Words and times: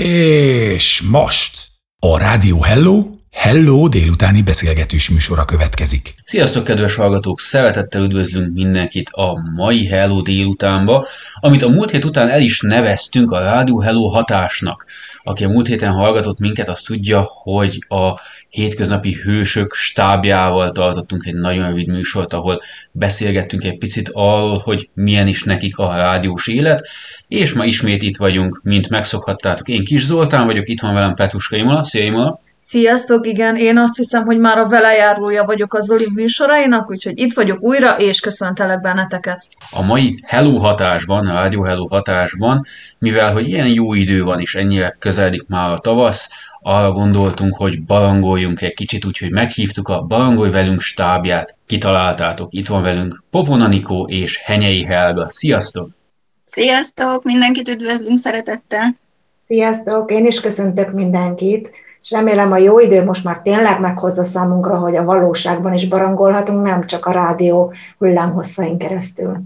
És 0.00 1.02
most 1.10 1.66
a 1.98 2.18
Rádió 2.18 2.62
Hello 2.62 3.10
Hello 3.30 3.88
délutáni 3.88 4.42
beszélgetős 4.42 5.10
műsora 5.10 5.44
következik. 5.44 6.14
Sziasztok, 6.24 6.64
kedves 6.64 6.94
hallgatók! 6.94 7.40
Szeretettel 7.40 8.02
üdvözlünk 8.02 8.54
mindenkit 8.54 9.08
a 9.12 9.38
mai 9.56 9.86
Hello 9.86 10.20
délutánba, 10.20 11.06
amit 11.34 11.62
a 11.62 11.68
múlt 11.68 11.90
hét 11.90 12.04
után 12.04 12.28
el 12.28 12.40
is 12.40 12.60
neveztünk 12.60 13.30
a 13.30 13.38
Rádió 13.38 13.80
Hello 13.80 14.08
hatásnak. 14.08 14.86
Aki 15.22 15.44
a 15.44 15.48
múlt 15.48 15.66
héten 15.66 15.92
hallgatott 15.92 16.38
minket, 16.38 16.68
az 16.68 16.82
tudja, 16.82 17.28
hogy 17.42 17.78
a 17.88 18.20
hétköznapi 18.54 19.12
hősök 19.12 19.72
stábjával 19.72 20.70
tartottunk 20.70 21.26
egy 21.26 21.34
nagyon 21.34 21.68
rövid 21.68 21.88
műsort, 21.88 22.32
ahol 22.32 22.60
beszélgettünk 22.92 23.64
egy 23.64 23.78
picit 23.78 24.10
arról, 24.12 24.58
hogy 24.58 24.88
milyen 24.94 25.26
is 25.26 25.42
nekik 25.42 25.78
a 25.78 25.94
rádiós 25.96 26.48
élet, 26.48 26.86
és 27.28 27.52
ma 27.52 27.64
ismét 27.64 28.02
itt 28.02 28.16
vagyunk, 28.16 28.60
mint 28.62 28.88
megszokhattátok. 28.88 29.68
Én 29.68 29.84
Kis 29.84 30.04
Zoltán 30.04 30.46
vagyok, 30.46 30.68
itt 30.68 30.80
van 30.80 30.94
velem 30.94 31.14
Petruska 31.14 31.56
Imola. 31.56 31.84
Szia 31.84 32.04
Imola! 32.04 32.38
Sziasztok, 32.56 33.26
igen, 33.26 33.56
én 33.56 33.78
azt 33.78 33.96
hiszem, 33.96 34.24
hogy 34.24 34.38
már 34.38 34.58
a 34.58 34.68
velejárója 34.68 35.44
vagyok 35.44 35.74
a 35.74 35.80
Zoli 35.80 36.06
műsorainak, 36.14 36.90
úgyhogy 36.90 37.18
itt 37.20 37.34
vagyok 37.34 37.62
újra, 37.62 37.98
és 37.98 38.20
köszöntelek 38.20 38.80
benneteket. 38.80 39.46
A 39.70 39.82
mai 39.82 40.14
Hello 40.26 40.56
hatásban, 40.56 41.26
a 41.26 41.32
Rádió 41.32 41.62
Hello 41.62 41.86
hatásban, 41.86 42.64
mivel 42.98 43.32
hogy 43.32 43.48
ilyen 43.48 43.68
jó 43.68 43.94
idő 43.94 44.22
van, 44.22 44.40
és 44.40 44.54
ennyire 44.54 44.96
közeledik 44.98 45.46
már 45.48 45.70
a 45.70 45.78
tavasz, 45.78 46.30
arra 46.66 46.92
gondoltunk, 46.92 47.54
hogy 47.56 47.84
barangoljunk 47.84 48.60
egy 48.60 48.74
kicsit, 48.74 49.04
úgyhogy 49.04 49.30
meghívtuk 49.30 49.88
a 49.88 50.02
Barangolj 50.02 50.50
velünk 50.50 50.80
stábját. 50.80 51.56
Kitaláltátok, 51.66 52.48
itt 52.52 52.66
van 52.66 52.82
velünk 52.82 53.22
Popona 53.30 53.68
Nikó 53.68 54.06
és 54.08 54.40
Henyei 54.44 54.84
Helga. 54.84 55.28
Sziasztok! 55.28 55.90
Sziasztok! 56.44 57.24
Mindenkit 57.24 57.68
üdvözlünk 57.68 58.18
szeretettel! 58.18 58.96
Sziasztok! 59.46 60.10
Én 60.10 60.26
is 60.26 60.40
köszöntök 60.40 60.92
mindenkit! 60.92 61.70
és 62.04 62.10
remélem 62.10 62.52
a 62.52 62.58
jó 62.58 62.78
idő 62.78 63.04
most 63.04 63.24
már 63.24 63.42
tényleg 63.42 63.80
meghozza 63.80 64.24
számunkra, 64.24 64.78
hogy 64.78 64.96
a 64.96 65.04
valóságban 65.04 65.74
is 65.74 65.88
barangolhatunk, 65.88 66.66
nem 66.66 66.86
csak 66.86 67.06
a 67.06 67.12
rádió 67.12 67.72
hullámhosszain 67.98 68.78
keresztül. 68.78 69.36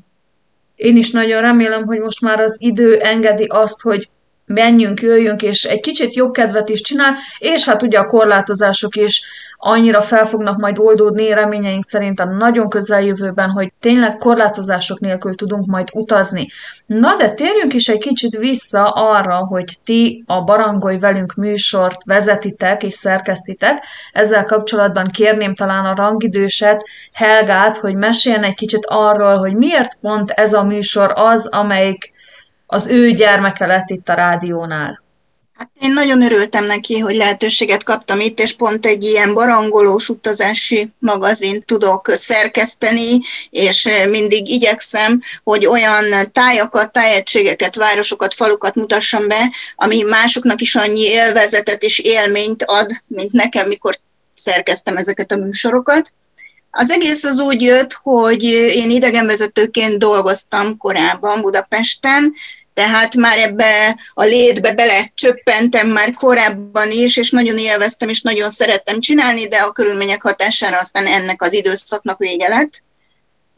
Én 0.74 0.96
is 0.96 1.10
nagyon 1.10 1.40
remélem, 1.40 1.84
hogy 1.84 1.98
most 1.98 2.20
már 2.20 2.38
az 2.38 2.56
idő 2.60 2.98
engedi 3.00 3.44
azt, 3.44 3.80
hogy 3.80 4.08
menjünk, 4.48 5.00
jöjjünk, 5.00 5.42
és 5.42 5.64
egy 5.64 5.80
kicsit 5.80 6.14
jobb 6.14 6.32
kedvet 6.32 6.68
is 6.68 6.80
csinál, 6.80 7.14
és 7.38 7.64
hát 7.64 7.82
ugye 7.82 7.98
a 7.98 8.06
korlátozások 8.06 8.96
is 8.96 9.22
annyira 9.60 10.00
fel 10.00 10.26
fognak 10.26 10.58
majd 10.58 10.78
oldódni 10.78 11.32
reményeink 11.32 11.84
szerint 11.84 12.20
a 12.20 12.24
nagyon 12.24 12.68
közeljövőben, 12.68 13.50
hogy 13.50 13.72
tényleg 13.80 14.16
korlátozások 14.16 15.00
nélkül 15.00 15.34
tudunk 15.34 15.66
majd 15.66 15.88
utazni. 15.92 16.48
Na 16.86 17.16
de 17.16 17.32
térjünk 17.32 17.74
is 17.74 17.88
egy 17.88 17.98
kicsit 17.98 18.36
vissza 18.36 18.88
arra, 18.88 19.36
hogy 19.36 19.78
ti 19.84 20.24
a 20.26 20.42
Barangolj 20.42 20.98
velünk 20.98 21.34
műsort 21.34 22.04
vezetitek 22.04 22.82
és 22.82 22.94
szerkesztitek. 22.94 23.84
Ezzel 24.12 24.44
kapcsolatban 24.44 25.06
kérném 25.06 25.54
talán 25.54 25.84
a 25.84 25.94
rangidőset, 25.94 26.84
Helgát, 27.12 27.76
hogy 27.76 27.94
meséljen 27.94 28.44
egy 28.44 28.54
kicsit 28.54 28.86
arról, 28.86 29.36
hogy 29.36 29.54
miért 29.54 29.98
pont 30.00 30.30
ez 30.30 30.52
a 30.52 30.64
műsor 30.64 31.12
az, 31.14 31.46
amelyik 31.46 32.12
az 32.70 32.86
ő 32.86 33.10
gyermeke 33.10 33.66
lett 33.66 33.90
itt 33.90 34.08
a 34.08 34.14
rádiónál. 34.14 35.02
Hát 35.58 35.70
én 35.80 35.92
nagyon 35.92 36.22
örültem 36.22 36.64
neki, 36.64 36.98
hogy 36.98 37.14
lehetőséget 37.14 37.82
kaptam 37.82 38.20
itt, 38.20 38.40
és 38.40 38.52
pont 38.52 38.86
egy 38.86 39.04
ilyen 39.04 39.34
barangolós 39.34 40.08
utazási 40.08 40.92
magazint 40.98 41.64
tudok 41.64 42.10
szerkeszteni, 42.14 43.20
és 43.50 43.88
mindig 44.10 44.48
igyekszem, 44.48 45.22
hogy 45.44 45.66
olyan 45.66 46.32
tájakat, 46.32 46.92
tájegységeket, 46.92 47.74
városokat, 47.74 48.34
falukat 48.34 48.74
mutassam 48.74 49.28
be, 49.28 49.50
ami 49.76 50.02
másoknak 50.02 50.60
is 50.60 50.74
annyi 50.74 51.00
élvezetet 51.00 51.82
és 51.82 51.98
élményt 51.98 52.62
ad, 52.62 52.90
mint 53.06 53.32
nekem, 53.32 53.66
mikor 53.68 53.98
szerkeztem 54.34 54.96
ezeket 54.96 55.32
a 55.32 55.36
műsorokat. 55.36 56.12
Az 56.70 56.90
egész 56.90 57.24
az 57.24 57.38
úgy 57.38 57.62
jött, 57.62 57.92
hogy 58.02 58.42
én 58.52 58.90
idegenvezetőként 58.90 59.98
dolgoztam 59.98 60.76
korábban 60.76 61.40
Budapesten, 61.40 62.34
tehát 62.78 63.14
már 63.14 63.38
ebbe 63.38 63.98
a 64.14 64.24
létbe 64.24 64.72
bele 64.72 65.10
csöppentem 65.14 65.88
már 65.88 66.12
korábban 66.12 66.90
is, 66.90 67.16
és 67.16 67.30
nagyon 67.30 67.56
élveztem, 67.56 68.08
és 68.08 68.22
nagyon 68.22 68.50
szerettem 68.50 69.00
csinálni, 69.00 69.48
de 69.48 69.56
a 69.56 69.72
körülmények 69.72 70.22
hatására 70.22 70.78
aztán 70.78 71.06
ennek 71.06 71.42
az 71.42 71.52
időszaknak 71.52 72.18
vége 72.18 72.48
lett 72.48 72.82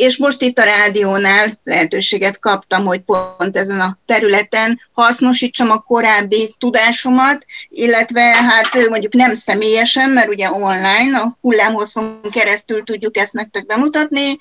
és 0.01 0.17
most 0.17 0.43
itt 0.43 0.59
a 0.59 0.65
rádiónál 0.65 1.61
lehetőséget 1.65 2.39
kaptam, 2.39 2.85
hogy 2.85 3.01
pont 3.01 3.57
ezen 3.57 3.81
a 3.81 3.99
területen 4.07 4.81
hasznosítsam 4.93 5.71
a 5.71 5.79
korábbi 5.79 6.55
tudásomat, 6.59 7.45
illetve 7.69 8.21
hát 8.21 8.89
mondjuk 8.89 9.13
nem 9.13 9.35
személyesen, 9.35 10.11
mert 10.11 10.29
ugye 10.29 10.51
online, 10.51 11.19
a 11.19 11.39
hullámhosszon 11.41 12.21
keresztül 12.31 12.83
tudjuk 12.83 13.17
ezt 13.17 13.33
nektek 13.33 13.67
bemutatni, 13.67 14.37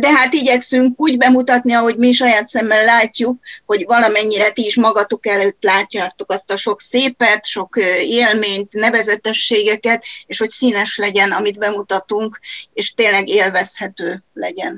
de 0.00 0.12
hát 0.12 0.32
igyekszünk 0.32 1.00
úgy 1.00 1.16
bemutatni, 1.16 1.72
ahogy 1.72 1.96
mi 1.96 2.12
saját 2.12 2.48
szemmel 2.48 2.84
látjuk, 2.84 3.38
hogy 3.66 3.84
valamennyire 3.86 4.50
ti 4.50 4.66
is 4.66 4.76
magatok 4.76 5.26
előtt 5.26 5.58
látjátok 5.60 6.32
azt 6.32 6.50
a 6.50 6.56
sok 6.56 6.80
szépet, 6.80 7.46
sok 7.46 7.76
élményt, 8.00 8.72
nevezetességeket, 8.72 10.04
és 10.26 10.38
hogy 10.38 10.50
színes 10.50 10.96
legyen, 10.96 11.32
amit 11.32 11.58
bemutatunk, 11.58 12.38
és 12.74 12.94
tényleg 12.94 13.28
élvezhető 13.28 14.24
legyen 14.34 14.77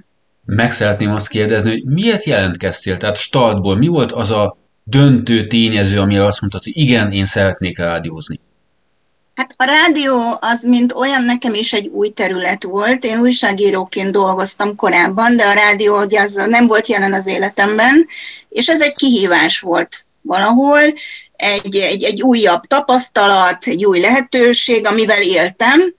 meg 0.55 0.72
szeretném 0.72 1.11
azt 1.11 1.28
kérdezni, 1.28 1.71
hogy 1.71 1.84
miért 1.84 2.25
jelentkeztél? 2.25 2.97
Tehát 2.97 3.16
startból 3.16 3.77
mi 3.77 3.87
volt 3.87 4.12
az 4.12 4.31
a 4.31 4.56
döntő 4.84 5.47
tényező, 5.47 5.99
ami 5.99 6.19
azt 6.19 6.41
mondta, 6.41 6.61
hogy 6.65 6.77
igen, 6.77 7.12
én 7.12 7.25
szeretnék 7.25 7.78
rádiózni? 7.78 8.41
Hát 9.34 9.55
a 9.56 9.65
rádió 9.65 10.19
az, 10.41 10.62
mint 10.62 10.93
olyan 10.93 11.25
nekem 11.25 11.55
is 11.55 11.72
egy 11.72 11.87
új 11.87 12.09
terület 12.09 12.65
volt. 12.65 13.05
Én 13.05 13.21
újságíróként 13.21 14.12
dolgoztam 14.12 14.77
korábban, 14.77 15.37
de 15.37 15.44
a 15.44 15.53
rádió 15.53 16.03
ugye 16.03 16.21
az 16.21 16.33
nem 16.33 16.67
volt 16.67 16.88
jelen 16.88 17.12
az 17.12 17.27
életemben, 17.27 18.06
és 18.49 18.69
ez 18.69 18.82
egy 18.82 18.94
kihívás 18.94 19.61
volt 19.61 20.05
valahol, 20.22 20.81
egy, 21.37 21.77
egy, 21.77 22.05
egy 22.05 22.22
újabb 22.22 22.62
tapasztalat, 22.62 23.65
egy 23.65 23.84
új 23.84 24.00
lehetőség, 24.00 24.87
amivel 24.87 25.22
éltem, 25.22 25.94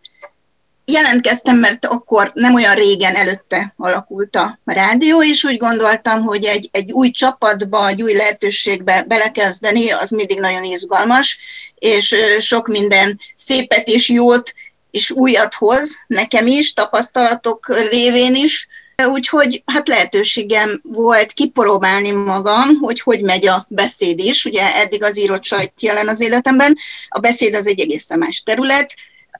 jelentkeztem, 0.86 1.58
mert 1.58 1.86
akkor 1.86 2.32
nem 2.34 2.54
olyan 2.54 2.76
régen 2.76 3.16
előtte 3.16 3.74
alakult 3.78 4.36
a 4.36 4.60
rádió, 4.66 5.24
és 5.24 5.44
úgy 5.44 5.58
gondoltam, 5.58 6.22
hogy 6.22 6.46
egy, 6.46 6.70
egy 6.72 6.92
új 6.92 7.12
csapatba, 7.12 7.88
egy 7.88 8.02
új 8.02 8.14
lehetőségbe 8.14 9.04
belekezdeni, 9.08 9.92
az 9.92 10.10
mindig 10.10 10.40
nagyon 10.40 10.64
izgalmas, 10.64 11.38
és 11.76 12.16
sok 12.40 12.68
minden 12.68 13.20
szépet 13.36 13.88
és 13.88 14.10
jót 14.10 14.54
és 14.92 15.12
újat 15.12 15.54
hoz 15.54 16.04
nekem 16.08 16.48
is, 16.48 16.74
tapasztalatok 16.74 17.88
révén 17.90 18.36
is, 18.36 18.68
Úgyhogy 19.06 19.64
hát 19.66 19.88
lehetőségem 19.88 20.82
volt 20.84 21.32
kipróbálni 21.32 22.12
magam, 22.12 22.76
hogy 22.80 23.02
hogy 23.02 23.22
megy 23.22 23.48
a 23.48 23.66
beszéd 23.70 24.20
is. 24.20 24.46
Ugye 24.46 24.76
eddig 24.76 25.04
az 25.04 25.18
írott 25.18 25.44
sajt 25.44 25.74
jelen 25.82 26.08
az 26.08 26.22
életemben, 26.22 26.78
a 27.08 27.20
beszéd 27.20 27.56
az 27.56 27.68
egy 27.68 27.80
egészen 27.80 28.20
más 28.20 28.42
terület. 28.46 28.94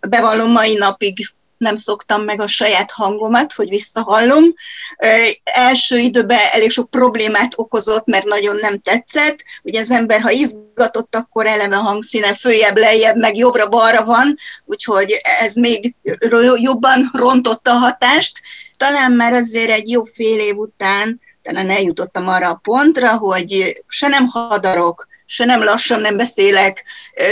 Bevallom, 0.10 0.52
mai 0.52 0.74
napig 0.74 1.26
nem 1.58 1.76
szoktam 1.76 2.22
meg 2.22 2.42
a 2.42 2.48
saját 2.48 2.92
hangomat, 2.92 3.54
hogy 3.54 3.70
visszahallom. 3.70 4.44
Első 5.44 5.98
időben 5.98 6.40
elég 6.52 6.72
sok 6.72 6.90
problémát 6.90 7.54
okozott, 7.56 8.06
mert 8.06 8.26
nagyon 8.26 8.56
nem 8.62 8.80
tetszett. 8.80 9.44
Ugye 9.64 9.80
az 9.80 9.92
ember, 9.92 10.22
ha 10.22 10.32
izgatott, 10.32 11.16
akkor 11.16 11.46
eleve 11.46 11.76
hangszíne 11.76 12.34
följebb, 12.34 12.78
lejjebb, 12.78 13.18
meg 13.18 13.38
jobbra-balra 13.38 14.06
van, 14.06 14.38
úgyhogy 14.66 15.22
ez 15.40 15.56
még 15.56 15.96
jobban 16.56 17.10
rontotta 17.14 17.72
a 17.72 17.78
hatást. 17.78 18.42
Talán 18.78 19.12
már 19.12 19.34
azért 19.34 19.72
egy 19.72 19.90
jó 19.90 20.04
fél 20.04 20.40
év 20.40 20.56
után 20.56 21.22
talán 21.42 21.70
eljutottam 21.70 22.28
arra 22.28 22.50
a 22.50 22.60
pontra, 22.64 23.18
hogy 23.18 23.82
se 23.88 24.08
nem 24.08 24.28
hadarok, 24.28 25.08
se 25.32 25.46
nem 25.46 25.64
lassan 25.64 26.02
nem 26.02 26.18
beszélek, 26.18 26.84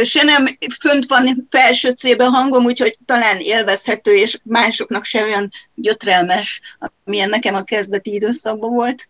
se 0.04 0.24
nem 0.24 0.46
fönt 0.80 1.06
van 1.06 1.46
felső 1.50 1.90
célben 1.90 2.30
hangom, 2.30 2.66
úgyhogy 2.66 2.98
talán 3.06 3.38
élvezhető, 3.40 4.14
és 4.14 4.40
másoknak 4.44 5.06
se 5.06 5.24
olyan 5.24 5.52
gyötrelmes, 5.76 6.62
amilyen 7.04 7.30
nekem 7.30 7.56
a 7.56 7.64
kezdeti 7.64 8.14
időszakban 8.14 8.74
volt. 8.74 9.08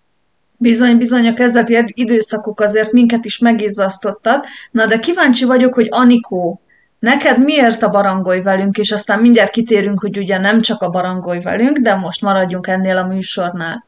Bizony, 0.58 0.98
bizony, 0.98 1.28
a 1.28 1.34
kezdeti 1.34 1.78
időszakok 1.86 2.60
azért 2.60 2.92
minket 2.92 3.26
is 3.26 3.38
megizzasztottak. 3.38 4.46
Na, 4.72 4.86
de 4.86 5.00
kíváncsi 5.00 5.46
vagyok, 5.46 5.74
hogy 5.74 5.88
Anikó, 5.90 6.62
neked 7.00 7.44
miért 7.44 7.84
a 7.84 7.90
barangolj 7.90 8.42
velünk, 8.42 8.78
és 8.78 8.92
aztán 8.92 9.20
mindjárt 9.20 9.52
kitérünk, 9.52 10.00
hogy 10.00 10.18
ugye 10.18 10.38
nem 10.38 10.62
csak 10.62 10.82
a 10.82 10.90
barangolj 10.90 11.40
velünk, 11.40 11.78
de 11.78 11.96
most 11.96 12.22
maradjunk 12.22 12.68
ennél 12.68 12.98
a 12.98 13.08
műsornál. 13.08 13.88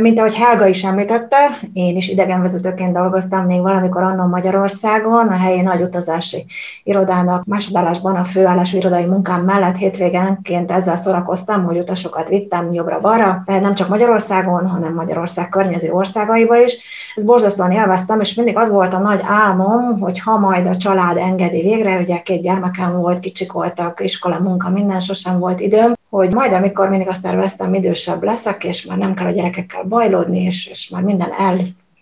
Mint 0.00 0.18
ahogy 0.18 0.34
Helga 0.34 0.66
is 0.66 0.84
említette, 0.84 1.58
én 1.72 1.96
is 1.96 2.08
idegenvezetőként 2.08 2.92
dolgoztam 2.92 3.46
még 3.46 3.60
valamikor 3.60 4.02
annól 4.02 4.26
Magyarországon, 4.26 5.28
a 5.28 5.36
helyi 5.36 5.60
nagy 5.60 5.82
utazási 5.82 6.46
irodának 6.82 7.44
másodállásban 7.44 8.16
a 8.16 8.24
főállású 8.24 8.76
irodai 8.76 9.04
munkám 9.04 9.44
mellett 9.44 9.76
hétvégenként 9.76 10.72
ezzel 10.72 10.96
szórakoztam, 10.96 11.64
hogy 11.64 11.78
utasokat 11.78 12.28
vittem 12.28 12.72
jobbra-balra, 12.72 13.42
nem 13.46 13.74
csak 13.74 13.88
Magyarországon, 13.88 14.66
hanem 14.66 14.94
Magyarország 14.94 15.48
környező 15.48 15.90
országaiba 15.90 16.56
is. 16.56 16.76
Ezt 17.14 17.26
borzasztóan 17.26 17.70
élveztem, 17.70 18.20
és 18.20 18.34
mindig 18.34 18.56
az 18.56 18.70
volt 18.70 18.94
a 18.94 18.98
nagy 18.98 19.20
álmom, 19.24 20.00
hogy 20.00 20.20
ha 20.20 20.38
majd 20.38 20.66
a 20.66 20.76
család 20.76 21.16
engedi 21.16 21.62
végre, 21.62 21.98
ugye 21.98 22.18
két 22.18 22.42
gyermekem 22.42 22.96
volt, 22.96 23.20
kicsik 23.20 23.52
voltak, 23.52 24.00
iskola, 24.00 24.38
munka, 24.38 24.70
minden, 24.70 25.00
sosem 25.00 25.38
volt 25.38 25.60
időm, 25.60 25.95
hogy 26.10 26.32
majd 26.32 26.52
amikor 26.52 26.88
mindig 26.88 27.08
azt 27.08 27.22
terveztem, 27.22 27.74
idősebb 27.74 28.22
leszek, 28.22 28.64
és 28.64 28.84
már 28.84 28.98
nem 28.98 29.14
kell 29.14 29.26
a 29.26 29.30
gyerekekkel 29.30 29.82
bajlódni, 29.82 30.42
és, 30.42 30.66
és 30.66 30.88
már 30.88 31.02
minden 31.02 31.32
el 31.38 31.58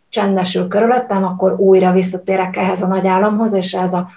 csendesül 0.09 0.69
körülöttem, 0.69 1.25
akkor 1.25 1.53
újra 1.61 1.93
visszatérek 1.93 2.57
ehhez 2.57 2.83
a 2.83 2.87
nagy 2.87 3.07
álomhoz, 3.07 3.53
és 3.53 3.73
ez 3.73 3.93
a 3.93 4.11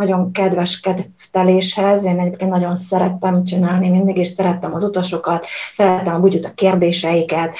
nagyon 0.00 0.32
kedves 0.32 0.80
kedvteléshez. 0.80 2.04
Én 2.04 2.18
egyébként 2.18 2.50
nagyon 2.50 2.76
szerettem 2.76 3.44
csinálni, 3.44 3.88
mindig 3.88 4.16
is 4.16 4.28
szerettem 4.28 4.74
az 4.74 4.82
utasokat, 4.82 5.46
szerettem 5.76 6.14
a 6.14 6.28
a 6.42 6.54
kérdéseiket, 6.54 7.56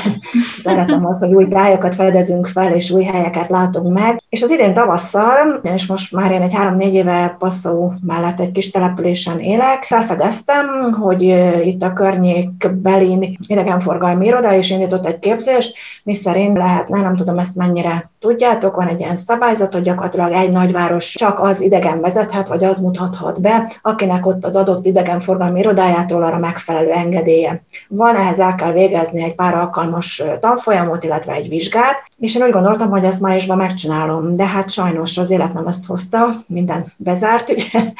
szeretem 0.64 1.06
azt, 1.06 1.20
hogy 1.20 1.34
új 1.34 1.48
tájakat 1.48 1.94
fedezünk 1.94 2.46
fel, 2.46 2.72
és 2.72 2.90
új 2.90 3.04
helyeket 3.04 3.48
látunk 3.48 3.98
meg. 3.98 4.22
És 4.28 4.42
az 4.42 4.50
idén 4.50 4.74
tavasszal, 4.74 5.60
és 5.62 5.86
most 5.86 6.12
már 6.12 6.30
én 6.30 6.42
egy 6.42 6.54
három-négy 6.54 6.94
éve 6.94 7.36
passzó 7.38 7.92
mellett 8.06 8.40
egy 8.40 8.52
kis 8.52 8.70
településen 8.70 9.38
élek, 9.38 9.82
felfedeztem, 9.82 10.92
hogy 10.92 11.22
itt 11.64 11.82
a 11.82 11.92
környékbeli 11.92 13.38
idegenforgalmi 13.46 14.26
iroda 14.26 14.52
is 14.52 14.70
indított 14.70 15.06
egy 15.06 15.18
képzést, 15.18 15.76
mi 16.02 16.14
szerint 16.14 16.56
lehetne, 16.56 17.00
nem 17.00 17.16
tudom 17.16 17.38
ezt 17.38 17.56
mennyire 17.56 18.10
tudjátok, 18.20 18.76
van 18.76 18.88
egy 18.88 19.00
ilyen 19.00 19.16
szabályzat, 19.16 19.72
hogy 19.72 19.82
gyakorlatilag 19.82 20.32
egy 20.32 20.50
nagyváros 20.50 21.12
csak 21.12 21.40
az 21.40 21.60
idegen 21.74 22.00
vezethet, 22.00 22.48
vagy 22.48 22.64
az 22.64 22.78
mutathat 22.78 23.40
be, 23.40 23.72
akinek 23.82 24.26
ott 24.26 24.44
az 24.44 24.56
adott 24.56 24.86
idegenforgalmi 24.86 25.60
irodájától 25.60 26.22
arra 26.22 26.38
megfelelő 26.38 26.90
engedélye. 26.90 27.62
Van, 27.88 28.16
ehhez 28.16 28.40
el 28.40 28.54
kell 28.54 28.72
végezni 28.72 29.22
egy 29.22 29.34
pár 29.34 29.54
alkalmas 29.54 30.22
tanfolyamot, 30.40 31.04
illetve 31.04 31.32
egy 31.32 31.48
vizsgát, 31.48 32.04
és 32.18 32.34
én 32.34 32.42
úgy 32.42 32.52
gondoltam, 32.52 32.90
hogy 32.90 33.04
ezt 33.04 33.20
májusban 33.20 33.56
megcsinálom, 33.56 34.36
de 34.36 34.46
hát 34.46 34.70
sajnos 34.70 35.18
az 35.18 35.30
élet 35.30 35.52
nem 35.52 35.66
ezt 35.66 35.86
hozta, 35.86 36.44
minden 36.46 36.92
bezárt, 36.96 37.50
ugye, 37.50 37.92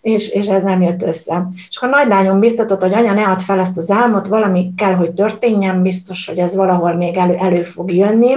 és, 0.00 0.28
és 0.28 0.46
ez 0.46 0.62
nem 0.62 0.82
jött 0.82 1.02
össze. 1.02 1.48
És 1.68 1.76
akkor 1.76 1.88
nagy 1.88 2.08
lányom 2.08 2.40
biztatott, 2.40 2.80
hogy 2.80 2.94
anya, 2.94 3.12
ne 3.12 3.24
add 3.24 3.38
fel 3.38 3.60
ezt 3.60 3.76
az 3.76 3.90
álmot, 3.90 4.26
valami 4.26 4.72
kell, 4.76 4.94
hogy 4.94 5.12
történjen, 5.12 5.82
biztos, 5.82 6.26
hogy 6.26 6.38
ez 6.38 6.54
valahol 6.54 6.94
még 6.94 7.16
elő, 7.16 7.34
elő 7.34 7.62
fog 7.62 7.92
jönni, 7.92 8.34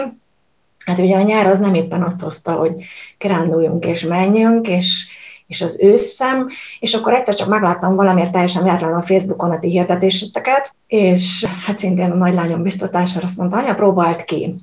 Hát 0.85 0.99
ugye 0.99 1.17
a 1.17 1.21
nyár 1.21 1.47
az 1.47 1.59
nem 1.59 1.73
éppen 1.73 2.03
azt 2.03 2.21
hozta, 2.21 2.51
hogy 2.51 2.73
kiránduljunk 3.17 3.85
és 3.85 4.01
menjünk, 4.01 4.67
és, 4.67 5.07
és 5.47 5.61
az 5.61 5.77
őszem, 5.81 6.49
és 6.79 6.93
akkor 6.93 7.13
egyszer 7.13 7.35
csak 7.35 7.47
megláttam 7.47 7.95
valamiért 7.95 8.31
teljesen 8.31 8.63
véletlenül 8.63 8.95
a 8.95 9.01
Facebookon 9.01 9.51
a 9.51 9.59
ti 9.59 9.69
hirdetéseteket, 9.69 10.73
és 10.87 11.45
hát 11.65 11.79
szintén 11.79 12.11
a 12.11 12.15
nagylányom 12.15 12.61
biztatására 12.61 13.25
azt 13.25 13.37
mondta, 13.37 13.57
anya, 13.57 13.73
próbált 13.73 14.23
ki. 14.23 14.55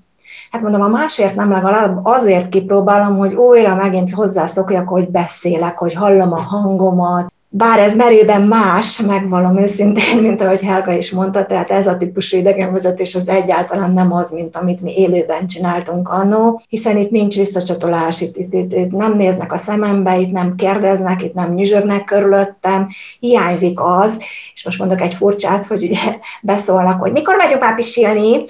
Hát 0.50 0.62
mondom, 0.62 0.80
a 0.80 0.88
másért 0.88 1.34
nem 1.34 1.50
legalább 1.50 2.04
azért 2.04 2.48
kipróbálom, 2.48 3.16
hogy 3.16 3.34
újra 3.34 3.74
megint 3.74 4.10
hozzászokjak, 4.10 4.88
hogy 4.88 5.08
beszélek, 5.08 5.78
hogy 5.78 5.94
hallom 5.94 6.32
a 6.32 6.40
hangomat, 6.40 7.32
bár 7.52 7.78
ez 7.78 7.96
merőben 7.96 8.42
más, 8.42 9.00
megvalom 9.00 9.58
őszintén, 9.58 10.18
mint 10.18 10.42
ahogy 10.42 10.60
Helga 10.60 10.92
is 10.92 11.10
mondta, 11.10 11.46
tehát 11.46 11.70
ez 11.70 11.86
a 11.86 11.96
típusú 11.96 12.36
idegenvezetés 12.36 13.14
az 13.14 13.28
egyáltalán 13.28 13.92
nem 13.92 14.12
az, 14.12 14.30
mint 14.30 14.56
amit 14.56 14.80
mi 14.80 14.92
élőben 14.96 15.46
csináltunk 15.46 16.08
annó, 16.08 16.62
hiszen 16.68 16.96
itt 16.96 17.10
nincs 17.10 17.36
visszacsatolás, 17.36 18.20
itt, 18.20 18.36
itt, 18.36 18.52
itt, 18.52 18.72
itt 18.72 18.90
nem 18.90 19.16
néznek 19.16 19.52
a 19.52 19.56
szemembe, 19.56 20.18
itt 20.18 20.30
nem 20.30 20.54
kérdeznek, 20.54 21.22
itt 21.22 21.34
nem 21.34 21.52
nyüzsögnek 21.52 22.04
körülöttem, 22.04 22.88
hiányzik 23.20 23.80
az, 23.80 24.18
és 24.54 24.64
most 24.64 24.78
mondok 24.78 25.00
egy 25.00 25.14
furcsát, 25.14 25.66
hogy 25.66 25.82
ugye 25.82 26.00
beszólnak, 26.42 27.00
hogy 27.00 27.12
mikor 27.12 27.36
megyünk 27.36 27.60
már 27.60 27.74
pisilni, 27.74 28.44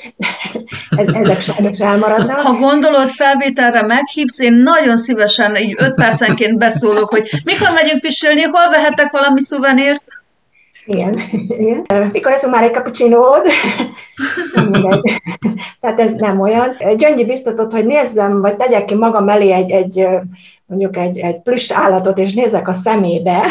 ez, 0.97 1.07
ezek 1.07 1.41
sajnos 1.41 1.81
elmaradnak. 1.81 2.41
Ha 2.41 2.55
gondolod, 2.55 3.09
felvételre 3.09 3.83
meghívsz, 3.83 4.39
én 4.39 4.53
nagyon 4.53 4.97
szívesen 4.97 5.57
így 5.57 5.75
öt 5.79 5.95
percenként 5.95 6.59
beszólok, 6.59 7.11
hogy 7.11 7.31
mikor 7.45 7.69
megyünk 7.75 8.01
pisilni, 8.01 8.43
hol 8.43 8.71
vehet 8.71 8.90
vehettek 8.91 9.13
valami 9.13 9.41
szuvenírt? 9.41 10.05
Igen, 10.87 11.15
igen. 11.49 11.85
Mikor 12.13 12.33
eszünk 12.33 12.53
már 12.53 12.63
egy 12.63 12.71
kapucsinót? 12.71 13.49
Tehát 15.81 16.01
ez 16.01 16.13
nem 16.13 16.41
olyan. 16.41 16.77
Gyöngyi 16.97 17.25
biztatott, 17.25 17.73
hogy 17.73 17.87
nézzem, 17.87 18.41
vagy 18.41 18.57
tegyek 18.57 18.85
ki 18.85 18.95
magam 18.95 19.29
elé 19.29 19.53
egy, 19.53 19.71
egy 19.71 20.07
mondjuk 20.67 20.97
egy, 20.97 21.19
egy 21.19 21.41
plusz 21.41 21.73
állatot, 21.73 22.19
és 22.19 22.35
nézek 22.35 22.69
a 22.69 22.73
szemébe. 22.73 23.43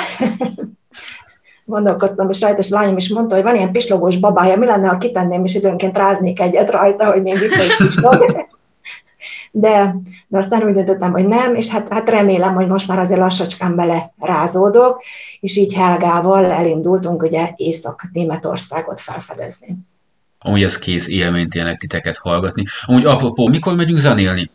Gondolkoztam, 1.66 2.30
és 2.30 2.42
rajta, 2.42 2.58
és 2.58 2.70
lányom 2.70 2.98
is 2.98 3.10
mondta, 3.10 3.36
hogy 3.36 3.44
van 3.44 3.56
ilyen 3.56 3.72
pislogós 3.72 4.18
babája, 4.18 4.58
mi 4.58 4.66
lenne, 4.66 4.88
ha 4.88 4.98
kitenném, 4.98 5.46
és 5.46 5.56
időnként 5.56 5.98
ráznék 5.98 6.40
egyet 6.40 6.72
rajta, 6.72 7.12
hogy 7.12 7.22
még 7.22 7.38
vissza 7.38 7.64
is 7.64 7.76
pislog 7.76 8.48
de, 9.51 9.96
de 10.28 10.38
aztán 10.38 10.63
úgy 10.63 10.74
döntöttem, 10.74 11.12
hogy 11.12 11.28
nem, 11.28 11.56
és 11.56 11.69
hát, 11.69 11.90
hát 11.90 12.10
remélem, 12.10 12.54
hogy 12.54 12.68
most 12.68 12.88
már 12.88 13.00
azért 13.00 13.19
lassacskán 13.19 13.75
bele 13.75 14.13
rázódok, 14.19 15.04
és 15.40 15.57
így 15.57 15.74
Helgával 15.74 16.46
elindultunk 16.46 17.24
ugye 17.24 17.50
Észak-Németországot 17.56 19.01
felfedezni. 19.01 19.78
Amúgy 20.40 20.63
ez 20.63 20.80
kész 20.80 21.07
élmény 21.07 21.50
tényleg 21.50 21.78
titeket 21.78 22.18
hallgatni. 22.18 22.63
Amúgy 22.86 23.06
apropó, 23.06 23.48
mikor 23.48 23.75
megyünk 23.75 24.00
zenélni? 24.00 24.50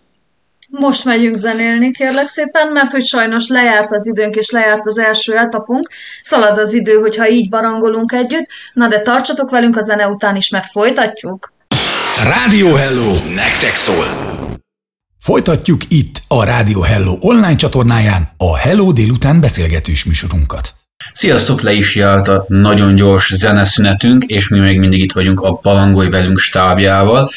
Most 0.70 1.04
megyünk 1.04 1.36
zenélni, 1.36 1.92
kérlek 1.92 2.26
szépen, 2.26 2.68
mert 2.72 2.92
hogy 2.92 3.04
sajnos 3.04 3.48
lejárt 3.48 3.92
az 3.92 4.06
időnk, 4.06 4.36
és 4.36 4.50
lejárt 4.50 4.86
az 4.86 4.98
első 4.98 5.36
etapunk. 5.36 5.88
Szalad 6.22 6.58
az 6.58 6.74
idő, 6.74 6.98
hogyha 6.98 7.28
így 7.28 7.48
barangolunk 7.48 8.12
együtt. 8.12 8.46
Na 8.72 8.88
de 8.88 9.00
tartsatok 9.00 9.50
velünk 9.50 9.76
a 9.76 9.80
zene 9.80 10.08
után 10.08 10.36
is, 10.36 10.48
mert 10.48 10.70
folytatjuk. 10.70 11.52
Rádió 12.24 12.74
Hello, 12.74 13.12
nektek 13.34 13.74
szól! 13.74 14.33
Folytatjuk 15.24 15.80
itt 15.88 16.22
a 16.28 16.44
Rádió 16.44 16.80
Hello 16.80 17.16
online 17.20 17.56
csatornáján 17.56 18.28
a 18.36 18.56
Hello 18.56 18.92
délután 18.92 19.40
beszélgetős 19.40 20.04
műsorunkat. 20.04 20.74
Sziasztok, 21.12 21.60
le 21.60 21.72
is 21.72 21.96
járt 21.96 22.28
a 22.28 22.44
nagyon 22.48 22.94
gyors 22.94 23.34
zeneszünetünk, 23.34 24.24
és 24.24 24.48
mi 24.48 24.58
még 24.58 24.78
mindig 24.78 25.00
itt 25.00 25.12
vagyunk 25.12 25.40
a 25.40 25.54
Palangolj 25.54 26.08
velünk 26.08 26.38
stábjával, 26.38 27.30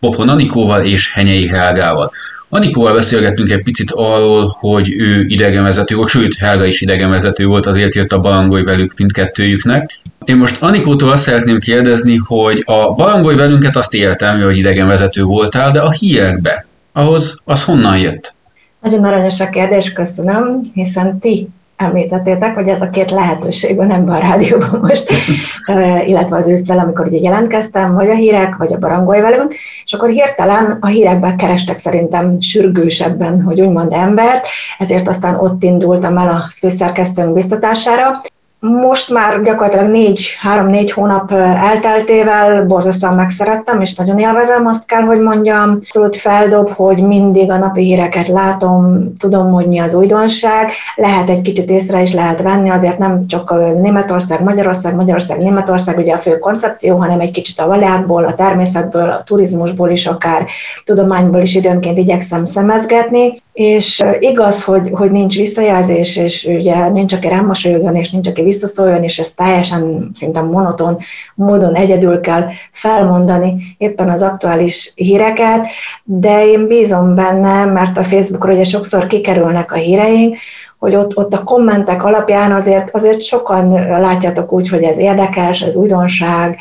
Popon 0.00 0.28
Anikóval 0.28 0.84
és 0.84 1.12
Henyei 1.12 1.46
Helgával. 1.46 2.12
Anikóval 2.48 2.94
beszélgettünk 2.94 3.50
egy 3.50 3.62
picit 3.62 3.90
arról, 3.90 4.56
hogy 4.58 4.94
ő 4.96 5.24
idegenvezető 5.26 5.96
volt, 5.96 6.08
sőt, 6.08 6.36
Helga 6.36 6.64
is 6.64 6.80
idegenvezető 6.80 7.46
volt, 7.46 7.66
azért 7.66 7.94
jött 7.94 8.12
a 8.12 8.20
Balangolj 8.20 8.62
velük 8.62 8.94
mindkettőjüknek. 8.96 10.00
Én 10.24 10.36
most 10.36 10.62
Anikótól 10.62 11.10
azt 11.10 11.22
szeretném 11.22 11.58
kérdezni, 11.58 12.16
hogy 12.16 12.62
a 12.64 12.92
Balangolj 12.94 13.36
velünket 13.36 13.76
azt 13.76 13.94
éltem, 13.94 14.42
hogy 14.42 14.56
idegenvezető 14.56 15.22
voltál, 15.22 15.70
de 15.70 15.80
a 15.80 15.90
hírekbe, 15.90 16.68
ahhoz 16.92 17.40
az 17.44 17.64
honnan 17.64 17.98
jött? 17.98 18.34
Nagyon 18.80 19.04
aranyos 19.04 19.40
a 19.40 19.50
kérdés, 19.50 19.92
köszönöm, 19.92 20.70
hiszen 20.74 21.18
ti 21.18 21.48
említettétek, 21.80 22.54
hogy 22.54 22.68
ez 22.68 22.80
a 22.80 22.90
két 22.90 23.10
lehetőség 23.10 23.76
van 23.76 23.90
ebben 23.90 24.14
a 24.14 24.18
rádióban 24.18 24.80
most, 24.82 25.12
illetve 26.10 26.36
az 26.36 26.48
ősszel, 26.48 26.78
amikor 26.78 27.06
ugye 27.06 27.18
jelentkeztem, 27.18 27.94
vagy 27.94 28.10
a 28.10 28.14
hírek, 28.14 28.56
vagy 28.56 28.72
a 28.72 28.78
barangolj 28.78 29.20
velünk, 29.20 29.54
és 29.84 29.92
akkor 29.92 30.08
hirtelen 30.08 30.76
a 30.80 30.86
hírekben 30.86 31.36
kerestek 31.36 31.78
szerintem 31.78 32.40
sürgősebben, 32.40 33.42
hogy 33.42 33.60
úgymond 33.60 33.92
embert, 33.92 34.46
ezért 34.78 35.08
aztán 35.08 35.34
ott 35.34 35.62
indultam 35.62 36.18
el 36.18 36.28
a 36.28 36.52
főszerkesztőnk 36.58 37.34
biztatására, 37.34 38.20
most 38.60 39.10
már 39.10 39.42
gyakorlatilag 39.42 39.90
négy, 39.90 40.36
három-négy 40.40 40.92
hónap 40.92 41.32
elteltével 41.32 42.64
borzasztóan 42.64 43.14
megszerettem, 43.14 43.80
és 43.80 43.94
nagyon 43.94 44.18
élvezem, 44.18 44.66
azt 44.66 44.86
kell, 44.86 45.02
hogy 45.02 45.20
mondjam. 45.20 45.70
Abszolút 45.70 46.16
feldob, 46.16 46.68
hogy 46.68 47.02
mindig 47.02 47.50
a 47.50 47.58
napi 47.58 47.82
híreket 47.82 48.28
látom, 48.28 49.12
tudom, 49.18 49.52
hogy 49.52 49.66
mi 49.66 49.78
az 49.78 49.94
újdonság, 49.94 50.70
lehet 50.94 51.30
egy 51.30 51.40
kicsit 51.40 51.70
észre 51.70 52.02
is 52.02 52.12
lehet 52.12 52.42
venni, 52.42 52.70
azért 52.70 52.98
nem 52.98 53.26
csak 53.26 53.50
a 53.50 53.56
Németország, 53.56 54.42
Magyarország, 54.42 54.94
Magyarország, 54.94 55.38
Németország 55.38 55.98
ugye 55.98 56.14
a 56.14 56.18
fő 56.18 56.38
koncepció, 56.38 56.96
hanem 56.96 57.20
egy 57.20 57.30
kicsit 57.30 57.58
a 57.58 57.66
valákból, 57.66 58.24
a 58.24 58.34
természetből, 58.34 59.08
a 59.08 59.22
turizmusból 59.24 59.90
is, 59.90 60.06
akár 60.06 60.46
tudományból 60.84 61.40
is 61.40 61.54
időnként 61.54 61.98
igyekszem 61.98 62.44
szemezgetni, 62.44 63.34
és 63.52 64.02
igaz, 64.18 64.64
hogy, 64.64 64.90
hogy 64.92 65.10
nincs 65.10 65.36
visszajelzés, 65.36 66.16
és 66.16 66.44
ugye 66.50 66.88
nincs, 66.88 67.12
aki 67.12 67.28
rám 67.28 67.46
mosolyogjon, 67.46 67.94
és 67.94 68.10
nincs, 68.10 68.28
aki 68.28 68.42
visszaszóljon, 68.50 69.02
és 69.02 69.18
ezt 69.18 69.36
teljesen 69.36 70.10
szinte 70.14 70.40
monoton 70.40 70.98
módon 71.34 71.74
egyedül 71.74 72.20
kell 72.20 72.46
felmondani 72.72 73.76
éppen 73.78 74.08
az 74.08 74.22
aktuális 74.22 74.92
híreket, 74.94 75.66
de 76.04 76.46
én 76.46 76.66
bízom 76.66 77.14
benne, 77.14 77.64
mert 77.64 77.98
a 77.98 78.04
Facebookról 78.04 78.54
ugye 78.54 78.64
sokszor 78.64 79.06
kikerülnek 79.06 79.72
a 79.72 79.76
híreink, 79.76 80.36
hogy 80.78 80.94
ott, 80.94 81.16
ott 81.16 81.32
a 81.32 81.44
kommentek 81.44 82.04
alapján 82.04 82.52
azért, 82.52 82.94
azért 82.94 83.22
sokan 83.22 83.68
látjátok 84.00 84.52
úgy, 84.52 84.68
hogy 84.68 84.82
ez 84.82 84.96
érdekes, 84.96 85.60
ez 85.60 85.74
újdonság, 85.74 86.58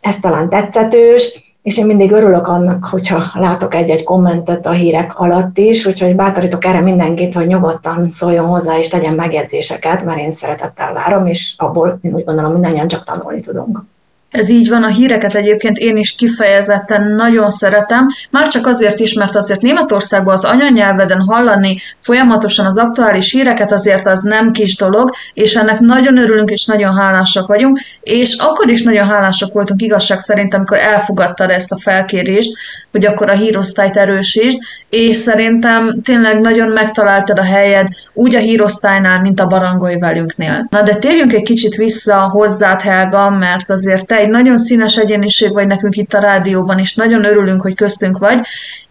ez 0.00 0.20
talán 0.20 0.48
tetszetős, 0.48 1.47
és 1.68 1.78
én 1.78 1.86
mindig 1.86 2.10
örülök 2.10 2.46
annak, 2.46 2.84
hogyha 2.84 3.22
látok 3.34 3.74
egy-egy 3.74 4.04
kommentet 4.04 4.66
a 4.66 4.70
hírek 4.70 5.18
alatt 5.18 5.58
is, 5.58 5.86
úgyhogy 5.86 6.14
bátorítok 6.14 6.64
erre 6.64 6.80
mindenkit, 6.80 7.34
hogy 7.34 7.46
nyugodtan 7.46 8.10
szóljon 8.10 8.46
hozzá 8.46 8.78
és 8.78 8.88
tegyen 8.88 9.14
megjegyzéseket, 9.14 10.04
mert 10.04 10.18
én 10.18 10.32
szeretettel 10.32 10.92
várom, 10.92 11.26
és 11.26 11.54
abból 11.56 11.98
én 12.00 12.14
úgy 12.14 12.24
gondolom 12.24 12.52
mindannyian 12.52 12.88
csak 12.88 13.04
tanulni 13.04 13.40
tudunk. 13.40 13.82
Ez 14.30 14.48
így 14.48 14.68
van, 14.68 14.82
a 14.82 14.88
híreket 14.88 15.34
egyébként 15.34 15.76
én 15.76 15.96
is 15.96 16.14
kifejezetten 16.14 17.14
nagyon 17.14 17.50
szeretem, 17.50 18.06
már 18.30 18.48
csak 18.48 18.66
azért 18.66 18.98
is, 18.98 19.12
mert 19.12 19.36
azért 19.36 19.60
Németországban 19.60 20.32
az 20.32 20.44
anyanyelveden 20.44 21.20
hallani 21.20 21.76
folyamatosan 21.98 22.66
az 22.66 22.78
aktuális 22.78 23.32
híreket 23.32 23.72
azért 23.72 24.06
az 24.06 24.20
nem 24.20 24.52
kis 24.52 24.76
dolog, 24.76 25.10
és 25.34 25.56
ennek 25.56 25.80
nagyon 25.80 26.18
örülünk 26.18 26.50
és 26.50 26.64
nagyon 26.64 26.94
hálásak 26.94 27.46
vagyunk, 27.46 27.78
és 28.00 28.36
akkor 28.38 28.70
is 28.70 28.82
nagyon 28.82 29.06
hálásak 29.06 29.52
voltunk 29.52 29.82
igazság 29.82 30.20
szerint, 30.20 30.54
amikor 30.54 30.78
elfogadtad 30.78 31.50
ezt 31.50 31.72
a 31.72 31.78
felkérést, 31.78 32.56
hogy 32.90 33.06
akkor 33.06 33.30
a 33.30 33.34
hírosztályt 33.34 33.96
erősítsd, 33.96 34.58
és 34.90 35.16
szerintem 35.16 36.00
tényleg 36.02 36.40
nagyon 36.40 36.68
megtaláltad 36.68 37.38
a 37.38 37.44
helyed 37.44 37.88
úgy 38.14 38.34
a 38.34 38.38
hírosztálynál, 38.38 39.20
mint 39.20 39.40
a 39.40 39.46
barangolj 39.46 39.96
velünknél. 39.98 40.66
Na 40.70 40.82
de 40.82 40.94
térjünk 40.94 41.32
egy 41.32 41.42
kicsit 41.42 41.74
vissza 41.74 42.28
hozzád, 42.28 42.80
Helga, 42.80 43.30
mert 43.30 43.70
azért 43.70 44.06
te 44.06 44.17
egy 44.18 44.28
nagyon 44.28 44.56
színes 44.56 44.96
egyéniség 44.96 45.52
vagy 45.52 45.66
nekünk 45.66 45.96
itt 45.96 46.14
a 46.14 46.20
rádióban, 46.20 46.78
és 46.78 46.94
nagyon 46.94 47.24
örülünk, 47.24 47.60
hogy 47.60 47.74
köztünk 47.74 48.18
vagy, 48.18 48.40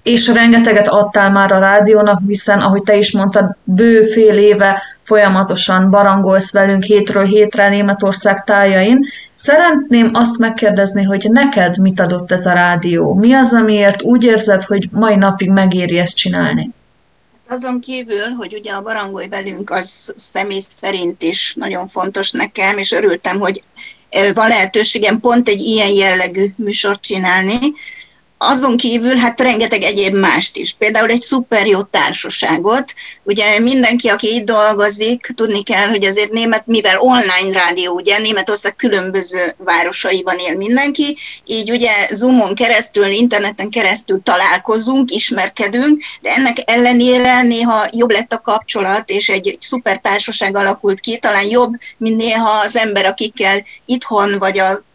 és 0.04 0.34
rengeteget 0.34 0.88
adtál 0.88 1.32
már 1.32 1.52
a 1.52 1.60
rádiónak, 1.60 2.22
hiszen, 2.28 2.60
ahogy 2.60 2.82
te 2.84 2.98
is 2.98 3.12
mondtad, 3.12 3.56
bő 3.64 4.04
fél 4.04 4.38
éve 4.38 4.82
folyamatosan 5.04 5.90
barangolsz 5.90 6.52
velünk 6.52 6.84
hétről 6.84 7.26
hétre 7.26 7.70
Németország 7.70 8.44
tájain. 8.44 9.06
Szeretném 9.34 10.10
azt 10.14 10.38
megkérdezni, 10.38 11.04
hogy 11.04 11.28
neked 11.30 11.78
mit 11.78 12.00
adott 12.00 12.32
ez 12.32 12.46
a 12.46 12.54
rádió? 12.54 13.14
Mi 13.14 13.34
az, 13.34 13.54
amiért 13.54 14.02
úgy 14.04 14.24
érzed, 14.24 14.64
hogy 14.64 14.88
mai 14.92 15.16
napig 15.16 15.50
megéri 15.50 15.98
ezt 15.98 16.18
csinálni? 16.18 16.74
Azon 17.50 17.80
kívül, 17.80 18.30
hogy 18.38 18.54
ugye 18.60 18.72
a 18.72 18.82
barangolj 18.82 19.28
velünk 19.28 19.70
az 19.70 20.14
személy 20.16 20.62
szerint 20.68 21.24
is 21.24 21.54
nagyon 21.56 21.88
fontos 21.88 22.32
nekem, 22.32 22.78
és 22.78 22.92
örültem, 22.92 23.40
hogy 23.40 23.64
van 24.34 24.48
lehetőségem 24.48 25.20
pont 25.20 25.50
egy 25.50 25.62
ilyen 25.62 25.90
jellegű 25.90 26.54
műsort 26.56 27.02
csinálni, 27.02 27.58
azon 28.38 28.77
kívül 28.77 29.15
hát 29.15 29.41
rengeteg 29.41 29.82
egyéb 29.82 30.15
mást 30.15 30.58
is. 30.58 30.75
Például 30.77 31.10
egy 31.10 31.22
szuper 31.22 31.67
jó 31.67 31.82
társaságot. 31.82 32.94
Ugye 33.24 33.60
mindenki, 33.60 34.08
aki 34.08 34.36
itt 34.36 34.46
dolgozik, 34.46 35.32
tudni 35.36 35.63
kell, 35.63 35.88
hogy 35.88 36.06
azért 36.06 36.32
német, 36.32 36.67
mivel 36.67 37.00
online 37.00 37.60
rádió, 37.60 37.94
ugye 37.94 38.20
Németország 38.20 38.75
különböző 38.75 39.56
városaiban 39.58 40.38
él 40.38 40.56
mindenki, 40.56 41.17
így 41.46 41.72
ugye 41.72 41.91
Zoomon 42.10 42.56
keresztül, 42.56 43.06
interneten 43.06 43.70
keresztül 43.70 44.22
találkozunk, 44.24 45.12
ismerkedünk, 45.12 46.01
de 46.22 46.34
ennek 46.34 46.58
ellenére 46.65 47.41
néha 47.41 47.88
jobb 47.91 48.12
lett 48.12 48.34
a 48.34 48.41
kapcsolat, 48.41 49.10
és 49.10 49.29
egy, 49.29 49.48
egy 49.48 49.62
szuper 49.62 50.00
társaság 50.00 50.58
alakult 50.58 51.00
ki, 51.00 51.17
talán 51.17 51.50
jobb, 51.50 51.74
mint 51.98 52.17
néha 52.17 52.50
az 52.65 52.75
ember, 52.75 53.06
akikkel 53.06 53.65
itthon 53.86 54.38
vagy 54.39 54.60
a 54.60 54.86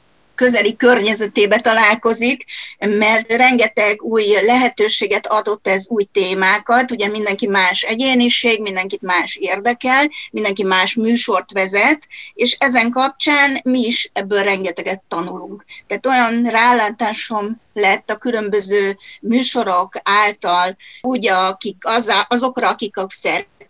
közeli 0.43 0.77
környezetébe 0.77 1.61
találkozik, 1.61 2.45
mert 2.79 3.33
rengeteg 3.33 4.03
új 4.03 4.25
lehetőséget 4.45 5.27
adott 5.27 5.69
ez 5.69 5.89
új 5.89 6.05
témákat, 6.13 6.91
ugye 6.91 7.09
mindenki 7.09 7.47
más 7.47 7.83
egyéniség, 7.83 8.63
mindenkit 8.63 9.03
más 9.03 9.37
érdekel, 9.41 10.11
mindenki 10.31 10.63
más 10.63 10.95
műsort 10.95 11.53
vezet, 11.53 12.01
és 12.35 12.57
ezen 12.59 12.91
kapcsán 12.91 13.61
mi 13.65 13.81
is 13.81 14.11
ebből 14.13 14.43
rengeteget 14.43 15.03
tanulunk. 15.09 15.65
Tehát 15.87 16.07
olyan 16.07 16.43
rálátásom 16.43 17.61
lett 17.73 18.11
a 18.11 18.17
különböző 18.17 18.99
műsorok 19.21 19.93
által, 20.03 20.77
úgy 21.01 21.29
akik 21.29 21.77
az, 21.81 22.13
azokra, 22.29 22.69
akik 22.69 22.97
a 22.97 23.07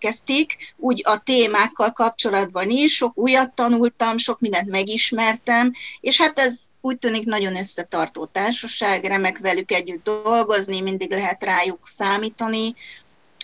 elkezdték, 0.03 0.75
úgy 0.77 1.03
a 1.05 1.19
témákkal 1.19 1.91
kapcsolatban 1.91 2.71
is, 2.71 2.95
sok 2.95 3.19
újat 3.19 3.55
tanultam, 3.55 4.19
sok 4.19 4.41
mindent 4.41 4.71
megismertem, 4.71 5.73
és 6.01 6.21
hát 6.21 6.39
ez 6.39 6.55
úgy 6.81 6.99
tűnik 6.99 7.25
nagyon 7.25 7.57
összetartó 7.57 8.25
társaság, 8.25 9.05
remek 9.05 9.39
velük 9.39 9.73
együtt 9.73 10.05
dolgozni, 10.05 10.81
mindig 10.81 11.11
lehet 11.11 11.45
rájuk 11.45 11.89
számítani, 11.89 12.75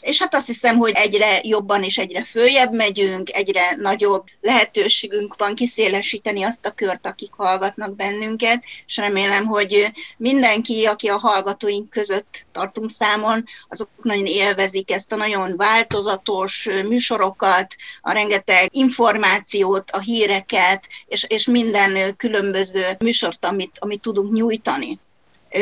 és 0.03 0.19
hát 0.19 0.35
azt 0.35 0.47
hiszem, 0.47 0.77
hogy 0.77 0.93
egyre 0.95 1.41
jobban 1.43 1.83
és 1.83 1.99
egyre 1.99 2.25
följebb 2.25 2.75
megyünk, 2.75 3.31
egyre 3.31 3.75
nagyobb 3.77 4.25
lehetőségünk 4.41 5.37
van 5.37 5.55
kiszélesíteni 5.55 6.43
azt 6.43 6.67
a 6.67 6.71
kört, 6.71 7.07
akik 7.07 7.33
hallgatnak 7.37 7.97
bennünket, 7.97 8.65
és 8.87 8.97
remélem, 8.97 9.47
hogy 9.47 9.93
mindenki, 10.17 10.87
aki 10.87 11.09
a 11.09 11.19
hallgatóink 11.19 11.91
között 11.91 12.47
tartunk 12.53 12.91
számon, 12.91 13.45
azok 13.69 13.89
nagyon 14.03 14.27
élvezik 14.27 14.91
ezt 14.91 15.13
a 15.13 15.17
nagyon 15.17 15.57
változatos 15.57 16.69
műsorokat, 16.89 17.77
a 18.01 18.13
rengeteg 18.13 18.69
információt, 18.71 19.91
a 19.91 20.01
híreket, 20.01 20.89
és, 21.07 21.25
és 21.29 21.47
minden 21.47 22.17
különböző 22.17 22.85
műsort, 22.99 23.47
amit, 23.47 23.79
amit 23.79 24.01
tudunk 24.01 24.33
nyújtani. 24.33 25.01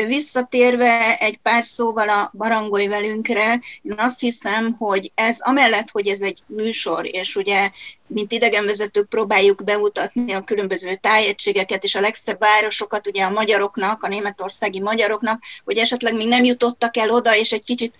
Visszatérve 0.07 1.17
egy 1.19 1.37
pár 1.37 1.63
szóval 1.63 2.09
a 2.09 2.31
barangolj 2.37 2.87
velünkre, 2.87 3.61
én 3.81 3.95
azt 3.97 4.19
hiszem, 4.19 4.75
hogy 4.77 5.11
ez 5.15 5.37
amellett, 5.39 5.91
hogy 5.91 6.07
ez 6.07 6.21
egy 6.21 6.41
műsor, 6.47 7.05
és 7.11 7.35
ugye 7.35 7.69
mint 8.07 8.31
idegenvezetők 8.31 9.09
próbáljuk 9.09 9.63
bemutatni 9.63 10.33
a 10.33 10.41
különböző 10.41 10.95
tájegységeket 10.95 11.83
és 11.83 11.95
a 11.95 11.99
legszebb 11.99 12.39
városokat 12.39 13.07
ugye 13.07 13.23
a 13.23 13.29
magyaroknak, 13.29 14.03
a 14.03 14.07
németországi 14.07 14.81
magyaroknak, 14.81 15.41
hogy 15.65 15.77
esetleg 15.77 16.15
még 16.15 16.27
nem 16.27 16.43
jutottak 16.43 16.97
el 16.97 17.09
oda, 17.09 17.35
és 17.35 17.51
egy 17.51 17.63
kicsit 17.63 17.93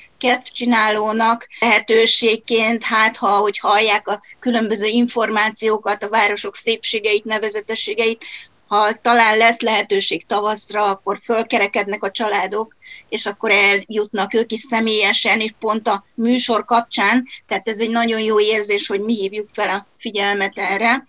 csinálónak 0.53 1.47
lehetőségként, 1.59 2.83
hát 2.83 3.17
ha, 3.17 3.29
hogy 3.29 3.59
hallják 3.59 4.07
a 4.07 4.21
különböző 4.39 4.85
információkat, 4.85 6.03
a 6.03 6.09
városok 6.09 6.55
szépségeit, 6.55 7.23
nevezetességeit, 7.23 8.25
ha 8.67 8.93
talán 8.93 9.37
lesz 9.37 9.59
lehetőség 9.59 10.25
tavaszra, 10.25 10.85
akkor 10.85 11.19
fölkerekednek 11.23 12.03
a 12.03 12.11
családok, 12.11 12.75
és 13.09 13.25
akkor 13.25 13.51
eljutnak 13.51 14.33
ők 14.33 14.51
is 14.51 14.59
személyesen, 14.59 15.39
és 15.39 15.53
pont 15.59 15.87
a 15.87 16.05
műsor 16.13 16.65
kapcsán, 16.65 17.25
tehát 17.47 17.67
ez 17.67 17.79
egy 17.79 17.91
nagyon 17.91 18.19
jó 18.19 18.39
érzés, 18.39 18.87
hogy 18.87 19.01
mi 19.01 19.13
hívjuk 19.13 19.47
fel 19.53 19.69
a 19.69 19.87
figyelmet 19.97 20.57
erre. 20.57 21.07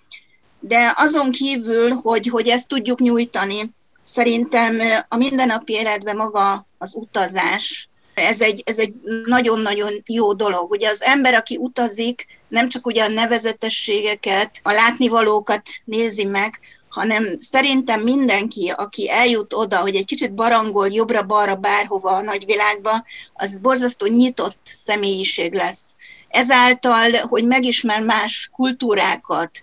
De 0.61 0.93
azon 0.97 1.31
kívül, 1.31 1.91
hogy, 1.91 2.29
hogy 2.29 2.49
ezt 2.49 2.69
tudjuk 2.69 3.01
nyújtani, 3.01 3.75
szerintem 4.03 4.81
a 5.09 5.17
mindennapi 5.17 5.73
életben 5.73 6.17
maga 6.17 6.67
az 6.79 6.95
utazás, 6.95 7.89
ez 8.15 8.41
egy, 8.41 8.63
ez 8.67 8.79
egy 8.79 8.95
nagyon-nagyon 9.25 9.93
jó 10.07 10.33
dolog. 10.33 10.71
Ugye 10.71 10.89
az 10.89 11.03
ember, 11.03 11.35
aki 11.35 11.57
utazik, 11.57 12.27
nem 12.49 12.69
csak 12.69 12.87
ugye 12.87 13.05
a 13.05 13.09
nevezetességeket, 13.09 14.61
a 14.63 14.73
látnivalókat 14.73 15.63
nézi 15.85 16.25
meg, 16.25 16.61
hanem 16.99 17.25
szerintem 17.39 18.01
mindenki, 18.01 18.73
aki 18.77 19.11
eljut 19.11 19.53
oda, 19.53 19.79
hogy 19.79 19.95
egy 19.95 20.05
kicsit 20.05 20.35
barangol 20.35 20.89
jobbra-balra 20.89 21.55
bárhova 21.57 22.11
a 22.11 22.23
nagyvilágba, 22.23 23.05
az 23.35 23.59
borzasztó 23.59 24.07
nyitott 24.07 24.59
személyiség 24.85 25.53
lesz 25.53 25.95
ezáltal, 26.29 27.11
hogy 27.13 27.47
megismer 27.47 28.03
más 28.03 28.51
kultúrákat, 28.53 29.61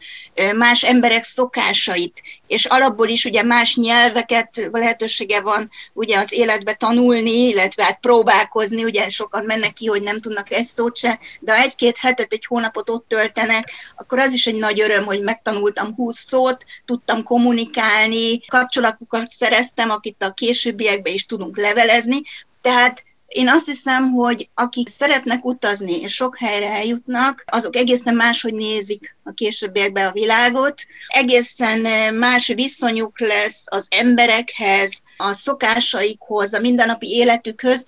más 0.55 0.83
emberek 0.83 1.23
szokásait, 1.23 2.21
és 2.47 2.65
alapból 2.65 3.07
is 3.07 3.25
ugye 3.25 3.43
más 3.43 3.75
nyelveket 3.75 4.69
lehetősége 4.71 5.41
van 5.41 5.69
ugye 5.93 6.17
az 6.17 6.33
életbe 6.33 6.73
tanulni, 6.73 7.47
illetve 7.47 7.83
hát 7.83 7.99
próbálkozni, 7.99 8.83
ugye 8.83 9.09
sokan 9.09 9.45
mennek 9.45 9.73
ki, 9.73 9.85
hogy 9.85 10.01
nem 10.01 10.19
tudnak 10.19 10.51
egy 10.51 10.67
szót 10.67 10.97
se, 10.97 11.19
de 11.39 11.55
ha 11.55 11.61
egy-két 11.61 11.97
hetet, 11.97 12.33
egy 12.33 12.45
hónapot 12.45 12.89
ott 12.89 13.07
töltenek, 13.07 13.71
akkor 13.95 14.19
az 14.19 14.33
is 14.33 14.47
egy 14.47 14.55
nagy 14.55 14.81
öröm, 14.81 15.03
hogy 15.03 15.21
megtanultam 15.21 15.93
húsz 15.95 16.25
szót, 16.27 16.65
tudtam 16.85 17.23
kommunikálni, 17.23 18.45
kapcsolatokat 18.45 19.31
szereztem, 19.31 19.89
akit 19.89 20.23
a 20.23 20.33
későbbiekben 20.33 21.13
is 21.13 21.25
tudunk 21.25 21.57
levelezni, 21.57 22.21
tehát 22.61 23.03
én 23.27 23.49
azt 23.49 23.65
hiszem, 23.65 24.11
hogy 24.11 24.49
akik 24.53 24.87
szeretnek 24.87 25.45
utazni 25.45 25.95
és 26.01 26.13
sok 26.13 26.37
helyre 26.37 26.69
eljutnak, 26.69 27.43
azok 27.45 27.75
egészen 27.75 28.15
máshogy 28.15 28.53
nézik 28.53 29.15
a 29.23 29.31
későbbiekben 29.31 30.07
a 30.07 30.11
világot, 30.11 30.85
egészen 31.07 31.85
eh, 31.85 32.11
más 32.11 32.47
viszonyuk 32.47 33.19
lesz 33.19 33.63
az 33.65 33.87
emberekhez, 33.89 35.01
a 35.17 35.33
szokásaikhoz, 35.33 36.53
a 36.53 36.59
mindennapi 36.59 37.07
életükhöz. 37.07 37.85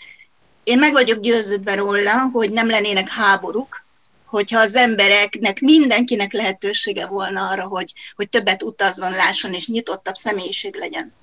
Én 0.64 0.80
meg 0.80 0.92
vagyok 0.92 1.20
győződve 1.20 1.76
róla, 1.76 2.30
hogy 2.32 2.52
nem 2.52 2.70
lennének 2.70 3.10
háborúk, 3.10 3.86
hogyha 4.26 4.60
az 4.60 4.76
embereknek, 4.76 5.60
mindenkinek 5.60 6.34
lehetősége 6.34 7.08
volna 7.08 7.48
arra, 7.48 7.68
hogy, 7.68 7.94
hogy 8.16 8.30
többet 8.30 8.64
utazzon, 8.64 9.12
lásson 9.12 9.54
és 9.54 9.68
nyitottabb 9.68 10.16
személyiség 10.16 10.76
legyen. 10.76 11.14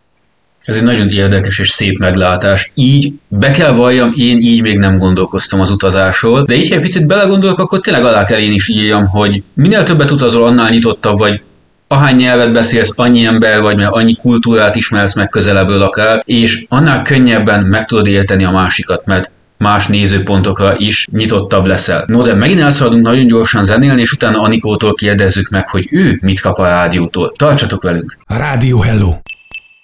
Ez 0.64 0.76
egy 0.76 0.83
nagyon 0.83 1.09
érdekes 1.09 1.59
és 1.59 1.71
szép 1.71 1.99
meglátás. 1.99 2.71
Így 2.75 3.12
be 3.28 3.50
kell 3.50 3.73
valljam, 3.73 4.12
én 4.16 4.38
így 4.38 4.62
még 4.62 4.78
nem 4.78 4.99
gondolkoztam 4.99 5.61
az 5.61 5.71
utazásról, 5.71 6.44
de 6.44 6.54
így, 6.54 6.68
ha 6.68 6.75
egy 6.75 6.80
picit 6.80 7.06
belegondolok, 7.06 7.59
akkor 7.59 7.80
tényleg 7.80 8.04
alá 8.04 8.25
kell 8.25 8.38
én 8.38 8.52
is 8.52 8.68
írjam, 8.68 9.06
hogy 9.06 9.42
minél 9.54 9.83
többet 9.83 10.11
utazol, 10.11 10.47
annál 10.47 10.71
nyitottabb 10.71 11.18
vagy 11.18 11.40
ahány 11.88 12.16
nyelvet 12.16 12.52
beszélsz, 12.52 12.99
annyi 12.99 13.25
ember 13.25 13.61
vagy, 13.61 13.76
mert 13.76 13.92
annyi 13.92 14.14
kultúrát 14.14 14.76
ismersz 14.76 15.14
meg 15.14 15.28
közelebbről 15.28 15.83
akár, 15.83 16.23
és 16.25 16.64
annál 16.68 17.02
könnyebben 17.02 17.62
meg 17.64 17.85
tudod 17.85 18.06
érteni 18.06 18.44
a 18.44 18.50
másikat, 18.50 19.06
mert 19.06 19.30
más 19.59 19.87
nézőpontokra 19.87 20.75
is 20.76 21.06
nyitottabb 21.12 21.66
leszel. 21.66 22.04
No, 22.06 22.23
de 22.23 22.35
megint 22.35 22.61
elszaladunk 22.61 23.02
nagyon 23.02 23.26
gyorsan 23.26 23.64
zenélni, 23.64 24.00
és 24.00 24.12
utána 24.12 24.40
Anikótól 24.40 24.94
kérdezzük 24.94 25.49
meg, 25.49 25.68
hogy 25.68 25.88
ő 25.90 26.18
mit 26.23 26.40
kap 26.40 26.59
a 26.59 26.66
rádiótól. 26.66 27.33
Tartsatok 27.37 27.83
velünk! 27.83 28.16
Rádió 28.26 28.80
Hello! 28.80 29.12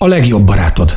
A 0.05 0.07
legjobb 0.07 0.47
barátod! 0.47 0.91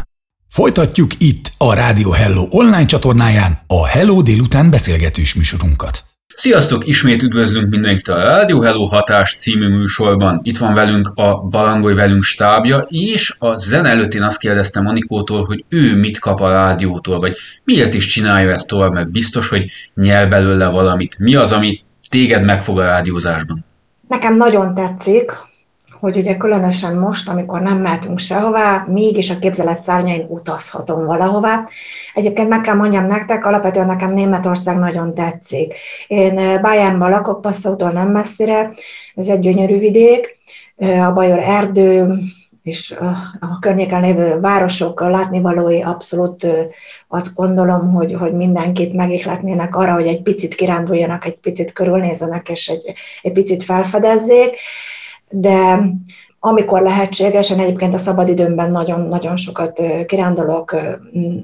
Folytatjuk 0.50 1.12
itt 1.18 1.52
a 1.58 1.74
Rádió 1.74 2.12
Hello 2.12 2.48
online 2.50 2.86
csatornáján 2.86 3.60
a 3.68 3.88
Hello 3.88 4.22
délután 4.22 4.70
beszélgetős 4.70 5.36
műsorunkat. 5.36 6.04
Sziasztok! 6.36 6.88
Ismét 6.88 7.24
üdvözlünk 7.24 7.70
mindenkit 7.70 8.08
a 8.08 8.16
Rádió 8.16 8.62
Hello 8.62 8.86
Hatás 8.86 9.36
című 9.36 9.68
műsorban. 9.68 10.40
Itt 10.44 10.58
van 10.58 10.74
velünk 10.74 11.08
a 11.16 11.42
Barangoly 11.42 11.94
velünk 11.94 12.24
stábja, 12.24 12.78
és 12.88 13.36
a 13.40 13.56
zene 13.56 13.90
előtt 13.90 14.14
én 14.14 14.24
azt 14.24 14.40
kérdeztem 14.40 14.88
Anikótól, 14.88 15.46
hogy 15.46 15.66
ő 15.70 15.96
mit 15.96 16.20
kap 16.20 16.40
a 16.40 16.50
rádiótól, 16.50 17.20
vagy 17.20 17.36
miért 17.64 17.94
is 17.94 18.06
csinálja 18.06 18.52
ezt 18.52 18.68
tovább, 18.68 18.94
mert 18.94 19.12
biztos, 19.12 19.50
hogy 19.50 19.70
nyel 19.96 20.28
belőle 20.28 20.68
valamit. 20.68 21.20
Mi 21.20 21.36
az, 21.36 21.52
ami 21.52 21.84
téged 22.10 22.44
megfog 22.44 22.80
a 22.80 22.86
rádiózásban? 22.86 23.66
Nekem 24.08 24.38
nagyon 24.38 24.76
tetszik, 24.76 25.32
hogy 26.04 26.18
ugye 26.18 26.38
különösen 26.38 26.96
most, 26.96 27.30
amikor 27.30 27.62
nem 27.62 27.78
mehetünk 27.78 28.20
sehová, 28.20 28.86
mégis 28.88 29.30
a 29.30 29.40
képzelet 29.40 29.82
szárnyain 29.82 30.26
utazhatom 30.30 31.06
valahová. 31.06 31.68
Egyébként 32.14 32.50
meg 32.50 32.62
kell 32.62 32.76
mondjam 32.76 33.06
nektek, 33.06 33.46
alapvetően 33.46 33.86
nekem 33.86 34.14
Németország 34.14 34.78
nagyon 34.80 35.14
tetszik. 35.14 35.74
Én 36.08 36.38
eh, 36.38 36.62
Bayernban 36.62 37.10
lakok, 37.10 37.42
Passautól 37.42 37.90
nem 37.90 38.12
messzire, 38.12 38.74
ez 39.16 39.28
egy 39.28 39.40
gyönyörű 39.40 39.80
vidék, 39.80 40.38
eh, 40.76 41.08
a 41.08 41.14
Bajor 41.14 41.40
erdő, 41.40 42.20
és 42.64 42.92
eh, 42.92 43.08
a 43.40 43.60
környéken 43.60 44.02
lévő 44.02 44.40
városok 44.40 45.02
látnivalói 45.02 45.82
abszolút 45.82 46.48
azt 47.08 47.34
gondolom, 47.34 47.92
hogy, 47.92 48.14
hogy 48.14 48.34
mindenkit 48.34 48.94
megihletnének 48.94 49.76
arra, 49.76 49.94
hogy 49.94 50.08
egy 50.08 50.22
picit 50.22 50.56
kiránduljanak, 50.56 51.26
egy 51.26 51.38
picit 51.38 51.74
körülnézzenek, 51.74 52.50
és 52.50 52.68
egy, 52.68 52.94
egy 53.22 53.32
picit 53.32 53.64
felfedezzék 53.64 54.56
de 55.36 55.90
amikor 56.40 56.82
lehetségesen, 56.82 57.60
egyébként 57.60 57.94
a 57.94 57.98
szabadidőmben 57.98 58.72
nagyon-nagyon 58.72 59.38
sokat 59.38 59.82
kirándulok, 60.06 60.78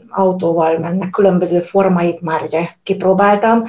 autóval 0.10 0.78
mennek, 0.78 1.10
különböző 1.10 1.60
formait 1.60 2.22
már 2.22 2.42
ugye 2.44 2.68
kipróbáltam, 2.84 3.64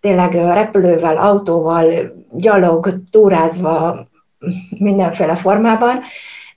tényleg 0.00 0.32
repülővel, 0.34 1.16
autóval, 1.16 1.86
gyalog, 2.32 2.92
túrázva, 3.10 4.06
mindenféle 4.78 5.34
formában, 5.34 6.02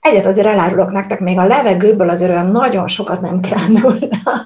Egyet 0.00 0.26
azért 0.26 0.46
elárulok 0.46 0.90
nektek, 0.90 1.20
még 1.20 1.38
a 1.38 1.46
levegőből 1.46 2.08
azért 2.08 2.30
olyan 2.30 2.50
nagyon 2.50 2.88
sokat 2.88 3.20
nem 3.20 3.40
kirándul 3.40 3.98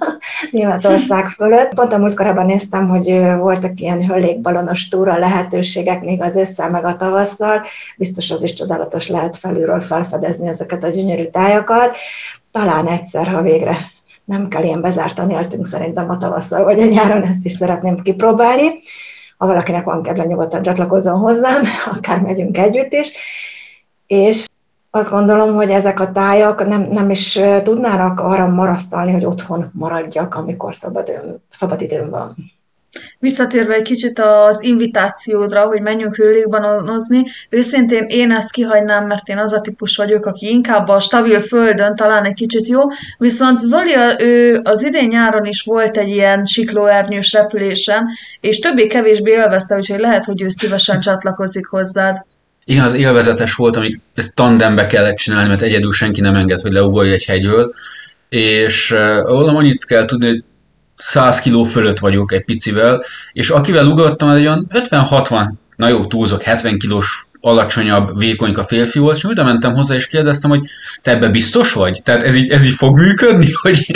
Németország 0.51 1.29
fölött. 1.29 1.75
Pont 1.75 1.93
a 1.93 1.99
múltkorában 1.99 2.47
néztem, 2.47 2.89
hogy 2.89 3.21
voltak 3.39 3.81
ilyen 3.81 4.07
höllékbalonos 4.07 4.89
túra 4.89 5.19
lehetőségek 5.19 6.03
még 6.03 6.23
az 6.23 6.37
ősszel 6.37 6.71
meg 6.71 6.85
a 6.85 6.97
tavasszal. 6.97 7.63
Biztos 7.97 8.31
az 8.31 8.43
is 8.43 8.53
csodálatos 8.53 9.09
lehet 9.09 9.37
felülről 9.37 9.81
felfedezni 9.81 10.49
ezeket 10.49 10.85
a 10.85 10.89
gyönyörű 10.89 11.25
tájakat. 11.25 11.97
Talán 12.53 12.87
egyszer, 12.87 13.27
ha 13.27 13.43
végre 13.43 13.77
nem 14.25 14.49
kell 14.49 14.63
ilyen 14.63 14.81
bezártan 14.81 15.31
éltünk 15.31 15.67
szerintem 15.67 16.11
a 16.11 16.19
tavasszal 16.19 16.65
vagy 16.65 16.81
a 16.81 16.85
nyáron, 16.85 17.23
ezt 17.23 17.45
is 17.45 17.53
szeretném 17.53 18.03
kipróbálni. 18.03 18.79
Ha 19.37 19.47
valakinek 19.47 19.85
van 19.85 20.03
kedve, 20.03 20.25
nyugodtan 20.25 20.63
csatlakozzon 20.63 21.19
hozzám, 21.19 21.63
akár 21.97 22.21
megyünk 22.21 22.59
együtt 22.59 22.93
is. 22.93 23.13
És 24.07 24.47
azt 24.97 25.11
gondolom, 25.11 25.55
hogy 25.55 25.71
ezek 25.71 26.01
a 26.01 26.13
tájak 26.13 26.67
nem, 26.67 26.83
nem 26.83 27.11
is 27.11 27.41
tudnának 27.63 28.21
arra 28.21 28.47
marasztalni, 28.47 29.13
hogy 29.13 29.25
otthon 29.25 29.71
maradjak, 29.73 30.35
amikor 30.35 30.75
szabad, 30.75 31.11
szabad 31.51 31.81
időm 31.81 32.11
van. 32.11 32.37
Visszatérve 33.19 33.75
egy 33.75 33.83
kicsit 33.83 34.19
az 34.19 34.63
invitációdra, 34.63 35.67
hogy 35.67 35.81
menjünk 35.81 36.17
hőlékbanozni, 36.17 37.25
őszintén 37.49 38.05
én 38.09 38.31
ezt 38.31 38.51
kihagynám, 38.51 39.07
mert 39.07 39.29
én 39.29 39.39
az 39.39 39.53
a 39.53 39.61
típus 39.61 39.97
vagyok, 39.97 40.27
aki 40.27 40.47
inkább 40.47 40.89
a 40.89 41.01
stabil 41.01 41.41
földön 41.41 41.97
talán 41.97 42.25
egy 42.25 42.35
kicsit 42.35 42.69
jó, 42.69 42.81
viszont 43.19 43.59
Zoli, 43.59 43.95
ő 44.19 44.61
az 44.65 44.85
idén 44.85 45.09
nyáron 45.09 45.45
is 45.45 45.63
volt 45.63 45.97
egy 45.97 46.09
ilyen 46.09 46.45
siklóernyős 46.45 47.33
repülésen, 47.33 48.09
és 48.41 48.59
többé-kevésbé 48.59 49.31
élvezte, 49.31 49.77
úgyhogy 49.77 50.01
lehet, 50.01 50.25
hogy 50.25 50.43
ő 50.43 50.49
szívesen 50.49 51.01
csatlakozik 51.01 51.67
hozzád. 51.67 52.25
Igen, 52.65 52.85
az 52.85 52.95
élvezetes 52.95 53.55
volt, 53.55 53.77
amik 53.77 53.97
ezt 54.15 54.35
tandembe 54.35 54.87
kellett 54.87 55.17
csinálni, 55.17 55.49
mert 55.49 55.63
egyedül 55.63 55.93
senki 55.93 56.21
nem 56.21 56.35
enged, 56.35 56.61
hogy 56.61 56.73
leugolja 56.73 57.13
egy 57.13 57.25
hegyről, 57.25 57.73
és 58.29 58.91
rólam 59.25 59.57
annyit 59.57 59.85
kell 59.85 60.05
tudni, 60.05 60.27
hogy 60.27 60.45
100 60.97 61.41
kiló 61.41 61.65
fölött 61.65 61.99
vagyok 61.99 62.33
egy 62.33 62.45
picivel, 62.45 63.05
és 63.33 63.51
akivel 63.51 63.87
ugrottam, 63.87 64.29
egy 64.29 64.41
olyan 64.41 64.67
50-60, 64.71 65.51
na 65.77 65.89
jó, 65.89 66.07
túlzok, 66.07 66.43
70 66.43 66.79
kilós 66.79 67.27
alacsonyabb, 67.45 68.19
vékonyka 68.19 68.65
férfi 68.65 68.99
volt, 68.99 69.17
és 69.17 69.25
oda 69.25 69.45
mentem 69.45 69.75
hozzá, 69.75 69.95
és 69.95 70.07
kérdeztem, 70.07 70.51
hogy 70.51 70.61
te 71.03 71.11
ebbe 71.11 71.29
biztos 71.29 71.73
vagy? 71.73 72.01
Tehát 72.05 72.23
ez 72.23 72.37
így, 72.37 72.51
ez 72.51 72.67
így 72.67 72.73
fog 72.73 72.99
működni, 72.99 73.53
hogy 73.63 73.87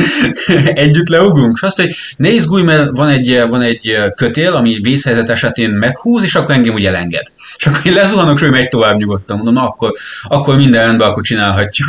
együtt 0.75 1.09
leugrunk? 1.09 1.53
És 1.55 1.63
azt, 1.63 1.81
hogy 1.81 1.95
ne 2.17 2.29
izgulj, 2.29 2.63
mert 2.63 2.91
van 2.91 3.09
egy, 3.09 3.43
van 3.51 3.61
egy 3.61 3.97
kötél, 4.15 4.53
ami 4.53 4.79
vészhelyzet 4.83 5.31
esetén 5.31 5.71
meghúz, 5.71 6.23
és 6.23 6.35
akkor 6.35 6.55
engem 6.55 6.75
úgy 6.75 6.85
elenged. 6.85 7.27
És 7.57 7.67
akkor 7.67 7.87
én 7.87 7.93
lezuhanok, 7.93 8.37
és 8.37 8.43
ő 8.43 8.51
megy 8.51 8.69
tovább 8.69 8.99
nyugodtan. 8.99 9.37
Mondom, 9.37 9.55
na 9.55 9.63
akkor, 9.63 9.93
akkor 10.23 10.57
minden 10.57 10.87
rendben, 10.87 11.09
akkor 11.09 11.23
csinálhatjuk. 11.23 11.89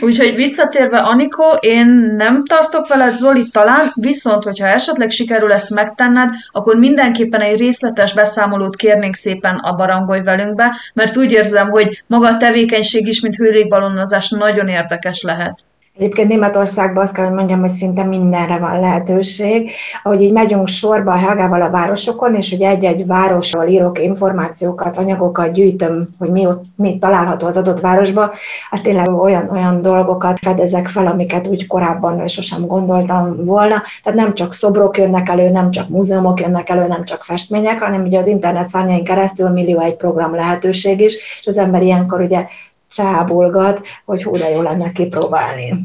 Úgyhogy 0.00 0.34
visszatérve 0.34 0.98
Anikó, 0.98 1.56
én 1.60 1.86
nem 2.16 2.44
tartok 2.44 2.88
veled, 2.88 3.16
Zoli 3.16 3.48
talán, 3.52 3.90
viszont 3.94 4.44
hogyha 4.44 4.66
esetleg 4.66 5.10
sikerül 5.10 5.52
ezt 5.52 5.70
megtenned, 5.70 6.30
akkor 6.52 6.76
mindenképpen 6.76 7.40
egy 7.40 7.58
részletes 7.58 8.14
beszámolót 8.14 8.76
kérnénk 8.76 9.14
szépen 9.14 9.56
a 9.56 9.74
barangolj 9.74 10.22
velünkbe, 10.22 10.76
mert 10.94 11.16
úgy 11.16 11.32
érzem, 11.32 11.68
hogy 11.68 12.02
maga 12.06 12.26
a 12.26 12.36
tevékenység 12.36 13.06
is, 13.06 13.20
mint 13.20 13.36
hőlékbalonozás 13.36 14.30
nagyon 14.30 14.68
érdekes 14.68 15.22
lehet. 15.22 15.58
Egyébként 16.00 16.28
Németországban 16.28 17.02
azt 17.02 17.14
kell, 17.14 17.24
hogy 17.24 17.34
mondjam, 17.34 17.60
hogy 17.60 17.68
szinte 17.68 18.04
mindenre 18.04 18.58
van 18.58 18.80
lehetőség. 18.80 19.70
Ahogy 20.02 20.22
így 20.22 20.32
megyünk 20.32 20.68
sorba 20.68 21.12
a 21.12 21.16
Helgával 21.16 21.62
a 21.62 21.70
városokon, 21.70 22.34
és 22.34 22.50
hogy 22.50 22.62
egy-egy 22.62 23.06
városról 23.06 23.66
írok 23.66 24.02
információkat, 24.02 24.96
anyagokat 24.96 25.52
gyűjtöm, 25.52 26.06
hogy 26.18 26.30
mi, 26.30 26.46
ott, 26.46 26.64
mi 26.76 26.98
található 26.98 27.46
az 27.46 27.56
adott 27.56 27.80
városba, 27.80 28.32
hát 28.70 28.82
tényleg 28.82 29.08
olyan, 29.08 29.48
olyan 29.50 29.82
dolgokat 29.82 30.38
fedezek 30.38 30.88
fel, 30.88 31.06
amiket 31.06 31.46
úgy 31.46 31.66
korábban 31.66 32.28
sosem 32.28 32.66
gondoltam 32.66 33.44
volna. 33.44 33.82
Tehát 34.02 34.18
nem 34.18 34.34
csak 34.34 34.54
szobrok 34.54 34.98
jönnek 34.98 35.28
elő, 35.28 35.50
nem 35.50 35.70
csak 35.70 35.88
múzeumok 35.88 36.40
jönnek 36.40 36.68
elő, 36.68 36.86
nem 36.86 37.04
csak 37.04 37.24
festmények, 37.24 37.80
hanem 37.80 38.02
ugye 38.02 38.18
az 38.18 38.26
internet 38.26 38.68
szárnyain 38.68 39.04
keresztül 39.04 39.48
millió 39.48 39.80
egy 39.80 39.96
program 39.96 40.34
lehetőség 40.34 41.00
is, 41.00 41.14
és 41.40 41.46
az 41.46 41.58
ember 41.58 41.82
ilyenkor 41.82 42.20
ugye 42.20 42.46
csábulgat, 42.90 43.86
hogy 44.04 44.22
hú, 44.22 44.32
de 44.32 44.50
jó 44.50 44.62
lenne 44.62 44.92
kipróbálni. 44.92 45.78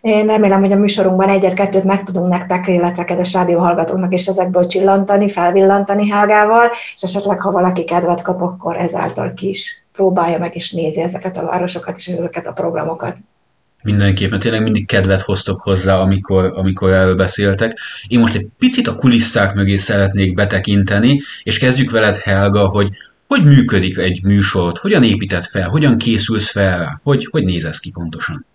Én 0.00 0.26
remélem, 0.26 0.60
hogy 0.60 0.72
a 0.72 0.76
műsorunkban 0.76 1.28
egyet-kettőt 1.28 1.84
meg 1.84 2.04
tudunk 2.04 2.28
nektek, 2.28 2.66
illetve 2.66 3.04
kedves 3.04 3.32
rádióhallgatóknak 3.32 4.12
is 4.12 4.26
ezekből 4.26 4.66
csillantani, 4.66 5.30
felvillantani 5.30 6.08
Hágával, 6.08 6.70
és 6.96 7.02
esetleg, 7.02 7.40
ha 7.40 7.50
valaki 7.50 7.84
kedvet 7.84 8.22
kap, 8.22 8.42
akkor 8.42 8.76
ezáltal 8.76 9.32
ki 9.32 9.48
is 9.48 9.84
próbálja 9.92 10.38
meg, 10.38 10.54
és 10.54 10.72
nézi 10.72 11.00
ezeket 11.00 11.38
a 11.38 11.44
városokat 11.44 11.96
és 11.96 12.06
ezeket 12.06 12.46
a 12.46 12.52
programokat. 12.52 13.16
Mindenképpen, 13.82 14.38
tényleg 14.38 14.62
mindig 14.62 14.86
kedvet 14.86 15.20
hoztok 15.20 15.60
hozzá, 15.60 15.98
amikor, 15.98 16.52
amikor 16.54 16.90
erről 16.90 17.14
beszéltek. 17.14 17.78
Én 18.06 18.18
most 18.18 18.34
egy 18.34 18.46
picit 18.58 18.86
a 18.86 18.94
kulisszák 18.94 19.54
mögé 19.54 19.76
szeretnék 19.76 20.34
betekinteni, 20.34 21.20
és 21.42 21.58
kezdjük 21.58 21.90
veled, 21.90 22.16
Helga, 22.16 22.68
hogy 22.68 22.88
hogy 23.32 23.44
működik 23.44 23.98
egy 23.98 24.22
műsort? 24.22 24.78
Hogyan 24.78 25.02
épített 25.02 25.44
fel? 25.44 25.68
Hogyan 25.68 25.98
készülsz 25.98 26.50
fel 26.50 26.78
rá? 26.78 27.00
Hogy, 27.02 27.28
hogy 27.30 27.44
néz 27.44 27.64
ez 27.64 27.78
ki 27.78 27.90
pontosan? 27.90 28.46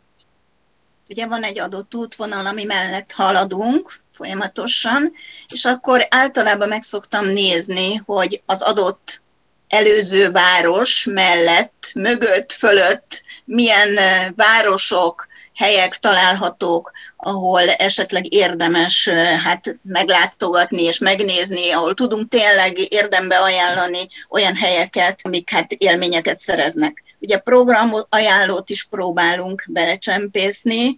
Ugye 1.10 1.28
van 1.28 1.44
egy 1.44 1.60
adott 1.60 1.96
útvonal, 1.96 2.46
ami 2.46 2.64
mellett 2.64 3.12
haladunk 3.12 3.94
folyamatosan, 4.12 5.14
és 5.48 5.66
akkor 5.66 6.08
általában 6.10 6.68
meg 6.68 6.84
szoktam 6.84 7.26
nézni, 7.26 8.02
hogy 8.06 8.42
az 8.46 8.62
adott 8.62 9.22
előző 9.68 10.32
város 10.32 11.06
mellett, 11.06 11.92
mögött, 11.96 12.52
fölött 12.52 13.24
milyen 13.46 14.00
városok, 14.36 15.28
helyek 15.58 15.98
találhatók, 15.98 16.92
ahol 17.18 17.70
esetleg 17.70 18.34
érdemes 18.34 19.10
hát 19.44 19.80
meglátogatni 19.84 20.82
és 20.82 21.00
megnézni, 21.00 21.72
ahol 21.72 21.94
tudunk 21.94 22.30
tényleg 22.30 22.94
érdembe 22.94 23.38
ajánlani 23.38 24.08
olyan 24.30 24.56
helyeket, 24.56 25.20
amik 25.24 25.50
hát 25.50 25.72
élményeket 25.72 26.40
szereznek. 26.40 27.04
Ugye 27.20 27.38
program 27.38 27.90
ajánlót 28.10 28.70
is 28.70 28.84
próbálunk 28.84 29.64
belecsempészni, 29.68 30.98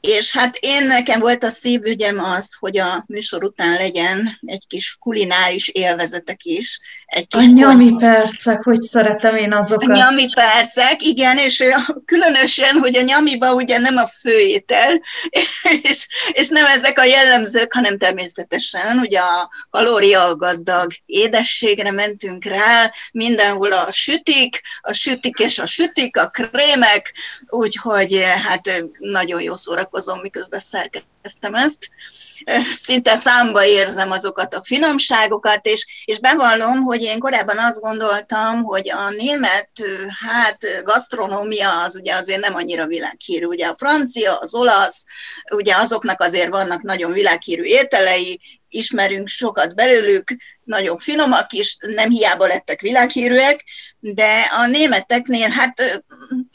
és 0.00 0.32
hát 0.36 0.56
én 0.60 0.86
nekem 0.86 1.20
volt 1.20 1.44
a 1.44 1.48
szívügyem 1.48 2.18
az, 2.18 2.54
hogy 2.58 2.78
a 2.78 3.04
műsor 3.06 3.44
után 3.44 3.72
legyen 3.72 4.38
egy 4.46 4.66
kis 4.66 4.96
kulináris 5.00 5.68
élvezetek 5.68 6.44
is. 6.44 6.80
Egy 7.06 7.26
kis 7.26 7.44
a 7.44 7.46
nyami 7.46 7.94
percek, 7.98 8.62
hogy 8.62 8.82
szeretem 8.82 9.36
én 9.36 9.52
azokat. 9.52 9.88
A 9.88 9.92
nyami 9.92 10.28
percek, 10.34 11.02
igen, 11.02 11.36
és 11.36 11.64
különösen, 12.04 12.78
hogy 12.78 12.96
a 12.96 13.02
nyamiba 13.02 13.54
ugye 13.54 13.78
nem 13.78 13.96
a 13.96 14.08
főétel, 14.20 15.00
és, 15.82 16.08
és 16.32 16.48
nem 16.48 16.66
ezek 16.66 16.98
a 16.98 17.04
jellemzők, 17.04 17.72
hanem 17.72 17.98
természetesen 17.98 18.98
ugye 18.98 19.18
a 19.18 19.50
kalóriagazdag 19.70 20.92
édességre 21.06 21.90
mentünk 21.90 22.44
rá, 22.44 22.92
mindenhol 23.12 23.72
a 23.72 23.92
sütik, 23.92 24.60
a 24.80 24.92
sütik 24.92 25.38
és 25.38 25.58
a 25.58 25.66
sütik, 25.66 26.16
a 26.16 26.28
krémek, 26.28 27.12
úgyhogy 27.46 28.22
hát 28.42 28.84
nagyon 28.98 29.42
jó 29.42 29.54
szórakozás 29.54 29.89
szórakozom, 29.90 30.20
miközben 30.20 30.60
szerkeztem 30.60 31.54
ezt. 31.54 31.90
Szinte 32.72 33.16
számba 33.16 33.64
érzem 33.64 34.10
azokat 34.10 34.54
a 34.54 34.62
finomságokat, 34.64 35.66
és, 35.66 35.86
és 36.04 36.20
bevallom, 36.20 36.82
hogy 36.82 37.02
én 37.02 37.18
korábban 37.18 37.58
azt 37.58 37.80
gondoltam, 37.80 38.62
hogy 38.62 38.90
a 38.90 39.10
német 39.10 39.70
hát 40.28 40.82
gasztronómia 40.84 41.82
az 41.82 41.96
ugye 41.96 42.14
azért 42.14 42.40
nem 42.40 42.54
annyira 42.54 42.86
világhírű. 42.86 43.46
Ugye 43.46 43.66
a 43.66 43.74
francia, 43.74 44.36
az 44.36 44.54
olasz, 44.54 45.04
ugye 45.52 45.76
azoknak 45.76 46.20
azért 46.20 46.50
vannak 46.50 46.82
nagyon 46.82 47.12
világhírű 47.12 47.62
ételei, 47.62 48.40
ismerünk 48.68 49.28
sokat 49.28 49.74
belőlük, 49.74 50.36
nagyon 50.70 50.98
finomak 50.98 51.52
is, 51.52 51.76
nem 51.80 52.10
hiába 52.10 52.46
lettek 52.46 52.80
világhírűek, 52.80 53.64
de 54.00 54.42
a 54.62 54.66
németeknél, 54.66 55.48
hát 55.48 56.02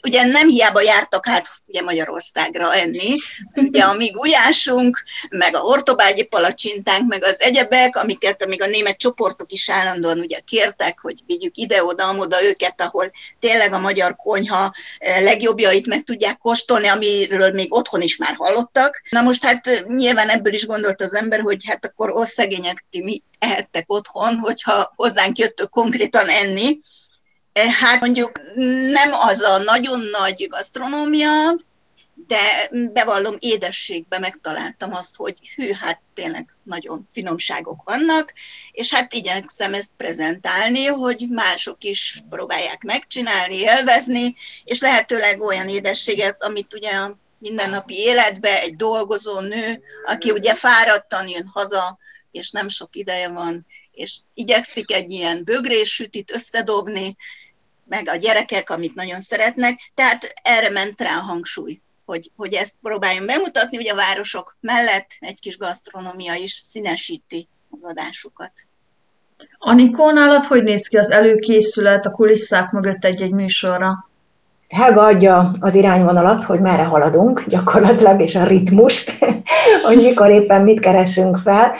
ugye 0.02 0.24
nem 0.24 0.48
hiába 0.48 0.80
jártak 0.80 1.26
hát 1.26 1.48
ugye 1.66 1.82
Magyarországra 1.82 2.74
enni, 2.74 3.16
ugye 3.54 3.82
a 3.82 3.94
mi 3.94 4.10
gulyásunk, 4.10 5.02
meg 5.30 5.56
a 5.56 5.60
ortobágyi 5.60 6.24
palacsintánk, 6.24 7.08
meg 7.08 7.24
az 7.24 7.40
egyebek, 7.40 7.96
amiket 7.96 8.46
még 8.46 8.62
a 8.62 8.66
német 8.66 8.98
csoportok 8.98 9.52
is 9.52 9.70
állandóan 9.70 10.18
ugye 10.18 10.38
kértek, 10.38 10.98
hogy 11.00 11.22
vigyük 11.26 11.56
ide-oda-amoda 11.56 12.44
őket, 12.44 12.80
ahol 12.80 13.10
tényleg 13.40 13.72
a 13.72 13.78
magyar 13.78 14.16
konyha 14.16 14.74
legjobbjait 15.20 15.86
meg 15.86 16.02
tudják 16.02 16.38
kóstolni, 16.38 16.86
amiről 16.86 17.50
még 17.52 17.74
otthon 17.74 18.00
is 18.00 18.16
már 18.16 18.34
hallottak. 18.36 19.02
Na 19.10 19.20
most 19.22 19.44
hát 19.44 19.84
nyilván 19.86 20.28
ebből 20.28 20.54
is 20.54 20.66
gondolt 20.66 21.02
az 21.02 21.14
ember, 21.14 21.40
hogy 21.40 21.64
hát 21.66 21.86
akkor 21.86 22.10
ó 22.10 22.24
szegények, 22.24 22.84
ti 22.90 23.02
mi 23.02 23.22
ehettek 23.38 23.84
otthon, 23.86 24.38
hogyha 24.38 24.92
hozzánk 24.96 25.38
jöttök 25.38 25.70
konkrétan 25.70 26.28
enni, 26.28 26.80
E, 27.56 27.70
hát 27.70 28.00
mondjuk 28.00 28.40
nem 28.90 29.12
az 29.12 29.42
a 29.42 29.58
nagyon 29.58 30.00
nagy 30.00 30.46
gasztronómia, 30.48 31.56
de 32.26 32.68
bevallom, 32.92 33.34
édességben 33.38 34.20
megtaláltam 34.20 34.94
azt, 34.94 35.16
hogy 35.16 35.38
hű, 35.54 35.72
hát 35.80 36.00
tényleg 36.14 36.54
nagyon 36.62 37.04
finomságok 37.08 37.82
vannak, 37.84 38.32
és 38.72 38.94
hát 38.94 39.14
igyekszem 39.14 39.74
ezt 39.74 39.90
prezentálni, 39.96 40.84
hogy 40.84 41.26
mások 41.30 41.84
is 41.84 42.22
próbálják 42.30 42.82
megcsinálni, 42.82 43.54
élvezni, 43.54 44.34
és 44.64 44.80
lehetőleg 44.80 45.40
olyan 45.40 45.68
édességet, 45.68 46.44
amit 46.44 46.74
ugye 46.74 46.90
a 46.90 47.16
mindennapi 47.38 47.94
életbe 47.94 48.60
egy 48.60 48.76
dolgozó 48.76 49.40
nő, 49.40 49.82
aki 50.06 50.30
ugye 50.30 50.54
fáradtan 50.54 51.28
jön 51.28 51.50
haza, 51.54 51.98
és 52.36 52.50
nem 52.50 52.68
sok 52.68 52.96
ideje 52.96 53.28
van, 53.28 53.66
és 53.92 54.16
igyekszik 54.34 54.92
egy 54.92 55.10
ilyen 55.10 55.44
bögrés 55.44 55.94
sütit 55.94 56.34
összedobni, 56.34 57.16
meg 57.88 58.08
a 58.08 58.16
gyerekek, 58.16 58.70
amit 58.70 58.94
nagyon 58.94 59.20
szeretnek, 59.20 59.90
tehát 59.94 60.32
erre 60.42 60.70
ment 60.70 61.00
rá 61.00 61.16
a 61.16 61.20
hangsúly, 61.20 61.80
hogy, 62.04 62.30
hogy 62.36 62.54
ezt 62.54 62.74
próbáljunk 62.82 63.26
bemutatni, 63.26 63.76
ugye 63.76 63.92
a 63.92 63.96
városok 63.96 64.56
mellett 64.60 65.10
egy 65.18 65.40
kis 65.40 65.58
gasztronómia 65.58 66.34
is 66.34 66.52
színesíti 66.52 67.48
az 67.70 67.84
adásukat. 67.84 68.52
Anikó, 69.58 70.10
nálad 70.10 70.44
hogy 70.44 70.62
néz 70.62 70.88
ki 70.88 70.96
az 70.96 71.10
előkészület 71.10 72.06
a 72.06 72.10
kulisszák 72.10 72.70
mögött 72.70 73.04
egy-egy 73.04 73.32
műsorra? 73.32 74.08
Helga 74.68 75.02
adja 75.02 75.52
az 75.60 75.74
irányvonalat, 75.74 76.44
hogy 76.44 76.60
merre 76.60 76.82
haladunk 76.82 77.44
gyakorlatilag, 77.48 78.20
és 78.20 78.34
a 78.34 78.44
ritmust, 78.44 79.18
hogy 79.86 79.96
mikor 79.96 80.30
éppen 80.30 80.62
mit 80.62 80.80
keresünk 80.80 81.36
fel, 81.36 81.72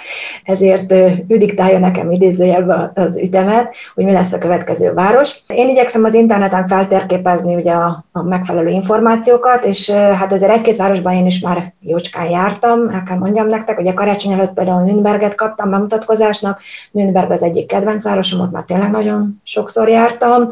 ezért 0.45 0.93
ő 0.93 1.37
diktálja 1.37 1.79
nekem 1.79 2.11
idézőjelbe 2.11 2.93
az 2.95 3.19
ütemet, 3.19 3.75
hogy 3.95 4.05
mi 4.05 4.13
lesz 4.13 4.33
a 4.33 4.39
következő 4.39 4.93
város. 4.93 5.37
Én 5.47 5.69
igyekszem 5.69 6.05
az 6.05 6.15
interneten 6.15 6.67
feltérképezni 6.67 7.55
ugye 7.55 7.73
a, 7.73 8.05
a 8.13 8.23
megfelelő 8.23 8.69
információkat, 8.69 9.65
és 9.65 9.91
hát 9.91 10.33
azért 10.33 10.53
egy-két 10.53 10.77
városban 10.77 11.13
én 11.13 11.27
is 11.27 11.41
már 11.41 11.73
jócskán 11.81 12.31
jártam, 12.31 12.89
el 12.89 13.03
kell 13.03 13.19
mondjam 13.19 13.49
nektek, 13.49 13.79
ugye 13.79 13.93
karácsony 13.93 14.33
előtt 14.33 14.53
például 14.53 14.83
Nürnberget 14.83 15.35
kaptam 15.35 15.71
bemutatkozásnak, 15.71 16.61
Nürnberg 16.91 17.31
az 17.31 17.43
egyik 17.43 17.67
kedvenc 17.67 18.03
városom, 18.03 18.41
ott 18.41 18.53
már 18.53 18.65
tényleg 18.67 18.91
nagyon 18.91 19.41
sokszor 19.45 19.89
jártam, 19.89 20.49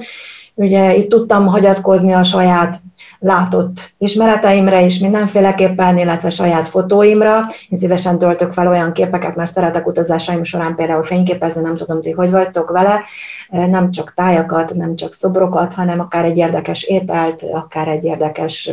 Ugye 0.54 0.94
itt 0.94 1.08
tudtam 1.08 1.46
hagyatkozni 1.46 2.12
a 2.12 2.22
saját 2.22 2.80
látott 3.18 3.92
ismereteimre 3.98 4.82
is 4.82 4.98
mindenféleképpen, 4.98 5.98
illetve 5.98 6.30
saját 6.30 6.68
fotóimra. 6.68 7.46
Én 7.68 7.78
szívesen 7.78 8.18
töltök 8.18 8.52
fel 8.52 8.68
olyan 8.68 8.92
képeket, 8.92 9.36
mert 9.36 9.52
szeretek 9.52 9.86
utazásaim 9.86 10.44
során 10.44 10.74
például 10.74 11.02
fényképezni, 11.02 11.60
nem 11.60 11.76
tudom, 11.76 12.00
ti 12.00 12.10
hogy 12.10 12.30
vagytok 12.30 12.70
vele, 12.70 13.02
nem 13.48 13.90
csak 13.90 14.14
tájakat, 14.14 14.74
nem 14.74 14.96
csak 14.96 15.14
szobrokat, 15.14 15.74
hanem 15.74 16.00
akár 16.00 16.24
egy 16.24 16.36
érdekes 16.36 16.82
ételt, 16.82 17.42
akár 17.52 17.88
egy 17.88 18.04
érdekes 18.04 18.70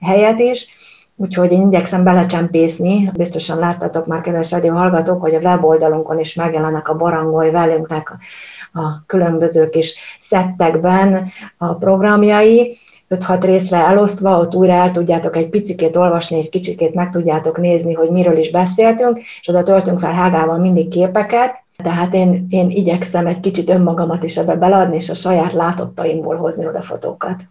helyet 0.00 0.40
is. 0.40 0.68
Úgyhogy 1.16 1.52
én 1.52 1.66
igyekszem 1.66 2.04
belecsempészni, 2.04 3.10
biztosan 3.16 3.58
láttátok 3.58 4.06
már, 4.06 4.20
kedves 4.20 4.50
rádió 4.50 4.74
hallgatók, 4.74 5.20
hogy 5.20 5.34
a 5.34 5.38
weboldalunkon 5.38 6.18
is 6.18 6.34
megjelennek 6.34 6.88
a 6.88 6.96
barangolj 6.96 7.50
velünknek 7.50 8.16
a 8.72 9.04
különböző 9.06 9.68
kis 9.68 9.94
szettekben 10.18 11.30
a 11.56 11.74
programjai, 11.74 12.78
5-6 13.10 13.38
részre 13.42 13.76
elosztva, 13.76 14.38
ott 14.38 14.54
újra 14.54 14.72
el 14.72 14.90
tudjátok 14.90 15.36
egy 15.36 15.48
picikét 15.48 15.96
olvasni, 15.96 16.36
egy 16.36 16.48
kicsikét 16.48 16.94
meg 16.94 17.10
tudjátok 17.10 17.58
nézni, 17.58 17.92
hogy 17.92 18.10
miről 18.10 18.36
is 18.36 18.50
beszéltünk, 18.50 19.18
és 19.40 19.48
oda 19.48 19.62
töltünk 19.62 20.00
fel 20.00 20.12
Hágával 20.12 20.58
mindig 20.58 20.88
képeket, 20.88 21.64
tehát 21.82 22.14
én, 22.14 22.46
én 22.50 22.70
igyekszem 22.70 23.26
egy 23.26 23.40
kicsit 23.40 23.70
önmagamat 23.70 24.24
is 24.24 24.36
ebbe 24.36 24.54
beleadni, 24.54 24.96
és 24.96 25.10
a 25.10 25.14
saját 25.14 25.52
látottaimból 25.52 26.36
hozni 26.36 26.66
oda 26.66 26.82
fotókat. 26.82 27.42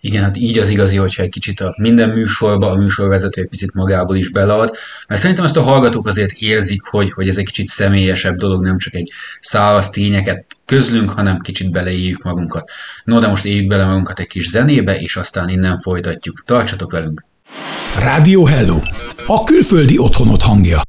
Igen, 0.00 0.22
hát 0.22 0.36
így 0.36 0.58
az 0.58 0.68
igazi, 0.68 0.96
hogyha 0.96 1.22
egy 1.22 1.28
kicsit 1.28 1.60
a 1.60 1.74
minden 1.76 2.08
műsorba 2.08 2.70
a 2.70 2.76
műsorvezető 2.76 3.40
egy 3.40 3.48
picit 3.48 3.74
magából 3.74 4.16
is 4.16 4.30
belead, 4.30 4.74
mert 5.08 5.20
szerintem 5.20 5.44
ezt 5.44 5.56
a 5.56 5.62
hallgatók 5.62 6.06
azért 6.06 6.32
érzik, 6.32 6.82
hogy, 6.82 7.12
hogy 7.12 7.28
ez 7.28 7.38
egy 7.38 7.44
kicsit 7.44 7.66
személyesebb 7.66 8.36
dolog, 8.36 8.62
nem 8.62 8.78
csak 8.78 8.94
egy 8.94 9.10
száraz 9.40 9.90
tényeket 9.90 10.46
közlünk, 10.64 11.10
hanem 11.10 11.38
kicsit 11.38 11.70
beleéljük 11.70 12.22
magunkat. 12.22 12.70
No, 13.04 13.18
de 13.18 13.28
most 13.28 13.44
éljük 13.44 13.66
bele 13.66 13.84
magunkat 13.84 14.18
egy 14.18 14.26
kis 14.26 14.48
zenébe, 14.48 14.96
és 14.96 15.16
aztán 15.16 15.48
innen 15.48 15.78
folytatjuk. 15.78 16.42
Tartsatok 16.46 16.90
velünk! 16.92 17.24
Rádió 17.98 18.44
Hello! 18.44 18.78
A 19.26 19.44
külföldi 19.44 19.98
otthonot 19.98 20.42
hangja. 20.42 20.80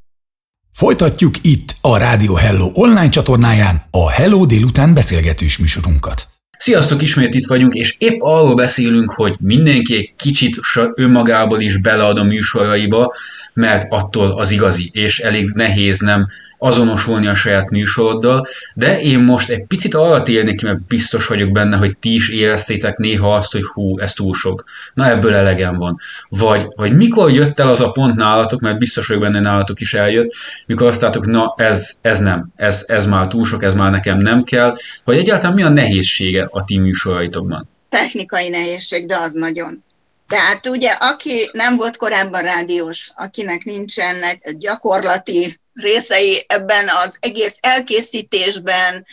Folytatjuk 0.73 1.35
itt 1.41 1.75
a 1.81 1.97
Rádió 1.97 2.35
Hello 2.35 2.71
online 2.73 3.09
csatornáján 3.09 3.87
a 3.91 4.09
Hello 4.09 4.45
délután 4.45 4.93
beszélgetős 4.93 5.57
műsorunkat. 5.57 6.30
Sziasztok, 6.61 7.01
ismét 7.01 7.35
itt 7.35 7.47
vagyunk, 7.47 7.73
és 7.73 7.95
épp 7.97 8.19
arról 8.19 8.55
beszélünk, 8.55 9.11
hogy 9.11 9.35
mindenki 9.39 9.95
egy 9.95 10.13
kicsit 10.15 10.59
önmagából 10.95 11.59
is 11.59 11.77
belead 11.77 12.17
a 12.17 12.23
műsoraiba, 12.23 13.13
mert 13.53 13.85
attól 13.89 14.31
az 14.31 14.51
igazi, 14.51 14.89
és 14.93 15.19
elég 15.19 15.51
nehéz 15.53 15.99
nem 15.99 16.27
azonosulni 16.63 17.27
a 17.27 17.35
saját 17.35 17.69
műsoroddal, 17.69 18.47
de 18.73 19.01
én 19.01 19.19
most 19.19 19.49
egy 19.49 19.65
picit 19.65 19.93
arra 19.93 20.23
térnék 20.23 20.57
ki, 20.57 20.65
mert 20.65 20.81
biztos 20.81 21.27
vagyok 21.27 21.51
benne, 21.51 21.77
hogy 21.77 21.97
ti 21.97 22.13
is 22.13 22.29
éreztétek 22.29 22.97
néha 22.97 23.35
azt, 23.35 23.51
hogy 23.51 23.63
hú, 23.65 23.99
ez 23.99 24.13
túl 24.13 24.33
sok. 24.33 24.63
Na 24.93 25.09
ebből 25.09 25.33
elegem 25.33 25.77
van. 25.77 25.99
Vagy, 26.29 26.67
vagy 26.75 26.95
mikor 26.95 27.31
jött 27.31 27.59
el 27.59 27.69
az 27.69 27.81
a 27.81 27.91
pont 27.91 28.15
nálatok, 28.15 28.59
mert 28.59 28.77
biztos 28.77 29.07
vagyok 29.07 29.21
benne, 29.21 29.39
nálatok 29.39 29.81
is 29.81 29.93
eljött, 29.93 30.33
mikor 30.65 30.87
azt 30.87 31.01
láttok, 31.01 31.25
na 31.25 31.53
ez, 31.57 31.91
ez 32.01 32.19
nem, 32.19 32.51
ez, 32.55 32.83
ez 32.87 33.05
már 33.05 33.27
túl 33.27 33.45
sok, 33.45 33.63
ez 33.63 33.73
már 33.73 33.91
nekem 33.91 34.17
nem 34.17 34.43
kell, 34.43 34.75
vagy 35.03 35.17
egyáltalán 35.17 35.55
mi 35.55 35.63
a 35.63 35.69
nehézsége 35.69 36.47
a 36.51 36.63
ti 36.63 36.79
műsoraitokban? 36.79 37.69
Technikai 37.89 38.49
nehézség, 38.49 39.05
de 39.05 39.17
az 39.17 39.31
nagyon. 39.31 39.83
Tehát 40.27 40.67
ugye, 40.67 40.89
aki 40.99 41.49
nem 41.51 41.75
volt 41.75 41.97
korábban 41.97 42.41
rádiós, 42.41 43.11
akinek 43.15 43.63
nincsenek 43.63 44.55
gyakorlati 44.57 45.60
részei 45.73 46.45
ebben 46.47 46.87
az 46.87 47.17
egész 47.19 47.57
elkészítésben, 47.59 49.05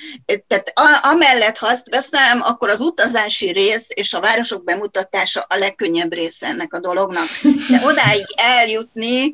tehát 0.47 0.73
amellett, 1.03 1.57
ha 1.57 1.67
azt 1.67 1.89
veszem, 1.91 2.43
akkor 2.43 2.69
az 2.69 2.81
utazási 2.81 3.53
rész 3.53 3.87
és 3.89 4.13
a 4.13 4.21
városok 4.21 4.65
bemutatása 4.65 5.41
a 5.49 5.59
legkönnyebb 5.59 6.13
része 6.13 6.47
ennek 6.47 6.75
a 6.75 6.81
dolognak. 6.81 7.29
De 7.69 7.81
odáig 7.85 8.27
eljutni, 8.37 9.33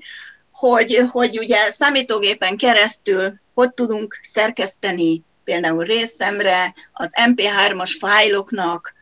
hogy, 0.52 1.08
hogy 1.10 1.38
ugye 1.38 1.70
számítógépen 1.70 2.56
keresztül 2.56 3.42
hogy 3.54 3.74
tudunk 3.74 4.18
szerkeszteni 4.22 5.22
például 5.44 5.84
részemre 5.84 6.74
az 6.92 7.12
MP3-as 7.30 7.96
fájloknak 7.98 8.94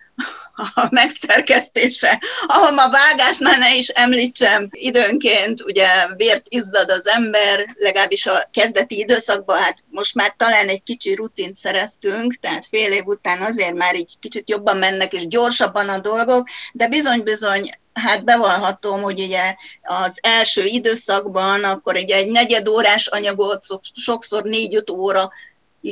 a 0.74 0.86
megszerkesztése, 0.90 2.22
ahol 2.46 2.78
a 2.78 2.90
vágásnál 2.90 3.58
ne 3.58 3.76
is 3.76 3.88
említsem, 3.88 4.68
időnként 4.70 5.64
ugye 5.64 5.86
vért 6.16 6.46
izzad 6.48 6.90
az 6.90 7.06
ember, 7.06 7.74
legalábbis 7.78 8.26
a 8.26 8.48
kezdeti 8.52 8.98
időszakban, 8.98 9.58
hát 9.58 9.84
most 9.90 10.14
már 10.14 10.34
talán 10.36 10.68
egy 10.68 10.82
kicsi 10.82 11.14
rutint 11.14 11.56
szereztünk, 11.56 12.34
tehát 12.34 12.66
fél 12.66 12.92
év 12.92 13.04
után 13.04 13.40
azért 13.40 13.74
már 13.74 13.96
így 13.96 14.18
kicsit 14.20 14.50
jobban 14.50 14.76
mennek 14.76 15.12
és 15.12 15.26
gyorsabban 15.26 15.88
a 15.88 15.98
dolgok, 15.98 16.48
de 16.72 16.88
bizony-bizony 16.88 17.70
hát 17.92 18.24
bevallhatom, 18.24 19.02
hogy 19.02 19.20
ugye 19.20 19.54
az 19.82 20.18
első 20.20 20.64
időszakban 20.64 21.64
akkor 21.64 21.96
ugye 21.96 22.16
egy 22.16 22.30
negyedórás 22.30 23.06
anyagot 23.06 23.64
sokszor 23.94 24.42
négy-öt 24.42 24.90
óra 24.90 25.30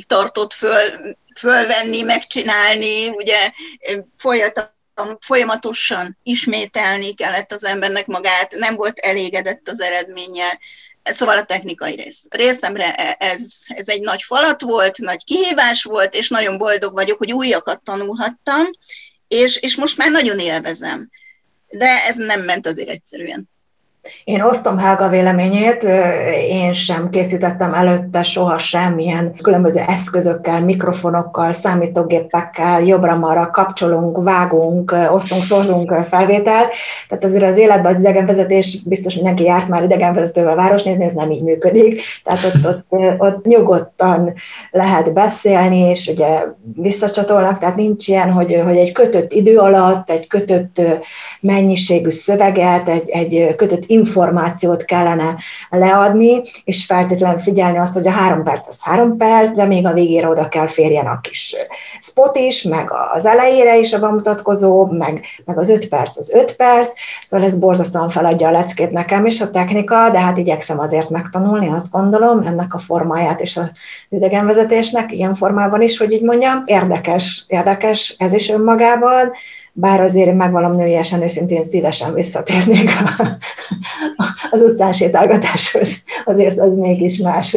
tartott 0.06 0.52
föl, 0.52 1.16
fölvenni, 1.38 2.02
megcsinálni, 2.02 3.08
ugye 3.08 3.50
folyamatosan 5.20 6.18
ismételni 6.22 7.14
kellett 7.14 7.52
az 7.52 7.64
embernek 7.64 8.06
magát, 8.06 8.54
nem 8.54 8.74
volt 8.74 8.98
elégedett 8.98 9.68
az 9.68 9.80
eredménnyel. 9.80 10.58
Szóval 11.02 11.36
a 11.36 11.44
technikai 11.44 11.94
rész. 11.94 12.26
Részemre 12.30 12.94
e- 12.94 13.16
ez, 13.18 13.40
ez 13.66 13.88
egy 13.88 14.00
nagy 14.00 14.22
falat 14.22 14.60
volt, 14.60 14.98
nagy 14.98 15.24
kihívás 15.24 15.82
volt, 15.82 16.14
és 16.14 16.28
nagyon 16.28 16.58
boldog 16.58 16.92
vagyok, 16.92 17.18
hogy 17.18 17.32
újakat 17.32 17.82
tanulhattam, 17.82 18.64
és, 19.28 19.56
és 19.56 19.76
most 19.76 19.96
már 19.96 20.10
nagyon 20.10 20.38
élvezem. 20.38 21.10
De 21.68 22.04
ez 22.08 22.16
nem 22.16 22.40
ment 22.40 22.66
azért 22.66 22.88
egyszerűen. 22.88 23.48
Én 24.24 24.40
osztom 24.40 24.78
Helga 24.78 25.08
véleményét, 25.08 25.82
én 26.48 26.72
sem 26.72 27.10
készítettem 27.10 27.74
előtte 27.74 28.22
soha 28.22 28.58
semmilyen 28.58 29.34
különböző 29.42 29.80
eszközökkel, 29.86 30.60
mikrofonokkal, 30.60 31.52
számítógépekkel, 31.52 32.82
jobbra-marra 32.82 33.50
kapcsolunk, 33.50 34.22
vágunk, 34.22 34.94
osztunk, 35.10 35.42
szorzunk 35.42 35.92
felvétel. 35.92 36.66
Tehát 37.08 37.24
azért 37.24 37.44
az 37.44 37.56
életben 37.56 37.94
az 37.94 38.00
idegenvezetés, 38.00 38.82
biztos 38.84 39.14
mindenki 39.14 39.44
járt 39.44 39.68
már 39.68 39.82
idegenvezetővel 39.82 40.56
városnézni, 40.56 41.04
ez 41.04 41.12
nem 41.12 41.30
így 41.30 41.42
működik. 41.42 42.02
Tehát 42.24 42.44
ott, 42.44 42.66
ott, 42.66 43.18
ott 43.18 43.44
nyugodtan 43.44 44.34
lehet 44.70 45.12
beszélni, 45.12 45.78
és 45.78 46.06
ugye 46.06 46.44
visszacsatolnak, 46.74 47.58
tehát 47.58 47.76
nincs 47.76 48.08
ilyen, 48.08 48.30
hogy, 48.30 48.60
hogy 48.64 48.76
egy 48.76 48.92
kötött 48.92 49.32
idő 49.32 49.58
alatt, 49.58 50.10
egy 50.10 50.26
kötött 50.26 50.80
mennyiségű 51.40 52.10
szöveget, 52.10 52.88
egy, 52.88 53.08
egy 53.10 53.54
kötött 53.56 53.88
információt 53.90 54.84
kellene 54.84 55.36
leadni, 55.70 56.42
és 56.64 56.84
feltétlenül 56.84 57.38
figyelni 57.38 57.78
azt, 57.78 57.94
hogy 57.94 58.06
a 58.06 58.10
három 58.10 58.44
perc 58.44 58.68
az 58.68 58.82
három 58.82 59.16
perc, 59.16 59.54
de 59.54 59.64
még 59.64 59.86
a 59.86 59.92
végére 59.92 60.28
oda 60.28 60.48
kell 60.48 60.66
férjen 60.66 61.06
a 61.06 61.20
kis 61.20 61.56
spot 62.00 62.36
is, 62.36 62.62
meg 62.62 62.92
az 63.12 63.26
elejére 63.26 63.78
is 63.78 63.92
a 63.92 63.98
bemutatkozó, 63.98 64.86
meg, 64.86 65.24
meg 65.44 65.58
az 65.58 65.68
öt 65.68 65.88
perc 65.88 66.16
az 66.16 66.30
öt 66.30 66.56
perc, 66.56 66.92
szóval 67.22 67.46
ez 67.46 67.54
borzasztóan 67.54 68.08
feladja 68.08 68.48
a 68.48 68.50
leckét 68.50 68.90
nekem 68.90 69.26
is 69.26 69.40
a 69.40 69.50
technika, 69.50 70.10
de 70.10 70.20
hát 70.20 70.38
igyekszem 70.38 70.78
azért 70.78 71.10
megtanulni, 71.10 71.68
azt 71.68 71.90
gondolom, 71.90 72.40
ennek 72.46 72.74
a 72.74 72.78
formáját 72.78 73.40
és 73.40 73.56
az 73.56 73.70
idegenvezetésnek 74.08 75.12
ilyen 75.12 75.34
formában 75.34 75.82
is, 75.82 75.98
hogy 75.98 76.12
így 76.12 76.22
mondjam, 76.22 76.62
érdekes, 76.66 77.44
érdekes 77.48 78.14
ez 78.18 78.32
is 78.32 78.48
önmagában, 78.48 79.32
bár 79.80 80.00
azért 80.00 80.36
megvalom 80.36 80.72
nőiesen 80.72 81.22
őszintén 81.22 81.62
szívesen 81.62 82.14
visszatérnék 82.14 82.90
az 84.50 84.62
utcán 84.62 84.92
sétálgatáshoz, 84.92 85.96
azért 86.24 86.58
az 86.58 86.74
mégis 86.74 87.18
más. 87.18 87.56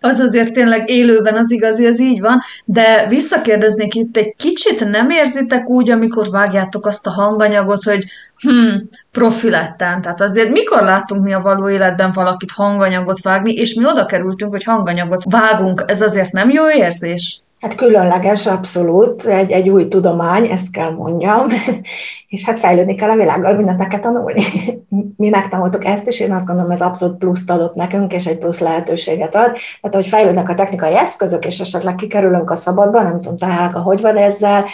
Az 0.00 0.20
azért 0.20 0.52
tényleg 0.52 0.90
élőben 0.90 1.34
az 1.34 1.50
igazi, 1.50 1.86
az 1.86 2.00
így 2.00 2.20
van, 2.20 2.40
de 2.64 3.06
visszakérdeznék 3.08 3.94
itt 3.94 4.16
egy 4.16 4.34
kicsit, 4.36 4.90
nem 4.90 5.10
érzitek 5.10 5.68
úgy, 5.68 5.90
amikor 5.90 6.30
vágjátok 6.30 6.86
azt 6.86 7.06
a 7.06 7.10
hanganyagot, 7.10 7.82
hogy 7.82 8.04
hm, 8.36 8.76
profiletten, 9.12 10.00
tehát 10.00 10.20
azért 10.20 10.50
mikor 10.50 10.82
láttunk 10.82 11.22
mi 11.22 11.32
a 11.32 11.40
való 11.40 11.68
életben 11.68 12.10
valakit 12.14 12.50
hanganyagot 12.50 13.22
vágni, 13.22 13.52
és 13.52 13.74
mi 13.74 13.84
oda 13.86 14.06
kerültünk, 14.06 14.50
hogy 14.50 14.64
hanganyagot 14.64 15.22
vágunk, 15.30 15.84
ez 15.86 16.02
azért 16.02 16.32
nem 16.32 16.50
jó 16.50 16.70
érzés? 16.70 17.41
Hát 17.62 17.74
különleges, 17.74 18.46
abszolút, 18.46 19.24
egy, 19.24 19.50
egy 19.50 19.68
új 19.68 19.88
tudomány, 19.88 20.46
ezt 20.46 20.70
kell 20.70 20.90
mondjam, 20.90 21.46
és 22.28 22.44
hát 22.44 22.58
fejlődni 22.58 22.94
kell 22.94 23.10
a 23.10 23.16
világgal, 23.16 23.54
mindent 23.54 23.78
meg 23.78 23.88
kell 23.88 24.00
tanulni. 24.00 24.44
Mi 25.16 25.28
megtanultuk 25.28 25.84
ezt, 25.84 26.06
és 26.06 26.20
én 26.20 26.32
azt 26.32 26.46
gondolom, 26.46 26.70
ez 26.70 26.80
abszolút 26.80 27.18
pluszt 27.18 27.50
adott 27.50 27.74
nekünk, 27.74 28.12
és 28.12 28.26
egy 28.26 28.38
plusz 28.38 28.58
lehetőséget 28.58 29.34
ad. 29.34 29.52
Tehát, 29.80 29.96
hogy 29.96 30.06
fejlődnek 30.06 30.48
a 30.48 30.54
technikai 30.54 30.96
eszközök, 30.96 31.46
és 31.46 31.60
esetleg 31.60 31.94
kikerülünk 31.94 32.50
a 32.50 32.56
szabadba, 32.56 33.02
nem 33.02 33.20
tudom, 33.20 33.36
találok, 33.36 33.74
hogy 33.74 34.00
van 34.00 34.16
ezzel, 34.16 34.64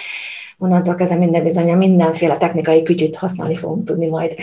onnantól 0.59 0.95
kezdve 0.95 1.19
minden 1.19 1.43
bizony 1.43 1.77
mindenféle 1.77 2.37
technikai 2.37 2.83
kütyüt 2.83 3.17
használni 3.17 3.57
fogunk 3.57 3.85
tudni 3.87 4.07
majd. 4.07 4.35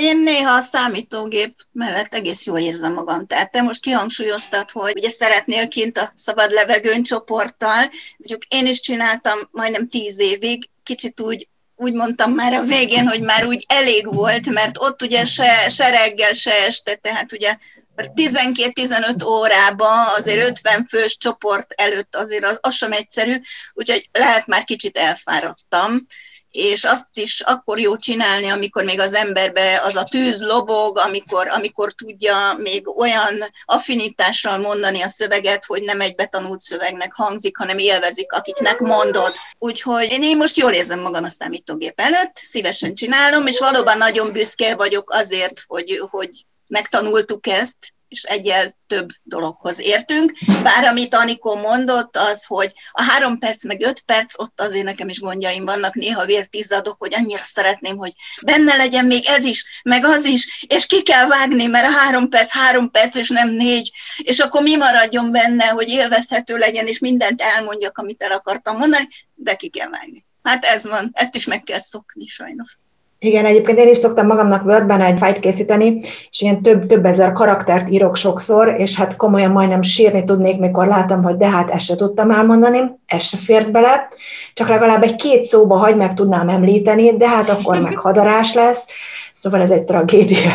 Én 0.00 0.18
néha 0.18 0.54
a 0.54 0.60
számítógép 0.60 1.54
mellett 1.72 2.14
egész 2.14 2.44
jól 2.44 2.58
érzem 2.58 2.92
magam. 2.92 3.26
Tehát 3.26 3.50
te 3.50 3.62
most 3.62 3.80
kihangsúlyoztad, 3.80 4.70
hogy 4.70 4.92
ugye 4.96 5.10
szeretnél 5.10 5.68
kint 5.68 5.98
a 5.98 6.12
szabad 6.14 6.50
levegőn 6.50 7.02
csoporttal. 7.02 7.90
Mondjuk 8.16 8.42
én 8.48 8.66
is 8.66 8.80
csináltam 8.80 9.38
majdnem 9.50 9.88
tíz 9.88 10.18
évig, 10.18 10.68
kicsit 10.82 11.20
úgy 11.20 11.48
úgy 11.76 11.92
mondtam 11.92 12.32
már 12.32 12.52
a 12.52 12.62
végén, 12.62 13.08
hogy 13.08 13.20
már 13.20 13.44
úgy 13.44 13.64
elég 13.68 14.14
volt, 14.14 14.46
mert 14.50 14.78
ott 14.78 15.02
ugye 15.02 15.24
se, 15.24 15.68
se 15.68 15.90
reggel, 15.90 16.32
se 16.32 16.52
este, 16.66 16.94
tehát 16.94 17.32
ugye 17.32 17.56
12-15 17.96 19.26
órában 19.26 20.06
azért 20.16 20.48
50 20.48 20.86
fős 20.88 21.16
csoport 21.16 21.72
előtt 21.76 22.16
azért 22.16 22.44
az, 22.44 22.58
az 22.60 22.74
sem 22.74 22.92
egyszerű, 22.92 23.34
úgyhogy 23.74 24.08
lehet 24.12 24.46
már 24.46 24.64
kicsit 24.64 24.96
elfáradtam 24.96 26.06
és 26.50 26.84
azt 26.84 27.08
is 27.14 27.40
akkor 27.40 27.78
jó 27.78 27.96
csinálni, 27.96 28.48
amikor 28.48 28.84
még 28.84 29.00
az 29.00 29.14
emberbe 29.14 29.80
az 29.84 29.96
a 29.96 30.02
tűz 30.02 30.40
lobog, 30.40 30.98
amikor, 30.98 31.48
amikor 31.48 31.92
tudja 31.92 32.54
még 32.58 32.98
olyan 32.98 33.44
affinitással 33.64 34.58
mondani 34.58 35.02
a 35.02 35.08
szöveget, 35.08 35.64
hogy 35.64 35.82
nem 35.82 36.00
egy 36.00 36.14
betanult 36.14 36.62
szövegnek 36.62 37.12
hangzik, 37.14 37.56
hanem 37.56 37.78
élvezik, 37.78 38.32
akiknek 38.32 38.78
mondod. 38.78 39.34
Úgyhogy 39.58 40.16
én 40.20 40.36
most 40.36 40.56
jól 40.56 40.72
érzem 40.72 41.00
magam 41.00 41.24
a 41.24 41.30
számítógép 41.30 42.00
előtt, 42.00 42.36
szívesen 42.44 42.94
csinálom, 42.94 43.46
és 43.46 43.58
valóban 43.58 43.98
nagyon 43.98 44.32
büszke 44.32 44.74
vagyok 44.74 45.10
azért, 45.12 45.64
hogy, 45.66 46.00
hogy 46.10 46.30
megtanultuk 46.66 47.46
ezt, 47.46 47.76
és 48.08 48.22
egyel 48.22 48.76
több 48.86 49.08
dologhoz 49.22 49.80
értünk. 49.80 50.32
Bár 50.62 50.84
amit 50.84 51.14
Anikó 51.14 51.54
mondott, 51.54 52.16
az, 52.16 52.44
hogy 52.44 52.72
a 52.92 53.02
három 53.02 53.38
perc 53.38 53.64
meg 53.64 53.82
öt 53.82 54.00
perc, 54.00 54.40
ott 54.40 54.60
azért 54.60 54.84
nekem 54.84 55.08
is 55.08 55.20
gondjaim 55.20 55.64
vannak, 55.64 55.94
néha 55.94 56.24
vért 56.24 56.54
izzadok, 56.54 56.96
hogy 56.98 57.14
annyira 57.14 57.42
szeretném, 57.42 57.96
hogy 57.96 58.12
benne 58.42 58.76
legyen 58.76 59.06
még 59.06 59.24
ez 59.26 59.44
is, 59.44 59.64
meg 59.82 60.04
az 60.04 60.24
is, 60.24 60.66
és 60.68 60.86
ki 60.86 61.02
kell 61.02 61.26
vágni, 61.26 61.66
mert 61.66 61.86
a 61.86 61.90
három 61.90 62.28
perc 62.28 62.50
három 62.50 62.90
perc, 62.90 63.14
és 63.14 63.28
nem 63.28 63.48
négy, 63.48 63.92
és 64.16 64.38
akkor 64.38 64.62
mi 64.62 64.76
maradjon 64.76 65.30
benne, 65.30 65.66
hogy 65.66 65.88
élvezhető 65.88 66.56
legyen, 66.56 66.86
és 66.86 66.98
mindent 66.98 67.42
elmondjak, 67.42 67.98
amit 67.98 68.22
el 68.22 68.32
akartam 68.32 68.76
mondani, 68.76 69.08
de 69.34 69.54
ki 69.54 69.68
kell 69.68 69.88
vágni. 69.88 70.24
Hát 70.42 70.64
ez 70.64 70.86
van, 70.86 71.10
ezt 71.12 71.34
is 71.34 71.46
meg 71.46 71.60
kell 71.60 71.80
szokni 71.80 72.26
sajnos. 72.26 72.78
Igen, 73.20 73.44
egyébként 73.44 73.78
én 73.78 73.88
is 73.88 73.96
szoktam 73.96 74.26
magamnak 74.26 74.64
Wordben 74.66 75.00
egy 75.00 75.18
fájt 75.18 75.40
készíteni, 75.40 76.00
és 76.30 76.40
ilyen 76.40 76.62
több, 76.62 76.84
több 76.84 77.04
ezer 77.04 77.32
karaktert 77.32 77.90
írok 77.90 78.16
sokszor, 78.16 78.74
és 78.76 78.94
hát 78.94 79.16
komolyan 79.16 79.50
majdnem 79.50 79.82
sírni 79.82 80.24
tudnék, 80.24 80.58
mikor 80.58 80.86
látom, 80.86 81.22
hogy 81.22 81.36
de 81.36 81.48
hát 81.48 81.70
ezt 81.70 81.84
se 81.84 81.96
tudtam 81.96 82.30
elmondani, 82.30 82.80
ez 83.06 83.22
se 83.22 83.36
fért 83.36 83.70
bele, 83.70 84.08
csak 84.54 84.68
legalább 84.68 85.02
egy 85.02 85.16
két 85.16 85.44
szóba 85.44 85.76
hagy 85.76 85.96
meg 85.96 86.14
tudnám 86.14 86.48
említeni, 86.48 87.16
de 87.16 87.28
hát 87.28 87.48
akkor 87.48 87.80
meg 87.80 87.98
hadarás 87.98 88.54
lesz, 88.54 88.86
szóval 89.32 89.60
ez 89.60 89.70
egy 89.70 89.84
tragédia. 89.84 90.52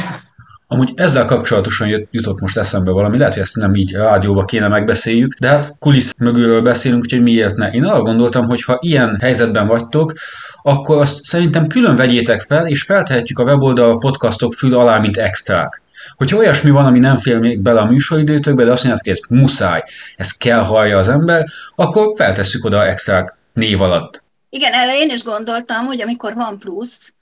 Amúgy 0.67 0.91
ezzel 0.95 1.25
kapcsolatosan 1.25 2.07
jutott 2.11 2.39
most 2.39 2.57
eszembe 2.57 2.91
valami, 2.91 3.17
lehet, 3.17 3.33
hogy 3.33 3.41
ezt 3.41 3.55
nem 3.55 3.75
így 3.75 3.91
rádióba 3.91 4.45
kéne 4.45 4.67
megbeszéljük, 4.67 5.33
de 5.39 5.47
hát 5.47 5.75
kulisz 5.79 6.13
mögülről 6.17 6.61
beszélünk, 6.61 7.01
úgyhogy 7.01 7.21
miért 7.21 7.55
ne. 7.55 7.69
Én 7.69 7.83
arra 7.83 8.01
gondoltam, 8.01 8.45
hogy 8.45 8.63
ha 8.63 8.77
ilyen 8.81 9.17
helyzetben 9.21 9.67
vagytok, 9.67 10.13
akkor 10.61 11.01
azt 11.01 11.23
szerintem 11.23 11.67
külön 11.67 11.95
vegyétek 11.95 12.41
fel, 12.41 12.67
és 12.67 12.83
feltehetjük 12.83 13.39
a 13.39 13.43
weboldal 13.43 13.91
a 13.91 13.97
podcastok 13.97 14.53
fül 14.53 14.75
alá, 14.75 14.99
mint 14.99 15.17
extrák. 15.17 15.81
Hogyha 16.15 16.37
olyasmi 16.37 16.69
van, 16.69 16.85
ami 16.85 16.99
nem 16.99 17.17
fél 17.17 17.39
még 17.39 17.61
bele 17.61 17.79
a 17.79 17.85
műsoridőtökbe, 17.85 18.63
de 18.63 18.71
azt 18.71 18.83
mondjátok, 18.83 19.13
hogy 19.13 19.19
ez 19.29 19.39
muszáj, 19.39 19.83
ez 20.15 20.31
kell 20.31 20.63
hallja 20.63 20.97
az 20.97 21.09
ember, 21.09 21.45
akkor 21.75 22.09
feltesszük 22.17 22.65
oda 22.65 22.85
extrák 22.85 23.37
név 23.53 23.81
alatt. 23.81 24.23
Igen, 24.49 24.73
erre 24.73 24.97
én 24.97 25.09
is 25.09 25.23
gondoltam, 25.23 25.85
hogy 25.85 26.01
amikor 26.01 26.33
van 26.33 26.59
plusz, 26.59 27.13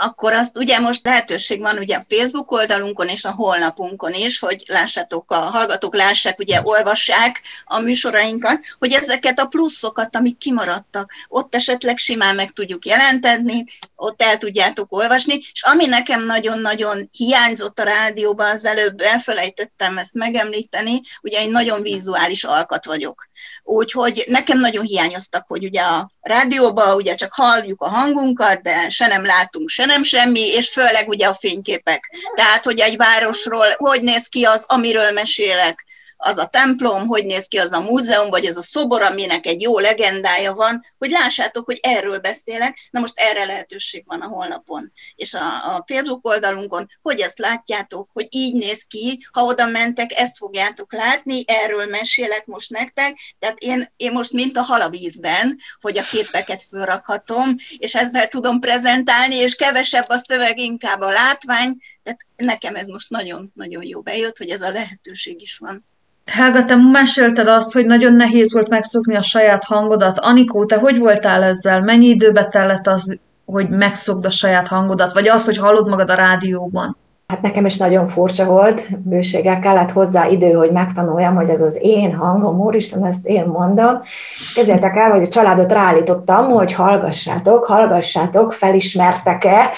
akkor 0.00 0.32
azt 0.32 0.58
ugye 0.58 0.78
most 0.78 1.04
lehetőség 1.04 1.60
van 1.60 1.78
ugye 1.78 1.96
a 1.96 2.04
Facebook 2.08 2.52
oldalunkon 2.52 3.08
és 3.08 3.24
a 3.24 3.32
holnapunkon 3.32 4.12
is, 4.12 4.38
hogy 4.38 4.62
lássátok, 4.66 5.30
a 5.30 5.34
hallgatók 5.34 5.96
lássák, 5.96 6.38
ugye 6.38 6.60
olvassák 6.62 7.40
a 7.64 7.78
műsorainkat, 7.78 8.60
hogy 8.78 8.92
ezeket 8.92 9.40
a 9.40 9.46
pluszokat, 9.46 10.16
amik 10.16 10.38
kimaradtak, 10.38 11.12
ott 11.28 11.54
esetleg 11.54 11.98
simán 11.98 12.34
meg 12.34 12.52
tudjuk 12.52 12.86
jelenteni, 12.86 13.64
ott 13.96 14.22
el 14.22 14.38
tudjátok 14.38 14.92
olvasni, 14.92 15.34
és 15.52 15.62
ami 15.62 15.86
nekem 15.86 16.24
nagyon-nagyon 16.24 17.08
hiányzott 17.12 17.78
a 17.78 17.82
rádióban, 17.82 18.50
az 18.50 18.64
előbb 18.64 19.00
elfelejtettem 19.00 19.98
ezt 19.98 20.14
megemlíteni, 20.14 21.00
ugye 21.22 21.38
egy 21.38 21.50
nagyon 21.50 21.82
vizuális 21.82 22.44
alkat 22.44 22.84
vagyok. 22.84 23.28
Úgyhogy 23.62 24.24
nekem 24.28 24.58
nagyon 24.58 24.84
hiányoztak, 24.84 25.44
hogy 25.48 25.64
ugye 25.64 25.80
a 25.80 26.10
rádióban 26.20 26.94
ugye 26.94 27.14
csak 27.14 27.34
halljuk 27.34 27.82
a 27.82 27.88
hangunkat, 27.88 28.62
de 28.62 28.88
se 28.88 29.06
nem 29.06 29.24
látunk, 29.24 29.68
se 29.68 29.86
nem 29.88 30.02
semmi, 30.02 30.40
és 30.40 30.68
főleg 30.68 31.08
ugye 31.08 31.26
a 31.26 31.36
fényképek. 31.40 32.10
Tehát, 32.34 32.64
hogy 32.64 32.80
egy 32.80 32.96
városról 32.96 33.66
hogy 33.76 34.02
néz 34.02 34.26
ki 34.26 34.44
az, 34.44 34.64
amiről 34.68 35.10
mesélek, 35.10 35.86
az 36.20 36.38
a 36.38 36.46
templom, 36.46 37.06
hogy 37.06 37.26
néz 37.26 37.46
ki 37.46 37.58
az 37.58 37.72
a 37.72 37.80
múzeum, 37.80 38.30
vagy 38.30 38.46
az 38.46 38.56
a 38.56 38.62
szobor, 38.62 39.02
aminek 39.02 39.46
egy 39.46 39.62
jó 39.62 39.78
legendája 39.78 40.54
van, 40.54 40.84
hogy 40.98 41.10
lássátok, 41.10 41.64
hogy 41.64 41.78
erről 41.82 42.18
beszélek, 42.18 42.88
na 42.90 43.00
most 43.00 43.12
erre 43.16 43.44
lehetőség 43.44 44.04
van 44.06 44.20
a 44.20 44.26
holnapon, 44.26 44.92
és 45.14 45.34
a, 45.34 45.74
a 45.74 45.84
Facebook 45.86 46.26
oldalunkon, 46.26 46.88
hogy 47.02 47.20
ezt 47.20 47.38
látjátok, 47.38 48.10
hogy 48.12 48.26
így 48.30 48.54
néz 48.54 48.84
ki, 48.88 49.26
ha 49.32 49.42
oda 49.42 49.66
mentek, 49.66 50.12
ezt 50.12 50.36
fogjátok 50.36 50.92
látni, 50.92 51.42
erről 51.46 51.86
mesélek 51.86 52.46
most 52.46 52.70
nektek, 52.70 53.18
tehát 53.38 53.58
én, 53.58 53.92
én 53.96 54.12
most 54.12 54.32
mint 54.32 54.56
a 54.56 54.62
halavízben, 54.62 55.58
hogy 55.80 55.98
a 55.98 56.02
képeket 56.02 56.66
fölrakhatom, 56.68 57.54
és 57.76 57.94
ezzel 57.94 58.28
tudom 58.28 58.60
prezentálni, 58.60 59.34
és 59.34 59.54
kevesebb 59.54 60.08
a 60.08 60.22
szöveg, 60.26 60.58
inkább 60.58 61.00
a 61.00 61.10
látvány, 61.10 61.76
tehát 62.02 62.20
nekem 62.36 62.74
ez 62.74 62.86
most 62.86 63.10
nagyon-nagyon 63.10 63.86
jó 63.86 64.00
bejött, 64.00 64.38
hogy 64.38 64.50
ez 64.50 64.60
a 64.60 64.70
lehetőség 64.70 65.40
is 65.40 65.58
van. 65.58 65.86
Helga, 66.28 66.64
te 66.64 66.76
mesélted 66.76 67.48
azt, 67.48 67.72
hogy 67.72 67.86
nagyon 67.86 68.12
nehéz 68.12 68.52
volt 68.52 68.68
megszokni 68.68 69.16
a 69.16 69.22
saját 69.22 69.64
hangodat. 69.64 70.18
Anikó, 70.18 70.64
te 70.64 70.76
hogy 70.76 70.98
voltál 70.98 71.42
ezzel? 71.42 71.82
Mennyi 71.82 72.06
időbe 72.06 72.44
tellett 72.44 72.86
az, 72.86 73.20
hogy 73.44 73.68
megszokd 73.68 74.24
a 74.24 74.30
saját 74.30 74.68
hangodat? 74.68 75.12
Vagy 75.12 75.28
az, 75.28 75.44
hogy 75.44 75.56
hallod 75.56 75.88
magad 75.88 76.10
a 76.10 76.14
rádióban? 76.14 76.96
Hát 77.32 77.42
nekem 77.42 77.66
is 77.66 77.76
nagyon 77.76 78.08
furcsa 78.08 78.44
volt, 78.44 78.98
bőséggel 78.98 79.60
kellett 79.60 79.90
hozzá 79.90 80.26
idő, 80.26 80.52
hogy 80.52 80.70
megtanuljam, 80.70 81.34
hogy 81.34 81.48
ez 81.48 81.60
az 81.60 81.78
én 81.82 82.14
hangom, 82.14 82.60
úristen, 82.60 83.04
ezt 83.04 83.26
én 83.26 83.44
mondom. 83.44 84.00
És 84.38 84.52
kezdjétek 84.52 84.96
el, 84.96 85.10
hogy 85.10 85.22
a 85.22 85.28
családot 85.28 85.72
ráállítottam, 85.72 86.50
hogy 86.50 86.72
hallgassátok, 86.72 87.64
hallgassátok, 87.64 88.52
felismertek-e, 88.52 89.70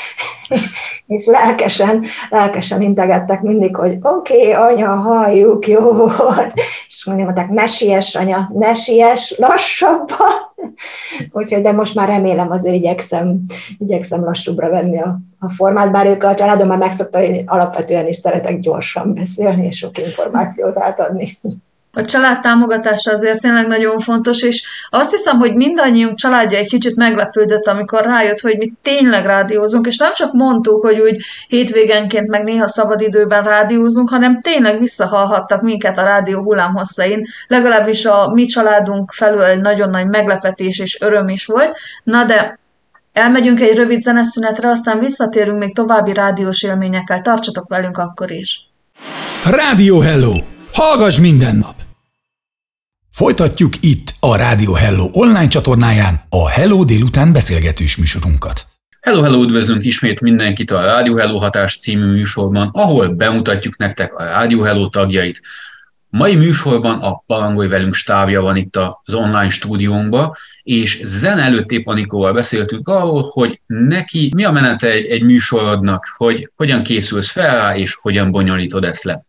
és 1.06 1.26
lelkesen, 1.26 2.04
lelkesen 2.28 2.82
integettek 2.82 3.40
mindig, 3.40 3.76
hogy 3.76 3.98
oké, 4.02 4.54
okay, 4.54 4.72
anya, 4.72 4.88
halljuk, 4.88 5.66
jó, 5.66 6.10
és 6.86 7.04
mondják, 7.04 7.48
mesies, 7.48 8.14
anya, 8.14 8.50
ne 8.54 8.74
siess, 8.74 9.34
lassabban. 9.38 10.49
Úgyhogy, 11.32 11.62
de 11.62 11.72
most 11.72 11.94
már 11.94 12.08
remélem 12.08 12.50
azért 12.50 12.74
igyekszem, 12.74 13.40
igyekszem 13.78 14.24
lassúbbra 14.24 14.70
venni 14.70 14.98
a, 14.98 15.18
a 15.38 15.50
formát, 15.50 15.92
bár 15.92 16.06
ők 16.06 16.22
a 16.22 16.34
családom 16.34 16.68
már 16.68 16.78
megszokta, 16.78 17.18
hogy 17.18 17.42
alapvetően 17.46 18.06
is 18.06 18.16
szeretek 18.16 18.60
gyorsan 18.60 19.14
beszélni 19.14 19.66
és 19.66 19.76
sok 19.76 19.98
információt 19.98 20.78
átadni 20.78 21.38
a 21.92 22.04
család 22.04 22.40
támogatása 22.40 23.12
azért 23.12 23.40
tényleg 23.40 23.66
nagyon 23.66 23.98
fontos, 23.98 24.42
és 24.42 24.86
azt 24.90 25.10
hiszem, 25.10 25.38
hogy 25.38 25.54
mindannyiunk 25.54 26.18
családja 26.18 26.58
egy 26.58 26.68
kicsit 26.68 26.96
meglepődött, 26.96 27.66
amikor 27.66 28.04
rájött, 28.04 28.40
hogy 28.40 28.56
mi 28.58 28.72
tényleg 28.82 29.24
rádiózunk, 29.24 29.86
és 29.86 29.96
nem 29.96 30.12
csak 30.14 30.32
mondtuk, 30.32 30.84
hogy 30.84 31.00
úgy 31.00 31.24
hétvégenként, 31.48 32.28
meg 32.28 32.42
néha 32.42 32.68
szabadidőben 32.68 33.42
rádiózunk, 33.42 34.08
hanem 34.08 34.40
tényleg 34.40 34.78
visszahallhattak 34.78 35.62
minket 35.62 35.98
a 35.98 36.02
rádió 36.02 36.42
hullámhosszain, 36.42 37.26
legalábbis 37.46 38.04
a 38.04 38.30
mi 38.32 38.46
családunk 38.46 39.12
felül 39.12 39.42
egy 39.42 39.60
nagyon 39.60 39.90
nagy 39.90 40.06
meglepetés 40.06 40.78
és 40.78 41.00
öröm 41.00 41.28
is 41.28 41.46
volt. 41.46 41.76
Na 42.04 42.24
de 42.24 42.58
elmegyünk 43.12 43.60
egy 43.60 43.76
rövid 43.76 44.00
zeneszünetre, 44.00 44.68
aztán 44.68 44.98
visszatérünk 44.98 45.58
még 45.58 45.74
további 45.74 46.12
rádiós 46.12 46.62
élményekkel. 46.62 47.20
Tartsatok 47.20 47.68
velünk 47.68 47.98
akkor 47.98 48.30
is! 48.30 48.68
Rádió 49.50 50.00
Hello! 50.00 50.32
Hallgass 50.72 51.20
minden 51.20 51.56
nap! 51.56 51.79
Folytatjuk 53.20 53.72
itt 53.80 54.14
a 54.20 54.36
Rádió 54.36 54.72
Hello 54.72 55.08
online 55.12 55.48
csatornáján 55.48 56.20
a 56.28 56.48
Hello 56.48 56.84
délután 56.84 57.32
beszélgetős 57.32 57.96
műsorunkat. 57.96 58.66
Hello, 59.00 59.22
hello, 59.22 59.42
üdvözlünk 59.42 59.84
ismét 59.84 60.20
mindenkit 60.20 60.70
a 60.70 60.80
Rádió 60.80 61.16
Hello 61.16 61.38
hatás 61.38 61.78
című 61.78 62.06
műsorban, 62.06 62.70
ahol 62.72 63.08
bemutatjuk 63.08 63.76
nektek 63.76 64.14
a 64.14 64.24
Rádió 64.24 64.62
Hello 64.62 64.88
tagjait. 64.88 65.40
Mai 66.08 66.34
műsorban 66.34 66.98
a 67.00 67.22
Palangolj 67.26 67.68
velünk 67.68 67.94
stábja 67.94 68.40
van 68.40 68.56
itt 68.56 68.76
az 68.76 69.14
online 69.14 69.48
stúdiónkban, 69.48 70.32
és 70.62 71.00
zene 71.04 71.42
előtt 71.42 71.70
épp 71.70 71.86
Anikóval 71.86 72.32
beszéltünk 72.32 72.88
arról, 72.88 73.30
hogy 73.32 73.60
neki 73.66 74.32
mi 74.34 74.44
a 74.44 74.52
menete 74.52 74.90
egy, 74.90 75.06
egy 75.06 75.22
műsorodnak, 75.22 76.06
hogy 76.16 76.50
hogyan 76.56 76.82
készülsz 76.82 77.30
fel 77.30 77.56
rá, 77.56 77.76
és 77.76 77.94
hogyan 77.94 78.30
bonyolítod 78.30 78.84
ezt 78.84 79.04
le. 79.04 79.24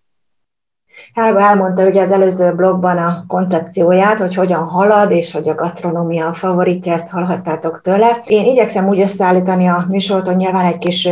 Helga 1.14 1.42
elmondta 1.42 1.86
ugye 1.86 2.02
az 2.02 2.12
előző 2.12 2.54
blogban 2.56 2.98
a 2.98 3.24
koncepcióját, 3.28 4.18
hogy 4.18 4.36
hogyan 4.36 4.64
halad, 4.64 5.12
és 5.12 5.32
hogy 5.32 5.50
a 5.50 5.56
gasztronómia 5.56 6.28
a 6.28 6.34
favoritja, 6.34 6.94
ezt 6.94 7.10
hallhattátok 7.10 7.82
tőle. 7.82 8.22
Én 8.26 8.46
igyekszem 8.46 8.88
úgy 8.88 9.00
összeállítani 9.00 9.68
a 9.68 9.86
műsort, 9.90 10.28
hogy 10.28 10.36
nyilván 10.36 10.66
egy 10.66 10.78
kis 10.78 11.10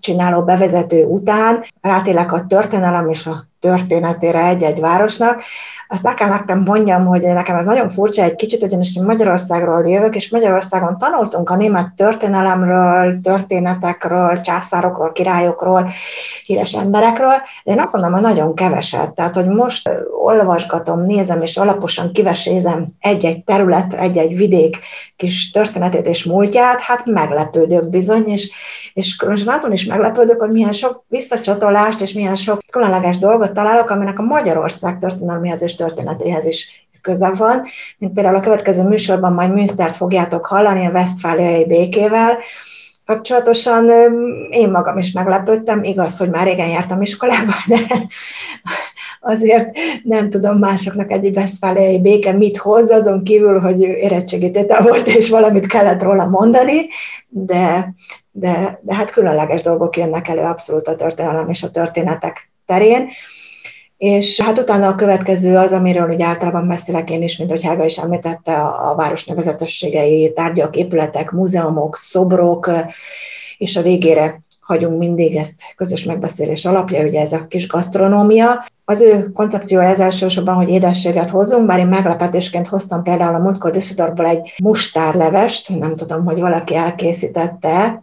csináló 0.00 0.42
bevezető 0.42 1.04
után 1.04 1.64
rátélek 1.80 2.32
a 2.32 2.46
történelem 2.46 3.08
és 3.08 3.26
a 3.26 3.46
történetére 3.64 4.46
egy-egy 4.46 4.80
városnak, 4.80 5.42
azt 5.88 6.02
nekem 6.02 6.28
nektem 6.28 6.62
mondjam, 6.62 7.06
hogy 7.06 7.20
nekem 7.20 7.56
ez 7.56 7.64
nagyon 7.64 7.90
furcsa 7.90 8.22
egy 8.22 8.34
kicsit, 8.34 8.62
ugyanis 8.62 8.96
én 8.96 9.04
Magyarországról 9.04 9.88
jövök, 9.88 10.14
és 10.14 10.30
Magyarországon 10.30 10.98
tanultunk 10.98 11.50
a 11.50 11.56
német 11.56 11.92
történelemről, 11.96 13.20
történetekről, 13.20 14.40
császárokról, 14.40 15.12
királyokról, 15.12 15.90
híres 16.44 16.74
emberekről, 16.74 17.34
de 17.64 17.72
én 17.72 17.80
azt 17.80 17.92
mondom, 17.92 18.12
hogy 18.12 18.22
nagyon 18.22 18.54
keveset. 18.54 19.14
Tehát, 19.14 19.34
hogy 19.34 19.46
most 19.46 19.90
olvasgatom, 20.22 21.00
nézem 21.00 21.42
és 21.42 21.56
alaposan 21.56 22.12
kivesézem 22.12 22.86
egy-egy 23.00 23.44
terület, 23.44 23.94
egy-egy 23.94 24.36
vidék 24.36 24.78
kis 25.16 25.50
történetét 25.50 26.06
és 26.06 26.24
múltját, 26.24 26.80
hát 26.80 27.06
meglepődök 27.06 27.88
bizony, 27.90 28.26
és, 28.26 28.50
és 28.92 29.16
különösen 29.16 29.54
azon 29.54 29.72
is 29.72 29.84
meglepődök, 29.84 30.40
hogy 30.40 30.50
milyen 30.50 30.72
sok 30.72 31.04
visszacsatolást 31.08 32.00
és 32.00 32.12
milyen 32.12 32.34
sok 32.34 32.60
különleges 32.70 33.18
dolgot 33.18 33.52
találok, 33.54 33.90
aminek 33.90 34.18
a 34.18 34.22
Magyarország 34.22 34.98
történelmihez 34.98 35.62
és 35.62 35.74
történetéhez 35.74 36.44
is 36.44 36.88
köze 37.02 37.30
van, 37.30 37.66
mint 37.98 38.12
például 38.12 38.36
a 38.36 38.40
következő 38.40 38.82
műsorban 38.82 39.32
majd 39.32 39.54
Münstert 39.54 39.96
fogjátok 39.96 40.46
hallani 40.46 40.86
a 40.86 40.90
Westfáliai 40.90 41.66
békével, 41.66 42.38
kapcsolatosan 43.06 43.90
én 44.50 44.70
magam 44.70 44.98
is 44.98 45.12
meglepődtem, 45.12 45.84
igaz, 45.84 46.16
hogy 46.16 46.30
már 46.30 46.46
régen 46.46 46.68
jártam 46.68 47.02
iskolába, 47.02 47.52
de 47.66 47.78
azért 49.20 49.76
nem 50.02 50.30
tudom 50.30 50.58
másoknak 50.58 51.10
egy 51.10 51.34
veszfáliai 51.34 52.00
béke 52.00 52.32
mit 52.32 52.56
hoz, 52.56 52.90
azon 52.90 53.24
kívül, 53.24 53.60
hogy 53.60 53.80
érettségítétel 53.80 54.82
volt, 54.82 55.06
és 55.06 55.30
valamit 55.30 55.66
kellett 55.66 56.02
róla 56.02 56.24
mondani, 56.24 56.88
de, 57.28 57.94
de, 58.30 58.80
de 58.82 58.94
hát 58.94 59.10
különleges 59.10 59.62
dolgok 59.62 59.96
jönnek 59.96 60.28
elő 60.28 60.42
abszolút 60.42 60.88
a 60.88 60.96
történelem 60.96 61.48
és 61.48 61.62
a 61.62 61.70
történetek 61.70 62.50
terén. 62.66 63.08
És 64.04 64.40
hát 64.40 64.58
utána 64.58 64.88
a 64.88 64.94
következő 64.94 65.56
az, 65.56 65.72
amiről 65.72 66.08
ugye 66.08 66.24
általában 66.24 66.68
beszélek 66.68 67.10
én 67.10 67.22
is, 67.22 67.36
mint 67.36 67.50
hogy 67.50 67.62
Helga 67.62 67.84
is 67.84 67.98
említette, 67.98 68.54
a, 68.54 68.94
város 68.94 69.24
nevezetességei, 69.24 70.32
tárgyak, 70.32 70.76
épületek, 70.76 71.30
múzeumok, 71.30 71.96
szobrok, 71.96 72.70
és 73.58 73.76
a 73.76 73.82
végére 73.82 74.42
hagyunk 74.60 74.98
mindig 74.98 75.36
ezt 75.36 75.54
közös 75.76 76.04
megbeszélés 76.04 76.64
alapja, 76.64 77.06
ugye 77.06 77.20
ez 77.20 77.32
a 77.32 77.46
kis 77.46 77.66
gasztronómia. 77.66 78.66
Az 78.84 79.00
ő 79.00 79.30
koncepciója 79.32 79.88
ez 79.88 80.00
elsősorban, 80.00 80.54
hogy 80.54 80.68
édességet 80.68 81.30
hozunk, 81.30 81.66
bár 81.66 81.78
én 81.78 81.86
meglepetésként 81.86 82.68
hoztam 82.68 83.02
például 83.02 83.34
a 83.34 83.38
múltkor 83.38 83.70
Düsseldorfból 83.70 84.26
egy 84.26 84.54
mustárlevest, 84.62 85.78
nem 85.78 85.96
tudom, 85.96 86.24
hogy 86.24 86.40
valaki 86.40 86.74
elkészítette, 86.74 88.02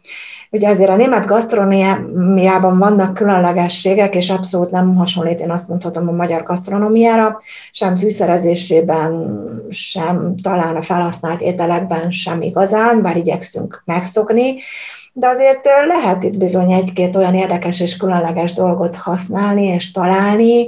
Ugye 0.53 0.69
azért 0.69 0.89
a 0.89 0.95
német 0.95 1.25
gasztronómiában 1.25 2.77
vannak 2.77 3.13
különlegességek, 3.13 4.15
és 4.15 4.29
abszolút 4.29 4.71
nem 4.71 4.95
hasonlít, 4.95 5.39
én 5.39 5.51
azt 5.51 5.67
mondhatom 5.67 6.07
a 6.07 6.11
magyar 6.11 6.43
gasztronómiára, 6.43 7.41
sem 7.71 7.95
fűszerezésében, 7.95 9.39
sem 9.69 10.35
talán 10.43 10.75
a 10.75 10.81
felhasznált 10.81 11.41
ételekben 11.41 12.11
sem 12.11 12.41
igazán, 12.41 13.01
bár 13.01 13.17
igyekszünk 13.17 13.81
megszokni, 13.85 14.55
de 15.13 15.27
azért 15.27 15.65
lehet 15.87 16.23
itt 16.23 16.37
bizony 16.37 16.71
egy-két 16.71 17.15
olyan 17.15 17.33
érdekes 17.33 17.79
és 17.79 17.97
különleges 17.97 18.53
dolgot 18.53 18.95
használni 18.95 19.63
és 19.63 19.91
találni, 19.91 20.67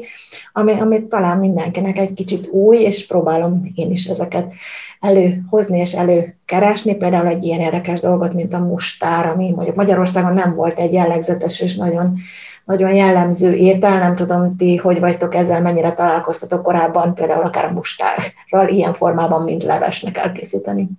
ami, 0.54 0.80
amit 0.80 1.06
talán 1.06 1.38
mindenkinek 1.38 1.98
egy 1.98 2.14
kicsit 2.14 2.48
új, 2.48 2.78
és 2.78 3.08
próbálom 3.08 3.72
én 3.76 3.92
is 3.92 4.06
ezeket 4.06 4.54
előhozni 5.00 5.80
és 5.80 5.94
előkeresni, 5.94 6.96
például 6.96 7.28
egy 7.28 7.44
ilyen 7.44 7.60
érdekes 7.60 8.00
dolgot, 8.00 8.34
mint 8.34 8.54
a 8.54 8.60
mustár, 8.60 9.26
ami 9.26 9.52
mondjuk 9.52 9.76
Magyarországon 9.76 10.34
nem 10.34 10.56
volt 10.56 10.80
egy 10.80 10.94
jellegzetes 10.94 11.60
és 11.60 11.76
nagyon 11.76 12.18
nagyon 12.66 12.94
jellemző 12.94 13.54
étel, 13.54 14.00
nem 14.00 14.16
tudom 14.16 14.56
ti, 14.58 14.76
hogy 14.76 15.00
vagytok 15.00 15.36
ezzel, 15.36 15.62
mennyire 15.62 15.94
találkoztatok 15.94 16.64
korábban, 16.64 17.14
például 17.14 17.44
akár 17.44 17.66
a 17.66 17.72
mustárral 17.72 18.68
ilyen 18.68 18.94
formában, 18.94 19.44
mint 19.44 19.64
levesnek 19.64 20.18
elkészíteni. 20.18 20.90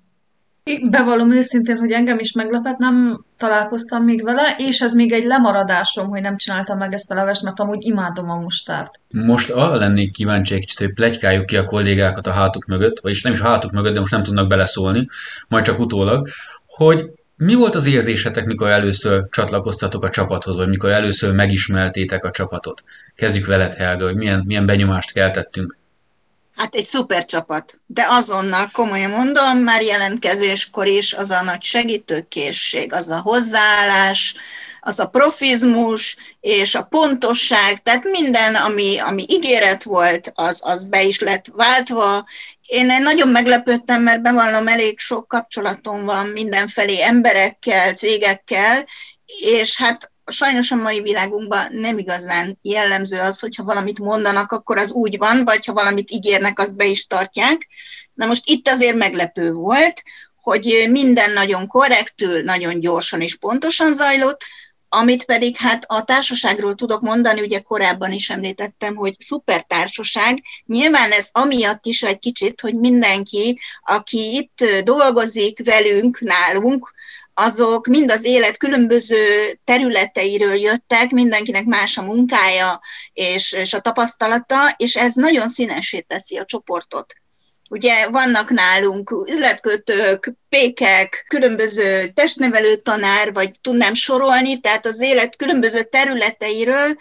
Bevallom 0.91 1.33
őszintén, 1.33 1.77
hogy 1.77 1.91
engem 1.91 2.19
is 2.19 2.33
meglepett, 2.33 2.77
nem 2.77 3.25
találkoztam 3.37 4.05
még 4.05 4.25
vele, 4.25 4.55
és 4.59 4.81
ez 4.81 4.93
még 4.93 5.13
egy 5.13 5.25
lemaradásom, 5.25 6.09
hogy 6.09 6.21
nem 6.21 6.37
csináltam 6.37 6.79
meg 6.79 6.93
ezt 6.93 7.11
a 7.11 7.15
levest, 7.15 7.43
mert 7.43 7.61
amúgy 7.61 7.85
imádom 7.85 8.31
a 8.31 8.37
mustárt. 8.37 9.01
Most 9.11 9.51
arra 9.51 9.77
lennék 9.77 10.13
kíváncsi 10.13 10.55
egy 10.55 10.61
kicsit, 10.61 10.79
hogy 10.79 10.93
plegykáljuk 10.93 11.47
ki 11.47 11.57
a 11.57 11.65
kollégákat 11.65 12.27
a 12.27 12.31
hátuk 12.31 12.65
mögött, 12.67 13.01
vagyis 13.01 13.23
nem 13.23 13.33
is 13.33 13.41
a 13.41 13.49
hátuk 13.49 13.73
mögött, 13.73 13.93
de 13.95 14.01
most 14.01 14.13
nem 14.13 14.23
tudnak 14.23 14.49
beleszólni, 14.49 15.07
majd 15.49 15.65
csak 15.65 15.79
utólag, 15.79 16.29
hogy 16.67 17.05
mi 17.37 17.55
volt 17.55 17.75
az 17.75 17.87
érzésetek, 17.87 18.45
mikor 18.45 18.69
először 18.69 19.23
csatlakoztatok 19.31 20.05
a 20.05 20.11
csapathoz, 20.11 20.57
vagy 20.57 20.69
mikor 20.69 20.91
először 20.91 21.35
megismertétek 21.35 22.25
a 22.25 22.31
csapatot? 22.31 22.83
Kezdjük 23.15 23.47
veled, 23.47 23.75
Helga, 23.75 24.05
hogy 24.05 24.17
milyen, 24.17 24.43
milyen 24.47 24.67
benyomást 24.67 25.13
keltettünk. 25.13 25.77
Hát 26.57 26.75
egy 26.75 26.85
szuper 26.85 27.25
csapat, 27.25 27.81
de 27.87 28.07
azonnal 28.09 28.71
komolyan 28.73 29.11
mondom, 29.11 29.59
már 29.59 29.83
jelentkezéskor 29.83 30.87
is 30.87 31.15
az 31.15 31.31
a 31.31 31.43
nagy 31.43 31.63
segítőkészség, 31.63 32.93
az 32.93 33.09
a 33.09 33.21
hozzáállás, 33.21 34.35
az 34.81 34.99
a 34.99 35.07
profizmus 35.07 36.17
és 36.41 36.75
a 36.75 36.83
pontosság, 36.83 37.83
tehát 37.83 38.05
minden, 38.05 38.55
ami, 38.55 38.99
ami 38.99 39.25
ígéret 39.29 39.83
volt, 39.83 40.33
az, 40.35 40.61
az 40.65 40.85
be 40.85 41.03
is 41.03 41.21
lett 41.21 41.45
váltva. 41.53 42.27
Én 42.67 42.87
nagyon 42.87 43.29
meglepődtem, 43.29 44.03
mert 44.03 44.23
bevallom, 44.23 44.69
elég 44.69 44.99
sok 44.99 45.29
kapcsolatom 45.29 46.05
van 46.05 46.27
mindenfelé 46.27 47.03
emberekkel, 47.03 47.95
cégekkel, 47.95 48.87
és 49.27 49.77
hát 49.77 50.13
sajnos 50.27 50.71
a 50.71 50.77
mai 50.77 51.01
világunkban 51.01 51.67
nem 51.71 51.99
igazán 51.99 52.59
jellemző 52.63 53.21
az, 53.21 53.39
hogyha 53.41 53.65
valamit 53.65 53.99
mondanak, 53.99 54.53
akkor 54.53 54.79
az 54.79 54.91
úgy 54.91 55.19
van, 55.19 55.45
vagy 55.45 55.65
ha 55.65 55.73
valamit 55.73 56.11
ígérnek, 56.11 56.59
azt 56.59 56.77
be 56.77 56.85
is 56.85 57.07
tartják. 57.07 57.69
Na 58.15 58.27
most 58.27 58.43
itt 58.45 58.69
azért 58.69 58.97
meglepő 58.97 59.53
volt, 59.53 60.03
hogy 60.43 60.87
minden 60.91 61.33
nagyon 61.33 61.67
korrektül, 61.67 62.43
nagyon 62.43 62.81
gyorsan 62.81 63.21
és 63.21 63.37
pontosan 63.37 63.95
zajlott, 63.95 64.45
amit 64.89 65.25
pedig 65.25 65.57
hát 65.57 65.85
a 65.87 66.05
társaságról 66.05 66.75
tudok 66.75 67.01
mondani, 67.01 67.41
ugye 67.41 67.59
korábban 67.59 68.13
is 68.13 68.31
említettem, 68.31 68.95
hogy 68.95 69.15
szuper 69.19 69.63
társaság. 69.63 70.43
Nyilván 70.67 71.11
ez 71.13 71.29
amiatt 71.33 71.87
is 71.87 72.03
egy 72.03 72.19
kicsit, 72.19 72.61
hogy 72.61 72.75
mindenki, 72.75 73.61
aki 73.85 74.37
itt 74.37 74.83
dolgozik 74.85 75.65
velünk, 75.65 76.21
nálunk, 76.21 76.94
azok 77.35 77.87
mind 77.87 78.11
az 78.11 78.25
élet 78.25 78.57
különböző 78.57 79.59
területeiről 79.65 80.55
jöttek, 80.55 81.11
mindenkinek 81.11 81.65
más 81.65 81.99
a 81.99 82.03
munkája 82.03 82.81
és, 83.13 83.53
és 83.53 83.75
a 83.75 83.81
tapasztalata, 83.81 84.75
és 84.77 84.97
ez 84.97 85.15
nagyon 85.15 85.49
színesé 85.49 86.01
teszi 86.01 86.37
a 86.37 86.45
csoportot. 86.45 87.15
Ugye 87.71 88.09
vannak 88.09 88.51
nálunk 88.51 89.25
üzletkötők, 89.29 90.33
pékek, 90.49 91.25
különböző 91.29 92.09
testnevelő 92.09 92.77
tanár, 92.77 93.33
vagy 93.33 93.51
tudnám 93.61 93.95
sorolni, 93.95 94.61
tehát 94.61 94.87
az 94.87 95.01
élet 95.01 95.37
különböző 95.37 95.83
területeiről, 95.83 96.97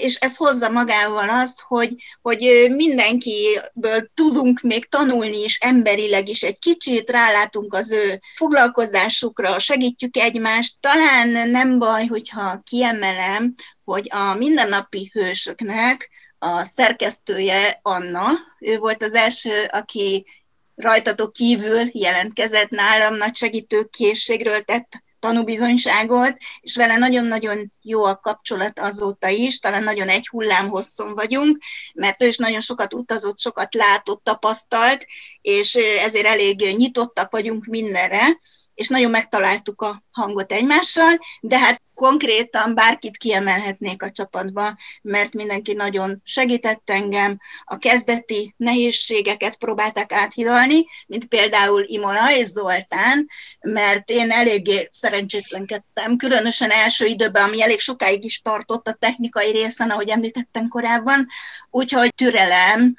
és 0.00 0.14
ez 0.14 0.36
hozza 0.36 0.68
magával 0.68 1.28
azt, 1.28 1.60
hogy, 1.60 1.94
hogy 2.22 2.66
mindenkiből 2.76 4.10
tudunk 4.14 4.60
még 4.60 4.88
tanulni 4.88 5.42
is 5.42 5.58
emberileg 5.58 6.28
is 6.28 6.42
egy 6.42 6.58
kicsit, 6.58 7.10
rálátunk 7.10 7.74
az 7.74 7.90
ő 7.90 8.20
foglalkozásukra, 8.34 9.58
segítjük 9.58 10.16
egymást. 10.16 10.76
Talán 10.80 11.50
nem 11.50 11.78
baj, 11.78 12.06
hogyha 12.06 12.60
kiemelem, 12.64 13.54
hogy 13.84 14.10
a 14.10 14.34
mindennapi 14.34 15.10
hősöknek 15.12 16.10
a 16.38 16.64
szerkesztője 16.64 17.78
Anna, 17.82 18.30
ő 18.60 18.76
volt 18.76 19.02
az 19.02 19.14
első, 19.14 19.68
aki 19.72 20.26
rajtatok 20.74 21.32
kívül 21.32 21.82
jelentkezett 21.92 22.68
nálam, 22.68 23.14
nagy 23.14 23.36
segítőkészségről 23.36 24.60
tett 24.60 25.04
tanúbizonyságot, 25.26 26.36
és 26.60 26.76
vele 26.76 26.96
nagyon-nagyon 26.96 27.72
jó 27.82 28.04
a 28.04 28.16
kapcsolat 28.16 28.78
azóta 28.78 29.28
is, 29.28 29.58
talán 29.58 29.82
nagyon 29.82 30.08
egy 30.08 30.28
hullám 30.28 30.68
hosszon 30.68 31.14
vagyunk, 31.14 31.58
mert 31.94 32.22
ő 32.22 32.26
is 32.26 32.36
nagyon 32.36 32.60
sokat 32.60 32.94
utazott, 32.94 33.38
sokat 33.38 33.74
látott, 33.74 34.24
tapasztalt, 34.24 35.06
és 35.40 35.74
ezért 35.74 36.26
elég 36.26 36.74
nyitottak 36.76 37.30
vagyunk 37.30 37.64
mindenre, 37.64 38.38
és 38.74 38.88
nagyon 38.88 39.10
megtaláltuk 39.10 39.82
a 39.82 40.02
hangot 40.10 40.52
egymással, 40.52 41.18
de 41.40 41.58
hát 41.58 41.82
konkrétan 41.96 42.74
bárkit 42.74 43.16
kiemelhetnék 43.16 44.02
a 44.02 44.10
csapatba, 44.10 44.76
mert 45.02 45.34
mindenki 45.34 45.72
nagyon 45.72 46.20
segített 46.24 46.90
engem, 46.90 47.38
a 47.64 47.78
kezdeti 47.78 48.54
nehézségeket 48.56 49.56
próbálták 49.56 50.12
áthidalni, 50.12 50.86
mint 51.06 51.24
például 51.24 51.84
Imola 51.86 52.32
és 52.32 52.46
Zoltán, 52.46 53.28
mert 53.60 54.10
én 54.10 54.30
eléggé 54.30 54.88
szerencsétlenkedtem, 54.92 56.16
különösen 56.16 56.70
első 56.70 57.06
időben, 57.06 57.42
ami 57.42 57.62
elég 57.62 57.78
sokáig 57.80 58.24
is 58.24 58.40
tartott 58.40 58.88
a 58.88 58.96
technikai 58.98 59.50
részen, 59.50 59.90
ahogy 59.90 60.08
említettem 60.08 60.68
korábban, 60.68 61.26
úgyhogy 61.70 62.14
türelem, 62.14 62.96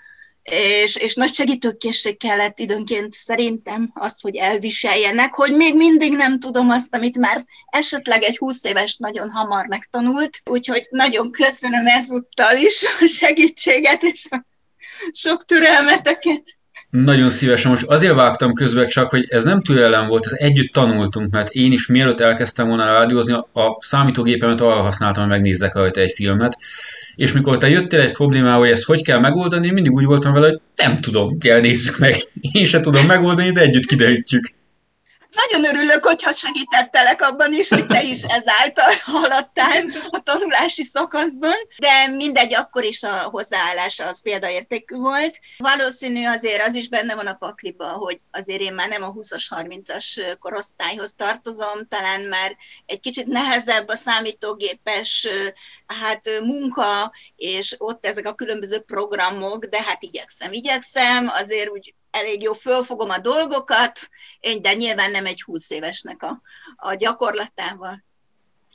és, 0.52 0.96
és 0.96 1.16
nagy 1.16 1.34
segítőkészség 1.34 2.18
kellett 2.18 2.60
időnként 2.60 3.14
szerintem 3.14 3.92
azt, 3.94 4.22
hogy 4.22 4.36
elviseljenek, 4.36 5.34
hogy 5.34 5.52
még 5.52 5.76
mindig 5.76 6.16
nem 6.16 6.40
tudom 6.40 6.70
azt, 6.70 6.96
amit 6.96 7.18
már 7.18 7.46
esetleg 7.70 8.24
egy 8.24 8.38
20 8.38 8.64
éves 8.64 8.98
nagyon 8.98 9.30
hamar 9.30 9.66
megtanult, 9.68 10.42
úgyhogy 10.46 10.88
nagyon 10.90 11.32
köszönöm 11.32 11.86
ezúttal 11.86 12.56
is 12.56 12.84
a 13.02 13.06
segítséget 13.06 14.04
és 14.04 14.26
a 14.30 14.46
sok 15.12 15.46
türelmeteket. 15.46 16.44
Nagyon 16.90 17.30
szívesen. 17.30 17.72
Most 17.72 17.86
azért 17.86 18.14
vágtam 18.14 18.54
közbe 18.54 18.86
csak, 18.86 19.10
hogy 19.10 19.26
ez 19.30 19.44
nem 19.44 19.62
türelem 19.62 20.08
volt, 20.08 20.26
ez 20.26 20.32
együtt 20.32 20.74
tanultunk, 20.74 21.32
mert 21.32 21.50
én 21.50 21.72
is 21.72 21.88
mielőtt 21.88 22.20
elkezdtem 22.20 22.68
volna 22.68 22.86
rádiózni, 22.86 23.34
a 23.34 23.78
számítógépemet 23.80 24.62
arra 24.62 24.82
használtam, 24.82 25.24
hogy 25.24 25.32
megnézzek 25.32 25.76
rajta 25.76 26.02
egy 26.02 26.12
filmet, 26.12 26.58
és 27.18 27.34
mikor 27.34 27.58
te 27.58 27.70
jöttél 27.70 28.00
egy 28.00 28.12
problémával, 28.12 28.60
hogy 28.60 28.70
ezt 28.70 28.84
hogy 28.84 29.04
kell 29.04 29.20
megoldani, 29.20 29.72
mindig 29.72 29.92
úgy 29.92 30.06
voltam 30.06 30.34
vele, 30.34 30.48
hogy 30.48 30.60
nem 30.76 30.98
tudom, 30.98 31.38
kell 31.38 31.60
nézzük 31.60 31.98
meg. 31.98 32.16
Én 32.52 32.66
sem 32.66 32.82
tudom 32.82 33.06
megoldani, 33.06 33.52
de 33.52 33.62
együtt 33.62 33.86
kiderítjük. 33.86 34.50
Nagyon 35.46 35.76
örülök, 35.76 36.06
hogyha 36.06 36.34
segítettelek 36.34 37.22
abban 37.22 37.54
is, 37.54 37.70
hogy 37.70 37.86
te 37.86 38.04
is 38.04 38.22
ezáltal 38.22 38.94
haladtál 39.06 39.86
a 40.10 40.20
tanulási 40.20 40.84
szakaszban, 40.84 41.56
de 41.78 42.08
mindegy, 42.08 42.54
akkor 42.54 42.84
is 42.84 43.04
a 43.04 43.18
hozzáállása 43.18 44.08
az 44.08 44.22
példaértékű 44.22 44.96
volt. 44.96 45.40
Valószínű 45.58 46.26
azért 46.26 46.68
az 46.68 46.74
is 46.74 46.90
benne 46.90 47.16
van 47.16 47.28
a 47.28 47.34
pakliba, 47.34 47.86
hogy 47.86 48.20
azért 48.32 48.62
én 48.62 48.74
már 48.74 48.88
nem 48.88 49.04
a 49.04 49.14
20-as, 49.14 49.46
30-as 49.50 50.36
korosztályhoz 50.40 51.14
tartozom, 51.18 51.88
talán 51.90 52.22
már 52.22 52.58
egy 52.86 53.00
kicsit 53.00 53.26
nehezebb 53.26 53.88
a 53.88 53.96
számítógépes 53.96 55.28
hát 56.02 56.30
munka, 56.42 57.12
és 57.36 57.76
ott 57.78 58.06
ezek 58.06 58.28
a 58.28 58.36
különböző 58.36 58.80
programok, 58.80 59.66
de 59.66 59.82
hát 59.82 60.04
igyekszem, 60.04 60.54
igyekszem, 60.54 61.28
azért 61.28 61.70
úgy 61.70 61.94
elég 62.18 62.42
jó 62.42 62.54
fölfogom 62.54 63.10
a 63.10 63.20
dolgokat, 63.20 64.10
de 64.62 64.74
nyilván 64.74 65.12
nem 65.12 65.26
egy 65.26 65.42
20 65.42 65.70
évesnek 65.70 66.24
a, 66.24 66.42
a 66.76 66.94
gyakorlatával. 66.94 68.06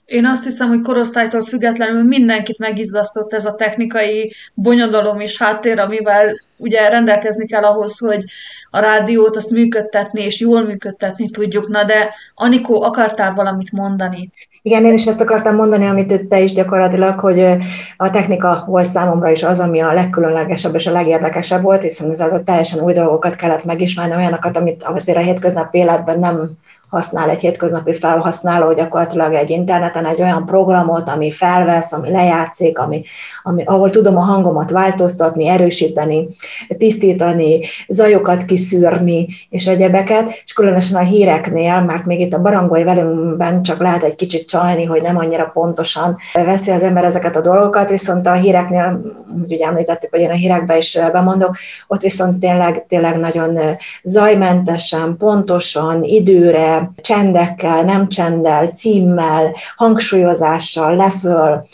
Én 0.05 0.26
azt 0.26 0.45
hiszem, 0.45 0.68
hogy 0.68 0.80
korosztálytól 0.80 1.43
függetlenül 1.43 2.03
mindenkit 2.03 2.59
megizzasztott 2.59 3.32
ez 3.32 3.47
a 3.47 3.55
technikai 3.55 4.34
bonyodalom 4.55 5.20
és 5.20 5.38
háttér, 5.38 5.78
amivel 5.78 6.34
ugye 6.59 6.88
rendelkezni 6.88 7.47
kell 7.47 7.62
ahhoz, 7.62 7.99
hogy 7.99 8.24
a 8.70 8.78
rádiót 8.78 9.36
azt 9.36 9.51
működtetni 9.51 10.22
és 10.22 10.40
jól 10.40 10.64
működtetni 10.64 11.30
tudjuk. 11.30 11.68
Na 11.68 11.84
de 11.84 12.14
Anikó, 12.34 12.82
akartál 12.82 13.34
valamit 13.34 13.72
mondani? 13.72 14.30
Igen, 14.63 14.85
én 14.85 14.93
is 14.93 15.07
ezt 15.07 15.21
akartam 15.21 15.55
mondani, 15.55 15.87
amit 15.87 16.29
te 16.29 16.41
is 16.41 16.53
gyakorlatilag, 16.53 17.19
hogy 17.19 17.41
a 17.97 18.11
technika 18.11 18.65
volt 18.67 18.91
számomra 18.91 19.31
is 19.31 19.43
az, 19.43 19.61
ami 19.61 19.81
a 19.81 19.93
legkülönlegesebb 19.93 20.75
és 20.75 20.87
a 20.87 20.93
legérdekesebb 20.93 21.63
volt, 21.63 21.83
hiszen 21.83 22.11
ez 22.11 22.21
az 22.21 22.33
a 22.33 22.43
teljesen 22.43 22.81
új 22.81 22.93
dolgokat 22.93 23.37
kellett 23.37 23.65
megismerni, 23.65 24.15
olyanokat, 24.15 24.57
amit 24.57 24.83
azért 24.83 25.19
a 25.19 25.21
hétköznapi 25.21 25.79
életben 25.79 26.19
nem 26.19 26.51
használ 26.93 27.30
egy 27.30 27.40
hétköznapi 27.40 27.93
felhasználó 27.93 28.72
gyakorlatilag 28.72 29.32
egy 29.32 29.51
interneten 29.51 30.07
egy 30.07 30.22
olyan 30.22 30.47
programot, 30.47 31.09
ami 31.09 31.30
felvesz, 31.30 31.93
ami 31.93 32.11
lejátszik, 32.11 32.78
ami, 32.78 33.03
ami, 33.43 33.62
ahol 33.64 33.90
tudom 33.90 34.16
a 34.16 34.20
hangomat 34.20 34.70
változtatni, 34.70 35.49
erősíteni, 35.49 36.28
tisztítani, 36.78 37.61
zajokat 37.88 38.45
kiszűrni, 38.45 39.28
és 39.51 39.66
egyebeket, 39.66 40.43
és 40.45 40.53
különösen 40.53 40.97
a 40.97 41.05
híreknél, 41.05 41.80
mert 41.80 42.05
még 42.05 42.20
itt 42.20 42.34
a 42.34 42.40
barangolj 42.40 42.82
velünkben 42.82 43.62
csak 43.62 43.80
lehet 43.80 44.03
egy 44.03 44.16
kicsit 44.16 44.49
csalni, 44.49 44.84
hogy 44.84 45.03
nem 45.03 45.16
annyira 45.16 45.51
pontosan 45.53 46.16
veszi 46.32 46.70
az 46.70 46.82
ember 46.82 47.05
ezeket 47.05 47.36
a 47.36 47.40
dolgokat, 47.40 47.88
viszont 47.88 48.26
a 48.26 48.32
híreknél, 48.32 49.01
úgy 49.45 49.53
említettük, 49.53 50.11
hogy 50.11 50.20
én 50.20 50.30
a 50.30 50.34
hírekbe 50.34 50.76
is 50.76 50.99
bemondok, 51.12 51.57
ott 51.86 52.01
viszont 52.01 52.38
tényleg, 52.38 52.86
tényleg 52.88 53.18
nagyon 53.18 53.59
zajmentesen, 54.03 55.16
pontosan, 55.16 56.03
időre, 56.03 56.82
csendekkel, 56.97 57.83
nem 57.83 58.09
csenddel, 58.09 58.66
címmel, 58.66 59.55
hangsúlyozással, 59.76 60.97
leföl, 60.97 61.66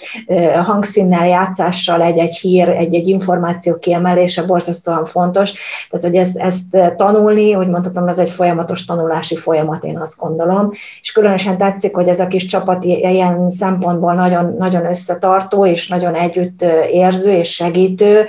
hangszínnel, 0.64 1.26
játszással 1.26 2.02
egy-egy 2.02 2.36
hír, 2.36 2.68
egy-egy 2.68 3.09
információ 3.09 3.78
kiemelése 3.78 4.42
borzasztóan 4.42 5.04
fontos. 5.04 5.52
Tehát, 5.90 6.06
hogy 6.06 6.16
ezt, 6.16 6.36
ezt 6.36 6.96
tanulni, 6.96 7.54
úgy 7.54 7.68
mondhatom, 7.68 8.09
ez 8.09 8.18
egy 8.18 8.30
folyamatos 8.30 8.84
tanulási 8.84 9.36
folyamat, 9.36 9.84
én 9.84 9.98
azt 9.98 10.16
gondolom. 10.16 10.70
És 11.00 11.12
különösen 11.12 11.59
tetszik, 11.59 11.94
hogy 11.94 12.09
ez 12.09 12.20
a 12.20 12.26
kis 12.26 12.46
csapat 12.46 12.84
ilyen 12.84 13.50
szempontból 13.50 14.14
nagyon, 14.14 14.54
nagyon 14.59 14.86
összetartó, 14.86 15.66
és 15.66 15.88
nagyon 15.88 16.14
együtt 16.14 16.64
érző 16.90 17.32
és 17.32 17.54
segítő, 17.54 18.26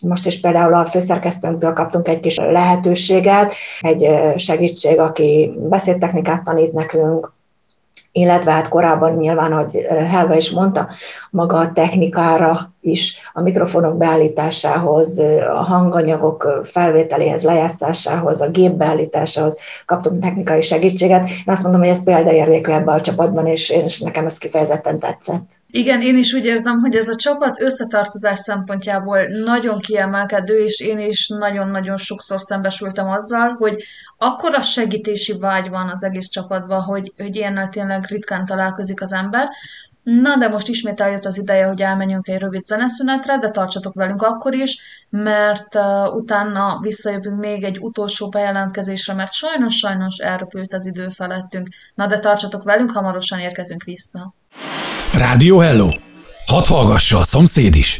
most 0.00 0.26
is 0.26 0.40
például 0.40 0.74
a 0.74 0.86
főszerkesztőnktől 0.86 1.72
kaptunk 1.72 2.08
egy 2.08 2.20
kis 2.20 2.36
lehetőséget, 2.36 3.52
egy 3.80 4.08
segítség, 4.36 4.98
aki 4.98 5.52
beszédtechnikát 5.56 6.44
tanít 6.44 6.72
nekünk, 6.72 7.32
illetve 8.12 8.52
hát 8.52 8.68
korábban 8.68 9.16
nyilván, 9.16 9.52
hogy 9.52 9.86
Helga 10.10 10.36
is 10.36 10.50
mondta, 10.50 10.88
maga 11.30 11.56
a 11.56 11.72
technikára 11.72 12.72
is, 12.80 13.16
a 13.32 13.40
mikrofonok 13.40 13.96
beállításához, 13.96 15.18
a 15.54 15.62
hanganyagok 15.62 16.60
felvételéhez, 16.64 17.42
lejátszásához, 17.42 18.40
a 18.40 18.48
gép 18.48 18.72
beállításához 18.72 19.58
kaptunk 19.86 20.22
technikai 20.22 20.62
segítséget. 20.62 21.28
Én 21.28 21.42
azt 21.46 21.62
mondom, 21.62 21.80
hogy 21.80 21.90
ez 21.90 22.04
példaértékű 22.04 22.72
ebben 22.72 22.94
a 22.94 23.00
csapatban, 23.00 23.46
és, 23.46 23.70
és 23.70 24.00
nekem 24.00 24.26
ez 24.26 24.38
kifejezetten 24.38 24.98
tetszett. 24.98 25.50
Igen, 25.70 26.02
én 26.02 26.16
is 26.18 26.32
úgy 26.32 26.44
érzem, 26.44 26.78
hogy 26.80 26.94
ez 26.94 27.08
a 27.08 27.16
csapat 27.16 27.60
összetartozás 27.60 28.38
szempontjából 28.38 29.18
nagyon 29.44 29.78
kiemelkedő, 29.78 30.64
és 30.64 30.80
én 30.80 30.98
is 30.98 31.28
nagyon-nagyon 31.38 31.96
sokszor 31.96 32.40
szembesültem 32.40 33.10
azzal, 33.10 33.48
hogy 33.58 33.82
akkora 34.18 34.62
segítési 34.62 35.38
vágy 35.38 35.68
van 35.68 35.88
az 35.88 36.04
egész 36.04 36.28
csapatban, 36.28 36.80
hogy, 36.80 37.12
hogy 37.16 37.36
ilyennel 37.36 37.68
tényleg 37.68 38.04
ritkán 38.08 38.46
találkozik 38.46 39.02
az 39.02 39.12
ember. 39.12 39.48
Na, 40.10 40.36
de 40.36 40.48
most 40.48 40.68
ismét 40.68 41.00
eljött 41.00 41.24
az 41.24 41.38
ideje, 41.38 41.66
hogy 41.66 41.82
elmenjünk 41.82 42.28
egy 42.28 42.38
rövid 42.38 42.64
zeneszünetre, 42.64 43.38
de 43.38 43.50
tartsatok 43.50 43.94
velünk 43.94 44.22
akkor 44.22 44.54
is, 44.54 44.78
mert 45.10 45.74
uh, 45.74 46.14
utána 46.14 46.78
visszajövünk 46.80 47.38
még 47.38 47.62
egy 47.64 47.78
utolsó 47.80 48.28
bejelentkezésre, 48.28 49.14
mert 49.14 49.32
sajnos-sajnos 49.32 50.16
elröpült 50.16 50.72
az 50.72 50.86
idő 50.86 51.08
felettünk. 51.08 51.68
Na, 51.94 52.06
de 52.06 52.18
tartsatok 52.18 52.62
velünk, 52.62 52.90
hamarosan 52.90 53.38
érkezünk 53.38 53.82
vissza. 53.82 54.34
Rádió 55.12 55.58
Hello! 55.58 55.88
Hadd 56.46 56.66
hallgassa 56.66 57.18
a 57.18 57.24
szomszéd 57.24 57.74
is! 57.74 57.98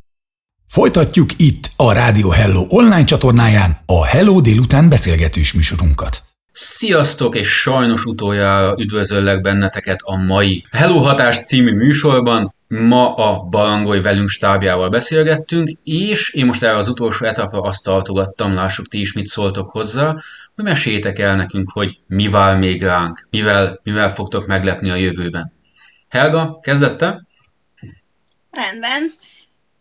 Folytatjuk 0.69 1.31
itt 1.37 1.71
a 1.77 1.93
Rádió 1.93 2.31
Hello 2.31 2.67
online 2.69 3.05
csatornáján 3.05 3.79
a 3.87 4.07
Hello 4.07 4.41
délután 4.41 4.89
beszélgetős 4.89 5.53
műsorunkat. 5.53 6.28
Sziasztok, 6.53 7.37
és 7.37 7.61
sajnos 7.61 8.05
utoljára 8.05 8.75
üdvözöllek 8.79 9.41
benneteket 9.41 9.99
a 10.03 10.17
mai 10.17 10.65
Hello 10.71 10.99
Hatás 10.99 11.45
című 11.45 11.75
műsorban. 11.75 12.55
Ma 12.69 13.15
a 13.15 13.43
Barangolj 13.43 14.01
velünk 14.01 14.29
stábjával 14.29 14.89
beszélgettünk, 14.89 15.71
és 15.85 16.33
én 16.33 16.47
most 16.47 16.63
erre 16.63 16.77
az 16.77 16.89
utolsó 16.89 17.27
etapra 17.27 17.61
azt 17.61 17.85
tartogattam, 17.85 18.55
lássuk 18.55 18.89
ti 18.89 19.01
is 19.01 19.13
mit 19.13 19.27
szóltok 19.27 19.71
hozzá, 19.71 20.15
hogy 20.55 20.65
meséljétek 20.65 21.19
el 21.19 21.37
nekünk, 21.37 21.71
hogy 21.71 21.99
mi 22.07 22.29
vár 22.29 22.59
még 22.59 22.83
ránk, 22.83 23.27
mivel, 23.31 23.81
mivel 23.83 24.15
fogtok 24.15 24.47
meglepni 24.47 24.91
a 24.91 24.95
jövőben. 24.95 25.53
Helga, 26.09 26.59
kezdette? 26.63 27.27
Rendben. 28.51 29.03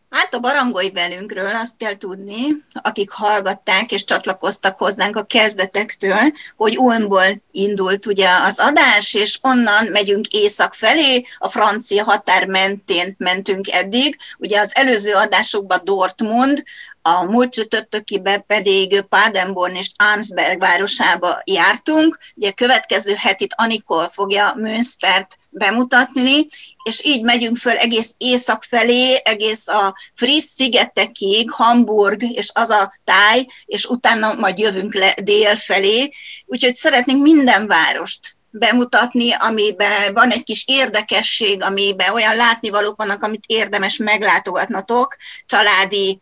Hát 0.09 0.33
a 0.33 0.39
barangolj 0.39 0.89
velünkről 0.89 1.55
azt 1.55 1.77
kell 1.77 1.97
tudni, 1.97 2.37
akik 2.73 3.09
hallgatták 3.09 3.91
és 3.91 4.03
csatlakoztak 4.03 4.77
hozzánk 4.77 5.15
a 5.15 5.23
kezdetektől, 5.23 6.31
hogy 6.55 6.77
Ulmból 6.77 7.41
indult 7.51 8.05
ugye 8.05 8.29
az 8.29 8.59
adás, 8.59 9.13
és 9.13 9.39
onnan 9.41 9.85
megyünk 9.85 10.27
észak 10.27 10.73
felé, 10.73 11.25
a 11.37 11.47
francia 11.49 12.03
határ 12.03 12.45
mentén 12.45 13.15
mentünk 13.17 13.71
eddig. 13.71 14.17
Ugye 14.37 14.59
az 14.59 14.75
előző 14.75 15.13
adásokban 15.13 15.81
Dortmund, 15.83 16.63
a 17.07 17.23
múlt 17.23 17.51
csütörtökiben 17.51 18.45
pedig 18.45 19.01
Padenborn 19.01 19.75
és 19.75 19.91
Arnsberg 19.95 20.59
városába 20.59 21.41
jártunk. 21.43 22.17
Ugye 22.35 22.51
következő 22.51 23.13
hetit 23.13 23.53
Anikol 23.57 24.09
fogja 24.09 24.53
Münstert 24.55 25.37
bemutatni, 25.49 26.45
és 26.83 27.05
így 27.05 27.23
megyünk 27.23 27.57
föl 27.57 27.75
egész 27.75 28.13
észak 28.17 28.63
felé, 28.63 29.21
egész 29.23 29.67
a 29.67 29.95
Friss 30.15 30.43
szigetekig, 30.43 31.51
Hamburg 31.51 32.23
és 32.23 32.49
az 32.53 32.69
a 32.69 32.93
táj, 33.03 33.45
és 33.65 33.85
utána 33.85 34.33
majd 34.33 34.57
jövünk 34.57 34.93
le 34.93 35.13
dél 35.23 35.55
felé. 35.55 36.11
Úgyhogy 36.45 36.75
szeretnénk 36.75 37.21
minden 37.21 37.67
várost 37.67 38.35
bemutatni, 38.49 39.33
amiben 39.33 40.13
van 40.13 40.31
egy 40.31 40.43
kis 40.43 40.63
érdekesség, 40.67 41.63
amiben 41.63 42.13
olyan 42.13 42.35
látnivalók 42.35 42.95
vannak, 42.95 43.23
amit 43.23 43.43
érdemes 43.47 43.97
meglátogatnatok, 43.97 45.15
családi 45.45 46.21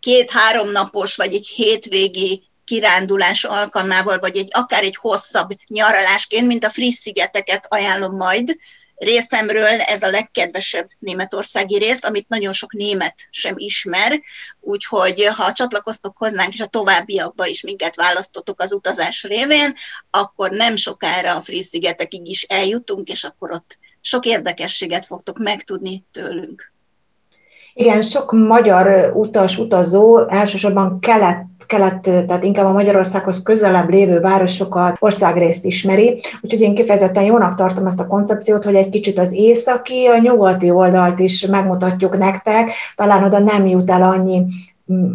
két-három 0.00 0.70
napos, 0.70 1.16
vagy 1.16 1.34
egy 1.34 1.46
hétvégi 1.46 2.48
kirándulás 2.64 3.44
alkalmával, 3.44 4.18
vagy 4.18 4.36
egy 4.36 4.48
akár 4.50 4.82
egy 4.82 4.96
hosszabb 4.96 5.50
nyaralásként, 5.66 6.46
mint 6.46 6.64
a 6.64 6.70
Friss-szigeteket 6.70 7.66
ajánlom 7.68 8.16
majd. 8.16 8.56
Részemről 8.96 9.80
ez 9.80 10.02
a 10.02 10.10
legkedvesebb 10.10 10.88
németországi 10.98 11.78
rész, 11.78 12.04
amit 12.04 12.28
nagyon 12.28 12.52
sok 12.52 12.72
német 12.72 13.14
sem 13.30 13.54
ismer, 13.56 14.20
úgyhogy 14.60 15.24
ha 15.24 15.52
csatlakoztok 15.52 16.16
hozzánk, 16.16 16.52
és 16.52 16.60
a 16.60 16.66
továbbiakba 16.66 17.46
is 17.46 17.60
minket 17.60 17.96
választotok 17.96 18.60
az 18.60 18.72
utazás 18.72 19.22
révén, 19.22 19.74
akkor 20.10 20.50
nem 20.50 20.76
sokára 20.76 21.36
a 21.36 21.42
Friss-szigetekig 21.42 22.28
is 22.28 22.42
eljutunk, 22.42 23.08
és 23.08 23.24
akkor 23.24 23.50
ott 23.50 23.78
sok 24.00 24.26
érdekességet 24.26 25.06
fogtok 25.06 25.38
megtudni 25.38 26.04
tőlünk. 26.12 26.74
Igen, 27.78 28.02
sok 28.02 28.32
magyar 28.32 29.12
utas, 29.14 29.58
utazó 29.58 30.28
elsősorban 30.28 31.00
kelet, 31.00 31.44
kelet, 31.66 32.00
tehát 32.00 32.44
inkább 32.44 32.64
a 32.64 32.72
Magyarországhoz 32.72 33.42
közelebb 33.42 33.90
lévő 33.90 34.20
városokat, 34.20 34.96
országrészt 34.98 35.64
ismeri, 35.64 36.20
úgyhogy 36.40 36.60
én 36.60 36.74
kifejezetten 36.74 37.24
jónak 37.24 37.54
tartom 37.54 37.86
ezt 37.86 38.00
a 38.00 38.06
koncepciót, 38.06 38.64
hogy 38.64 38.74
egy 38.74 38.88
kicsit 38.88 39.18
az 39.18 39.32
északi, 39.32 40.06
a 40.06 40.18
nyugati 40.18 40.70
oldalt 40.70 41.18
is 41.18 41.46
megmutatjuk 41.46 42.18
nektek, 42.18 42.70
talán 42.94 43.24
oda 43.24 43.38
nem 43.38 43.66
jut 43.66 43.90
el 43.90 44.02
annyi 44.02 44.42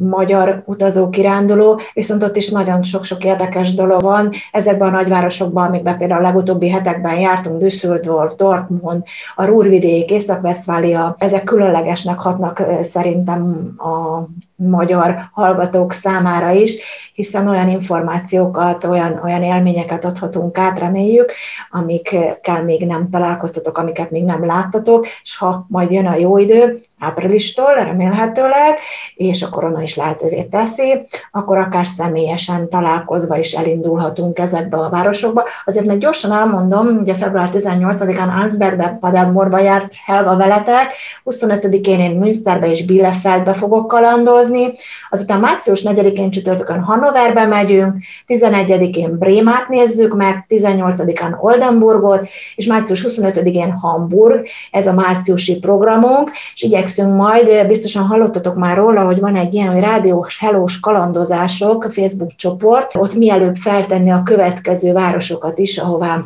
magyar 0.10 0.64
utazó 0.66 1.10
kiránduló, 1.10 1.80
viszont 1.94 2.24
ott 2.24 2.36
is 2.36 2.50
nagyon 2.50 2.84
sok-sok 2.84 3.24
érdekes 3.24 3.74
dolog 3.74 4.02
van. 4.02 4.32
Ezekben 4.52 4.88
a 4.88 4.92
nagyvárosokban, 4.92 5.68
amikben 5.68 5.98
például 5.98 6.20
a 6.20 6.28
legutóbbi 6.28 6.70
hetekben 6.70 7.20
jártunk, 7.20 7.60
Düsseldorf, 7.60 8.36
Dortmund, 8.36 9.04
a 9.36 9.46
Rúrvidék, 9.46 10.10
Észak-Veszfália, 10.12 11.16
ezek 11.18 11.44
különlegesnek 11.44 12.20
hatnak 12.20 12.64
szerintem 12.82 13.74
a 13.78 14.26
magyar 14.70 15.30
hallgatók 15.34 15.94
számára 15.94 16.50
is, 16.50 16.80
hiszen 17.14 17.48
olyan 17.48 17.70
információkat, 17.70 18.84
olyan, 18.84 19.22
olyan 19.24 19.44
élményeket 19.44 20.06
adhatunk 20.06 20.58
át, 20.58 20.80
reméljük, 20.80 21.34
amikkel 21.72 22.64
még 22.64 22.86
nem 22.86 23.10
találkoztatok, 23.10 23.78
amiket 23.78 24.12
még 24.12 24.24
nem 24.24 24.46
láttatok, 24.46 25.08
és 25.24 25.38
ha 25.38 25.66
majd 25.70 25.92
jön 25.92 26.06
a 26.06 26.16
jó 26.16 26.38
idő, 26.38 26.82
áprilistól 27.02 27.74
remélhetőleg, 27.74 28.78
és 29.16 29.44
a 29.44 29.50
korona 29.50 29.82
is 29.82 29.96
lehetővé 29.96 30.44
teszi, 30.44 31.08
akkor 31.32 31.58
akár 31.58 31.88
személyesen 31.88 32.70
találkozva 32.70 33.38
is 33.38 33.54
elindulhatunk 33.54 34.40
ezekbe 34.40 34.78
a 34.78 34.90
városokba. 34.90 35.44
Azért 35.66 35.86
meg 35.86 35.98
gyorsan 35.98 36.32
elmondom, 36.32 36.88
ugye 36.88 37.14
február 37.14 37.50
18-án 37.54 38.42
Ansbergbe, 38.42 38.98
Padelmorba 39.00 39.60
járt 39.60 39.94
Helga 40.06 40.36
veletek, 40.36 40.88
25-én 41.26 42.00
én 42.00 42.12
Münsterbe 42.12 42.72
és 42.72 42.86
Bielefeldbe 42.86 43.54
fogok 43.54 43.88
kalandozni, 43.88 44.51
dolgozni, 44.52 44.74
azután 45.10 45.40
március 45.40 45.82
4-én 45.86 46.32
csütörtökön 46.32 46.84
Hannoverbe 46.84 47.46
megyünk, 47.46 48.04
11-én 48.28 49.18
Brémát 49.18 49.70
nézzük 49.70 50.16
meg, 50.16 50.46
18-án 50.50 51.40
Oldenburgot, 51.40 52.30
és 52.56 52.66
március 52.66 53.06
25-én 53.08 53.72
Hamburg, 53.72 54.48
ez 54.72 54.88
a 54.88 54.94
márciusi 54.94 55.60
programunk, 55.60 56.32
és 56.54 56.62
igyekszünk 56.62 57.16
majd, 57.16 57.68
biztosan 57.68 58.06
hallottatok 58.06 58.56
már 58.56 58.78
róla, 58.78 59.04
hogy 59.04 59.20
van 59.20 59.36
egy 59.36 59.54
ilyen 59.54 59.82
rádiós 59.82 60.40
helós 60.40 60.80
kalandozások 60.80 61.88
Facebook 61.92 62.36
csoport, 62.36 62.96
ott 62.96 63.14
mielőbb 63.14 63.56
feltenni 63.56 64.12
a 64.12 64.24
következő 64.24 64.94
városokat 64.94 65.60
is, 65.60 65.78
ahová 65.78 66.24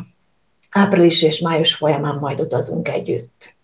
április 0.70 1.22
és 1.22 1.40
május 1.40 1.74
folyamán 1.74 2.18
majd 2.20 2.40
utazunk 2.40 2.88
együtt. 2.88 3.55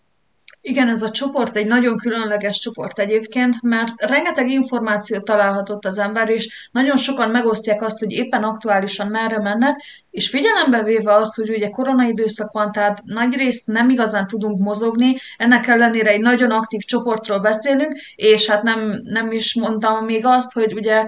Igen, 0.65 0.89
ez 0.89 1.01
a 1.03 1.11
csoport 1.11 1.55
egy 1.55 1.67
nagyon 1.67 1.97
különleges 1.97 2.59
csoport 2.59 2.99
egyébként, 2.99 3.61
mert 3.61 4.01
rengeteg 4.01 4.49
információt 4.49 5.23
találhatott 5.23 5.85
az 5.85 5.97
ember, 5.97 6.29
és 6.29 6.69
nagyon 6.71 6.97
sokan 6.97 7.29
megosztják 7.29 7.81
azt, 7.81 7.99
hogy 7.99 8.11
éppen 8.11 8.43
aktuálisan 8.43 9.07
merre 9.07 9.41
mennek, 9.41 9.81
és 10.09 10.29
figyelembe 10.29 10.83
véve 10.83 11.15
azt, 11.15 11.35
hogy 11.35 11.49
ugye 11.49 11.69
koronaidőszak 11.69 12.51
van, 12.51 12.71
tehát 12.71 13.01
nagy 13.03 13.35
részt 13.35 13.67
nem 13.67 13.89
igazán 13.89 14.27
tudunk 14.27 14.59
mozogni, 14.59 15.15
ennek 15.37 15.67
ellenére 15.67 16.09
egy 16.09 16.21
nagyon 16.21 16.51
aktív 16.51 16.81
csoportról 16.81 17.39
beszélünk, 17.39 17.95
és 18.15 18.49
hát 18.49 18.63
nem, 18.63 18.93
nem 19.03 19.31
is 19.31 19.55
mondtam 19.55 20.05
még 20.05 20.25
azt, 20.25 20.53
hogy 20.53 20.73
ugye 20.73 21.05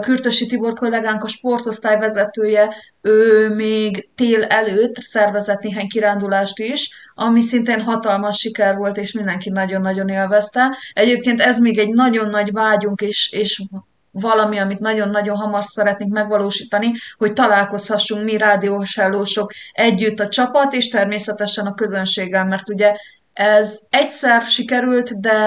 Kürtösi 0.00 0.46
Tibor 0.46 0.72
kollégánk, 0.72 1.24
a 1.24 1.28
sportosztály 1.28 1.98
vezetője, 1.98 2.74
ő 3.02 3.48
még 3.54 4.08
tél 4.14 4.44
előtt 4.44 4.96
szervezett 4.96 5.60
néhány 5.60 5.88
kirándulást 5.88 6.58
is, 6.58 7.07
ami 7.20 7.40
szintén 7.40 7.80
hatalmas 7.80 8.38
siker 8.38 8.76
volt, 8.76 8.96
és 8.96 9.12
mindenki 9.12 9.50
nagyon-nagyon 9.50 10.08
élvezte. 10.08 10.76
Egyébként 10.92 11.40
ez 11.40 11.58
még 11.58 11.78
egy 11.78 11.88
nagyon 11.88 12.28
nagy 12.28 12.52
vágyunk, 12.52 13.00
és, 13.00 13.32
és 13.32 13.62
valami, 14.10 14.58
amit 14.58 14.78
nagyon-nagyon 14.78 15.36
hamar 15.36 15.64
szeretnénk 15.64 16.12
megvalósítani, 16.12 16.92
hogy 17.18 17.32
találkozhassunk 17.32 18.24
mi 18.24 18.36
rádiós 18.36 18.96
hellósok 18.96 19.52
együtt 19.72 20.20
a 20.20 20.28
csapat, 20.28 20.72
és 20.72 20.88
természetesen 20.88 21.66
a 21.66 21.74
közönséggel, 21.74 22.44
mert 22.44 22.68
ugye 22.68 22.94
ez 23.32 23.78
egyszer 23.90 24.42
sikerült, 24.42 25.20
de, 25.20 25.40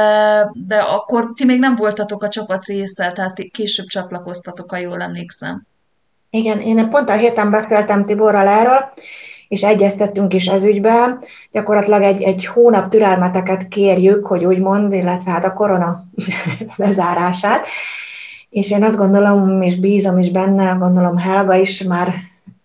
de 0.68 0.78
akkor 0.78 1.32
ti 1.36 1.46
még 1.46 1.60
nem 1.60 1.76
voltatok 1.76 2.24
a 2.24 2.30
csapat 2.30 2.66
része, 2.66 3.12
tehát 3.12 3.38
később 3.52 3.86
csatlakoztatok, 3.86 4.70
ha 4.70 4.78
jól 4.78 5.02
emlékszem. 5.02 5.68
Igen, 6.30 6.60
én 6.60 6.90
pont 6.90 7.10
a 7.10 7.14
héten 7.14 7.50
beszéltem 7.50 8.06
Tiborral 8.06 8.48
erről, 8.48 8.94
és 9.52 9.64
egyeztettünk 9.64 10.34
is 10.34 10.46
ez 10.46 10.64
ügyben. 10.64 11.20
Gyakorlatilag 11.52 12.02
egy, 12.02 12.22
egy 12.22 12.46
hónap 12.46 12.90
türelmeteket 12.90 13.68
kérjük, 13.68 14.26
hogy 14.26 14.46
úgy 14.46 14.60
mond, 14.60 14.94
illetve 14.94 15.32
hát 15.32 15.46
a 15.46 15.54
korona 15.54 16.04
lezárását. 16.76 17.66
És 18.50 18.72
én 18.72 18.84
azt 18.84 18.98
gondolom, 18.98 19.62
és 19.62 19.80
bízom 19.80 20.18
is 20.18 20.32
benne, 20.32 20.76
gondolom 20.80 21.18
Helga 21.18 21.56
is 21.56 21.84
már 21.84 22.14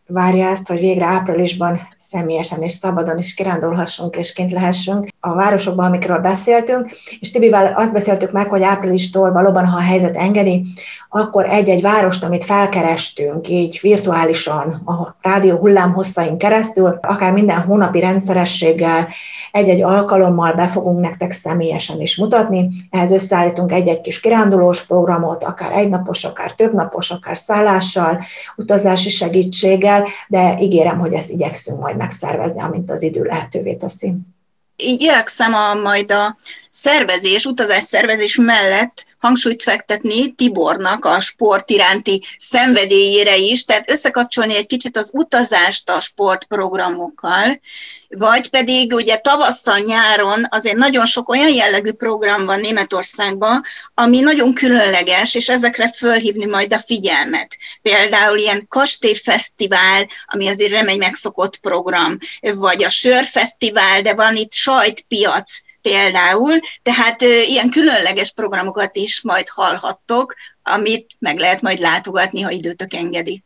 várja 0.07 0.47
ezt, 0.47 0.69
hogy 0.69 0.79
végre 0.79 1.05
áprilisban 1.05 1.81
személyesen 1.97 2.63
és 2.63 2.73
szabadon 2.73 3.19
is 3.19 3.35
kirándulhassunk 3.35 4.17
és 4.17 4.33
kint 4.33 4.53
lehessünk 4.53 5.09
a 5.21 5.35
városokban, 5.35 5.87
amikről 5.87 6.19
beszéltünk, 6.19 6.91
és 7.21 7.31
Tibivel 7.31 7.75
azt 7.77 7.93
beszéltük 7.93 8.33
meg, 8.33 8.49
hogy 8.49 8.63
áprilistól 8.63 9.33
valóban, 9.33 9.67
ha 9.67 9.77
a 9.77 9.81
helyzet 9.81 10.17
engedi, 10.17 10.65
akkor 11.09 11.51
egy-egy 11.51 11.83
várost, 11.83 12.25
amit 12.25 12.45
felkerestünk, 12.45 13.49
így 13.49 13.79
virtuálisan 13.83 14.83
a 14.85 15.17
rádió 15.21 15.57
hullámhosszain 15.57 16.39
keresztül, 16.39 16.99
akár 17.03 17.33
minden 17.33 17.61
hónapi 17.61 18.01
rendszerességgel, 18.01 19.09
egy-egy 19.57 19.83
alkalommal 19.83 20.53
be 20.53 20.67
fogunk 20.67 21.01
nektek 21.01 21.33
személyesen 21.33 22.01
is 22.01 22.17
mutatni. 22.17 22.69
Ehhez 22.91 23.11
összeállítunk 23.11 23.73
egy-egy 23.73 24.01
kis 24.01 24.21
kirándulós 24.21 24.87
programot, 24.87 25.45
akár 25.45 25.73
egynapos, 25.73 26.25
akár 26.25 26.53
többnapos, 26.53 27.11
akár 27.11 27.37
szállással, 27.37 28.25
utazási 28.57 29.11
segítséggel, 29.11 30.07
de 30.29 30.57
ígérem, 30.61 30.99
hogy 30.99 31.13
ezt 31.13 31.31
igyekszünk 31.31 31.81
majd 31.81 31.97
megszervezni, 31.97 32.61
amint 32.61 32.91
az 32.91 33.03
idő 33.03 33.23
lehetővé 33.23 33.75
teszi 33.75 34.15
igyekszem 34.77 35.55
a, 35.55 35.75
majd 35.75 36.13
a 36.13 36.37
szervezés, 36.77 37.45
utazás 37.45 37.85
szervezés 37.85 38.37
mellett 38.37 39.07
hangsúlyt 39.19 39.63
fektetni 39.63 40.35
Tibornak 40.35 41.05
a 41.05 41.21
sport 41.21 41.71
iránti 41.71 42.25
szenvedélyére 42.39 43.37
is, 43.37 43.65
tehát 43.65 43.91
összekapcsolni 43.91 44.57
egy 44.57 44.67
kicsit 44.67 44.97
az 44.97 45.11
utazást 45.13 45.91
a 45.91 46.01
sportprogramokkal, 46.01 47.61
vagy 48.09 48.51
pedig 48.51 48.93
ugye 48.93 49.17
tavasszal, 49.17 49.79
nyáron 49.79 50.47
azért 50.49 50.77
nagyon 50.77 51.07
sok 51.07 51.29
olyan 51.29 51.53
jellegű 51.53 51.93
program 51.93 52.45
van 52.45 52.61
Németországban, 52.61 53.63
ami 53.95 54.21
nagyon 54.21 54.55
különleges, 54.55 55.35
és 55.35 55.49
ezekre 55.49 55.93
fölhívni 55.97 56.45
majd 56.45 56.73
a 56.73 56.83
figyelmet. 56.87 57.57
Például 57.83 58.39
ilyen 58.39 58.67
kastélyfesztivál, 58.69 60.09
ami 60.27 60.49
azért 60.49 60.73
nem 60.73 60.89
egy 60.89 60.99
megszokott 60.99 61.57
program, 61.57 62.19
vagy 62.41 62.85
a 62.85 62.89
sörfesztivál, 62.89 64.03
de 64.03 64.15
van 64.15 64.37
itt 64.37 64.53
sajtpiac, 64.53 65.61
például, 65.89 66.59
tehát 66.83 67.21
ilyen 67.47 67.71
különleges 67.71 68.33
programokat 68.33 68.97
is 68.97 69.23
majd 69.23 69.49
hallhattok, 69.49 70.35
amit 70.63 71.07
meg 71.19 71.39
lehet 71.39 71.63
majd 71.63 71.79
látogatni, 71.79 72.41
ha 72.41 72.51
időtök 72.51 72.95
engedi. 72.95 73.45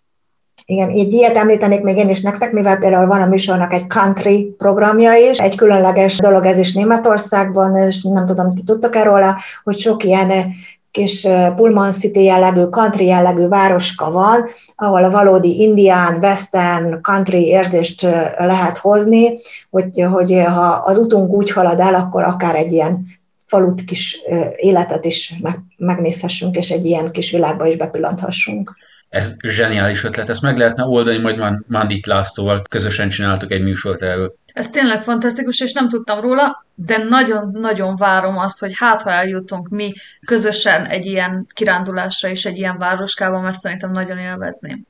Igen, 0.64 0.90
így 0.90 1.12
ilyet 1.12 1.36
említenék 1.36 1.80
még 1.80 1.96
én 1.96 2.08
is 2.08 2.20
nektek, 2.20 2.52
mivel 2.52 2.76
például 2.76 3.06
van 3.06 3.20
a 3.20 3.26
műsornak 3.26 3.72
egy 3.72 3.86
country 3.86 4.54
programja 4.58 5.14
is, 5.14 5.38
egy 5.38 5.56
különleges 5.56 6.16
dolog 6.16 6.46
ez 6.46 6.58
is 6.58 6.72
Németországban, 6.72 7.76
és 7.76 8.02
nem 8.02 8.26
tudom, 8.26 8.54
ti 8.54 8.62
tudtok-e 8.62 9.02
róla, 9.02 9.40
hogy 9.64 9.78
sok 9.78 10.04
ilyen 10.04 10.54
kis 10.90 11.26
Pullman 11.56 11.92
City 11.92 12.22
jellegű, 12.22 12.64
country 12.64 13.04
jellegű 13.04 13.48
városka 13.48 14.10
van, 14.10 14.48
ahol 14.76 15.04
a 15.04 15.10
valódi 15.10 15.60
indián, 15.60 16.18
western, 16.22 17.02
country 17.02 17.46
érzést 17.46 18.02
lehet 18.38 18.78
hozni, 18.78 19.38
hogy, 19.70 20.06
hogy 20.10 20.42
ha 20.46 20.66
az 20.66 20.98
utunk 20.98 21.32
úgy 21.32 21.50
halad 21.50 21.80
el, 21.80 21.94
akkor 21.94 22.22
akár 22.22 22.54
egy 22.54 22.72
ilyen 22.72 23.06
falut 23.46 23.84
kis 23.84 24.18
életet 24.56 25.04
is 25.04 25.34
megnézhessünk, 25.76 26.56
és 26.56 26.70
egy 26.70 26.84
ilyen 26.84 27.10
kis 27.10 27.30
világba 27.30 27.66
is 27.66 27.76
bepillanthassunk. 27.76 28.72
Ez 29.08 29.36
zseniális 29.46 30.04
ötlet, 30.04 30.28
ezt 30.28 30.42
meg 30.42 30.56
lehetne 30.56 30.84
oldani, 30.84 31.18
majd 31.18 31.64
Mandit 31.66 32.06
Lászlóval 32.06 32.62
közösen 32.68 33.08
csináltuk 33.08 33.52
egy 33.52 33.62
műsort 33.62 34.02
erről. 34.02 34.32
Ez 34.60 34.70
tényleg 34.70 35.02
fantasztikus, 35.02 35.60
és 35.60 35.72
nem 35.72 35.88
tudtam 35.88 36.20
róla, 36.20 36.64
de 36.74 36.96
nagyon-nagyon 37.08 37.96
várom 37.96 38.38
azt, 38.38 38.60
hogy 38.60 38.72
hát 38.76 39.02
ha 39.02 39.10
eljutunk 39.10 39.68
mi 39.68 39.92
közösen 40.26 40.84
egy 40.84 41.06
ilyen 41.06 41.46
kirándulásra 41.54 42.28
és 42.28 42.44
egy 42.44 42.56
ilyen 42.56 42.78
városkába, 42.78 43.40
mert 43.40 43.58
szerintem 43.58 43.90
nagyon 43.90 44.18
élvezném. 44.18 44.86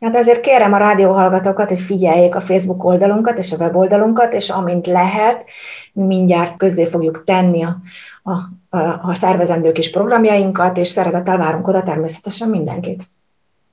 Hát 0.00 0.14
ezért 0.14 0.40
kérem 0.40 0.72
a 0.72 0.78
rádióhallgatókat, 0.78 1.68
hogy 1.68 1.80
figyeljék 1.80 2.34
a 2.34 2.40
Facebook 2.40 2.84
oldalunkat 2.84 3.38
és 3.38 3.52
a 3.52 3.56
weboldalunkat, 3.56 4.32
és 4.32 4.50
amint 4.50 4.86
lehet, 4.86 5.44
mindjárt 5.92 6.56
közzé 6.56 6.86
fogjuk 6.86 7.24
tenni 7.24 7.64
a, 7.64 7.76
a, 8.22 8.32
a, 8.78 9.00
a 9.02 9.14
szervezendő 9.14 9.72
kis 9.72 9.90
programjainkat, 9.90 10.76
és 10.76 10.88
szeretettel 10.88 11.38
várunk 11.38 11.68
oda 11.68 11.82
természetesen 11.82 12.48
mindenkit. 12.48 13.02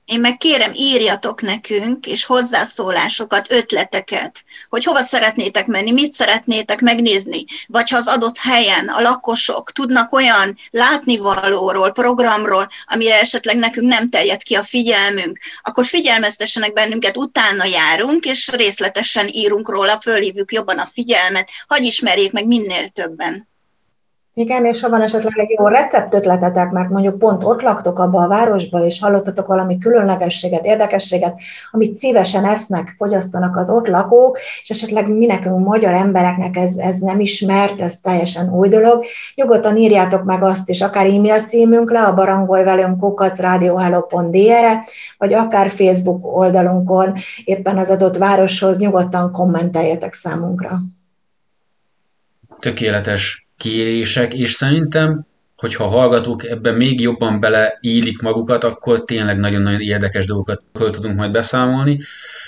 Én 0.06 0.20
meg 0.20 0.36
kérem, 0.36 0.72
írjatok 0.74 1.40
nekünk, 1.40 2.06
és 2.06 2.24
hozzászólásokat, 2.24 3.50
ötleteket, 3.50 4.44
hogy 4.68 4.84
hova 4.84 5.02
szeretnétek 5.02 5.66
menni, 5.66 5.92
mit 5.92 6.12
szeretnétek 6.12 6.80
megnézni, 6.80 7.44
vagy 7.66 7.90
ha 7.90 7.96
az 7.96 8.06
adott 8.06 8.38
helyen 8.38 8.88
a 8.88 9.00
lakosok 9.00 9.72
tudnak 9.72 10.12
olyan 10.12 10.58
látnivalóról, 10.70 11.90
programról, 11.90 12.68
amire 12.86 13.20
esetleg 13.20 13.56
nekünk 13.56 13.88
nem 13.88 14.10
terjed 14.10 14.42
ki 14.42 14.54
a 14.54 14.62
figyelmünk, 14.62 15.38
akkor 15.62 15.86
figyelmeztessenek 15.86 16.72
bennünket, 16.72 17.16
utána 17.16 17.64
járunk, 17.64 18.24
és 18.24 18.48
részletesen 18.48 19.28
írunk 19.28 19.68
róla, 19.68 20.00
fölhívjuk 20.00 20.52
jobban 20.52 20.78
a 20.78 20.88
figyelmet, 20.92 21.50
hogy 21.66 21.84
ismerjék 21.84 22.32
meg 22.32 22.46
minél 22.46 22.88
többen. 22.88 23.48
Igen, 24.38 24.64
és 24.64 24.80
ha 24.80 24.88
van 24.88 25.02
esetleg 25.02 25.38
egy 25.38 25.54
jó 25.58 25.66
receptötletetek, 25.68 26.70
mert 26.70 26.88
mondjuk 26.88 27.18
pont 27.18 27.44
ott 27.44 27.62
laktok 27.62 27.98
abba 27.98 28.22
a 28.22 28.28
városba, 28.28 28.84
és 28.84 29.00
hallottatok 29.00 29.46
valami 29.46 29.78
különlegességet, 29.78 30.64
érdekességet, 30.64 31.40
amit 31.70 31.94
szívesen 31.94 32.44
esznek, 32.44 32.94
fogyasztanak 32.96 33.56
az 33.56 33.70
ott 33.70 33.86
lakók, 33.86 34.38
és 34.62 34.70
esetleg 34.70 35.08
mi 35.08 35.26
nekünk, 35.26 35.64
magyar 35.64 35.94
embereknek 35.94 36.56
ez, 36.56 36.76
ez 36.76 36.98
nem 36.98 37.20
ismert, 37.20 37.80
ez 37.80 38.00
teljesen 38.00 38.52
új 38.52 38.68
dolog, 38.68 39.04
nyugodtan 39.34 39.76
írjátok 39.76 40.24
meg 40.24 40.42
azt 40.42 40.68
is, 40.68 40.80
akár 40.80 41.06
e-mail 41.06 41.42
címünkre, 41.42 42.02
a 42.02 42.14
barangolj 42.14 42.62
velünk 42.62 42.98
kukacradiohello.dr-re, 42.98 44.84
vagy 45.18 45.32
akár 45.32 45.70
Facebook 45.70 46.36
oldalunkon, 46.36 47.14
éppen 47.44 47.78
az 47.78 47.90
adott 47.90 48.16
városhoz 48.16 48.78
nyugodtan 48.78 49.32
kommenteljetek 49.32 50.14
számunkra. 50.14 50.78
Tökéletes 52.58 53.45
kérések, 53.56 54.34
és 54.34 54.52
szerintem, 54.52 55.26
hogyha 55.56 55.84
a 55.84 55.88
hallgatók 55.88 56.44
ebben 56.44 56.74
még 56.74 57.00
jobban 57.00 57.40
beleílik 57.40 58.20
magukat, 58.20 58.64
akkor 58.64 59.04
tényleg 59.04 59.38
nagyon-nagyon 59.38 59.80
érdekes 59.80 60.26
dolgokat 60.26 60.62
tudunk 60.72 61.16
majd 61.16 61.30
beszámolni. 61.30 61.98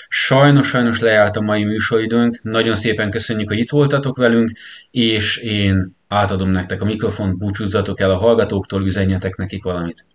Sajnos, 0.07 0.67
sajnos 0.67 0.99
lejárt 0.99 1.35
a 1.37 1.41
mai 1.41 1.63
műsoridőnk, 1.63 2.41
nagyon 2.41 2.75
szépen 2.75 3.11
köszönjük, 3.11 3.47
hogy 3.47 3.57
itt 3.57 3.69
voltatok 3.69 4.17
velünk, 4.17 4.51
és 4.91 5.37
én 5.37 5.95
átadom 6.07 6.49
nektek 6.49 6.81
a 6.81 6.85
mikrofont, 6.85 7.37
búcsúzzatok 7.37 7.99
el 7.99 8.11
a 8.11 8.17
hallgatóktól, 8.17 8.85
üzenjetek 8.85 9.35
nekik 9.35 9.63
valamit. 9.63 10.05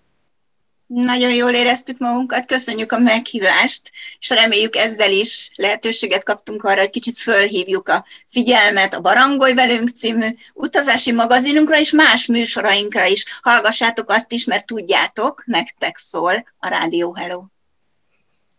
Nagyon 0.87 1.35
jól 1.35 1.51
éreztük 1.51 1.99
magunkat, 1.99 2.47
köszönjük 2.47 2.93
a 2.93 2.99
meghívást, 2.99 3.91
és 4.19 4.29
reméljük 4.29 4.77
ezzel 4.77 5.13
is 5.13 5.51
lehetőséget 5.55 6.25
kaptunk 6.25 6.65
arra, 6.65 6.81
hogy 6.81 6.91
kicsit 6.91 7.19
fölhívjuk 7.19 7.89
a 7.89 8.05
figyelmet 8.27 8.95
a 8.95 9.01
Barangolj 9.01 9.55
velünk 9.55 9.89
című 9.89 10.27
utazási 10.55 11.13
magazinunkra 11.13 11.79
és 11.79 11.93
más 11.93 12.27
műsorainkra 12.27 13.07
is. 13.07 13.25
Hallgassátok 13.43 14.11
azt 14.11 14.33
is, 14.33 14.45
mert 14.45 14.67
tudjátok, 14.67 15.43
nektek 15.47 15.97
szól 15.97 16.33
a 16.59 16.69
Rádió 16.69 17.15
Hello. 17.15 17.43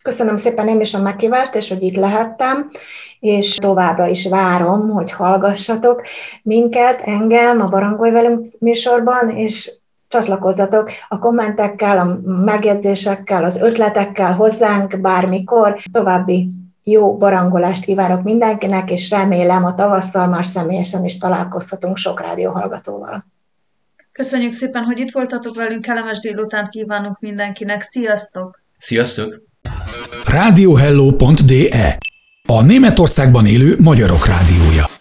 Köszönöm 0.01 0.38
szépen 0.38 0.67
én 0.67 0.82
is 0.82 0.93
a 0.93 1.01
meghívást, 1.01 1.55
és 1.55 1.69
hogy 1.69 1.84
itt 1.84 1.95
lehettem, 1.95 2.71
és 3.19 3.55
továbbra 3.55 4.07
is 4.07 4.28
várom, 4.28 4.89
hogy 4.89 5.11
hallgassatok 5.11 6.01
minket, 6.43 7.01
engem 7.01 7.61
a 7.61 7.65
Barangolj 7.65 8.11
velünk 8.11 8.59
műsorban, 8.59 9.30
és 9.30 9.71
csatlakozzatok 10.08 10.89
a 11.10 11.20
kommentekkel, 11.20 11.97
a 11.97 12.20
megjegyzésekkel, 12.43 13.43
az 13.43 13.56
ötletekkel 13.56 14.34
hozzánk 14.34 14.99
bármikor. 15.01 15.82
További 15.91 16.49
jó 16.84 17.18
barangolást 17.18 17.84
kívánok 17.84 18.24
mindenkinek, 18.24 18.91
és 18.91 19.10
remélem 19.10 19.66
a 19.66 19.74
tavasszal 19.74 20.28
már 20.28 20.45
személyesen 20.45 21.06
is 21.06 21.18
találkozhatunk 21.18 21.97
sok 21.97 22.22
rádióhallgatóval. 22.22 23.26
Köszönjük 24.12 24.51
szépen, 24.51 24.84
hogy 24.84 24.99
itt 24.99 25.12
voltatok 25.12 25.56
velünk, 25.56 25.82
kellemes 25.82 26.20
délutánt 26.20 26.70
kívánunk 26.70 27.20
mindenkinek. 27.20 27.82
Sziasztok! 27.82 28.62
Sziasztok! 28.78 29.41
Radiohello.de 30.26 31.97
A 32.47 32.64
Németországban 32.64 33.45
élő 33.45 33.76
magyarok 33.80 34.26
rádiója. 34.26 34.95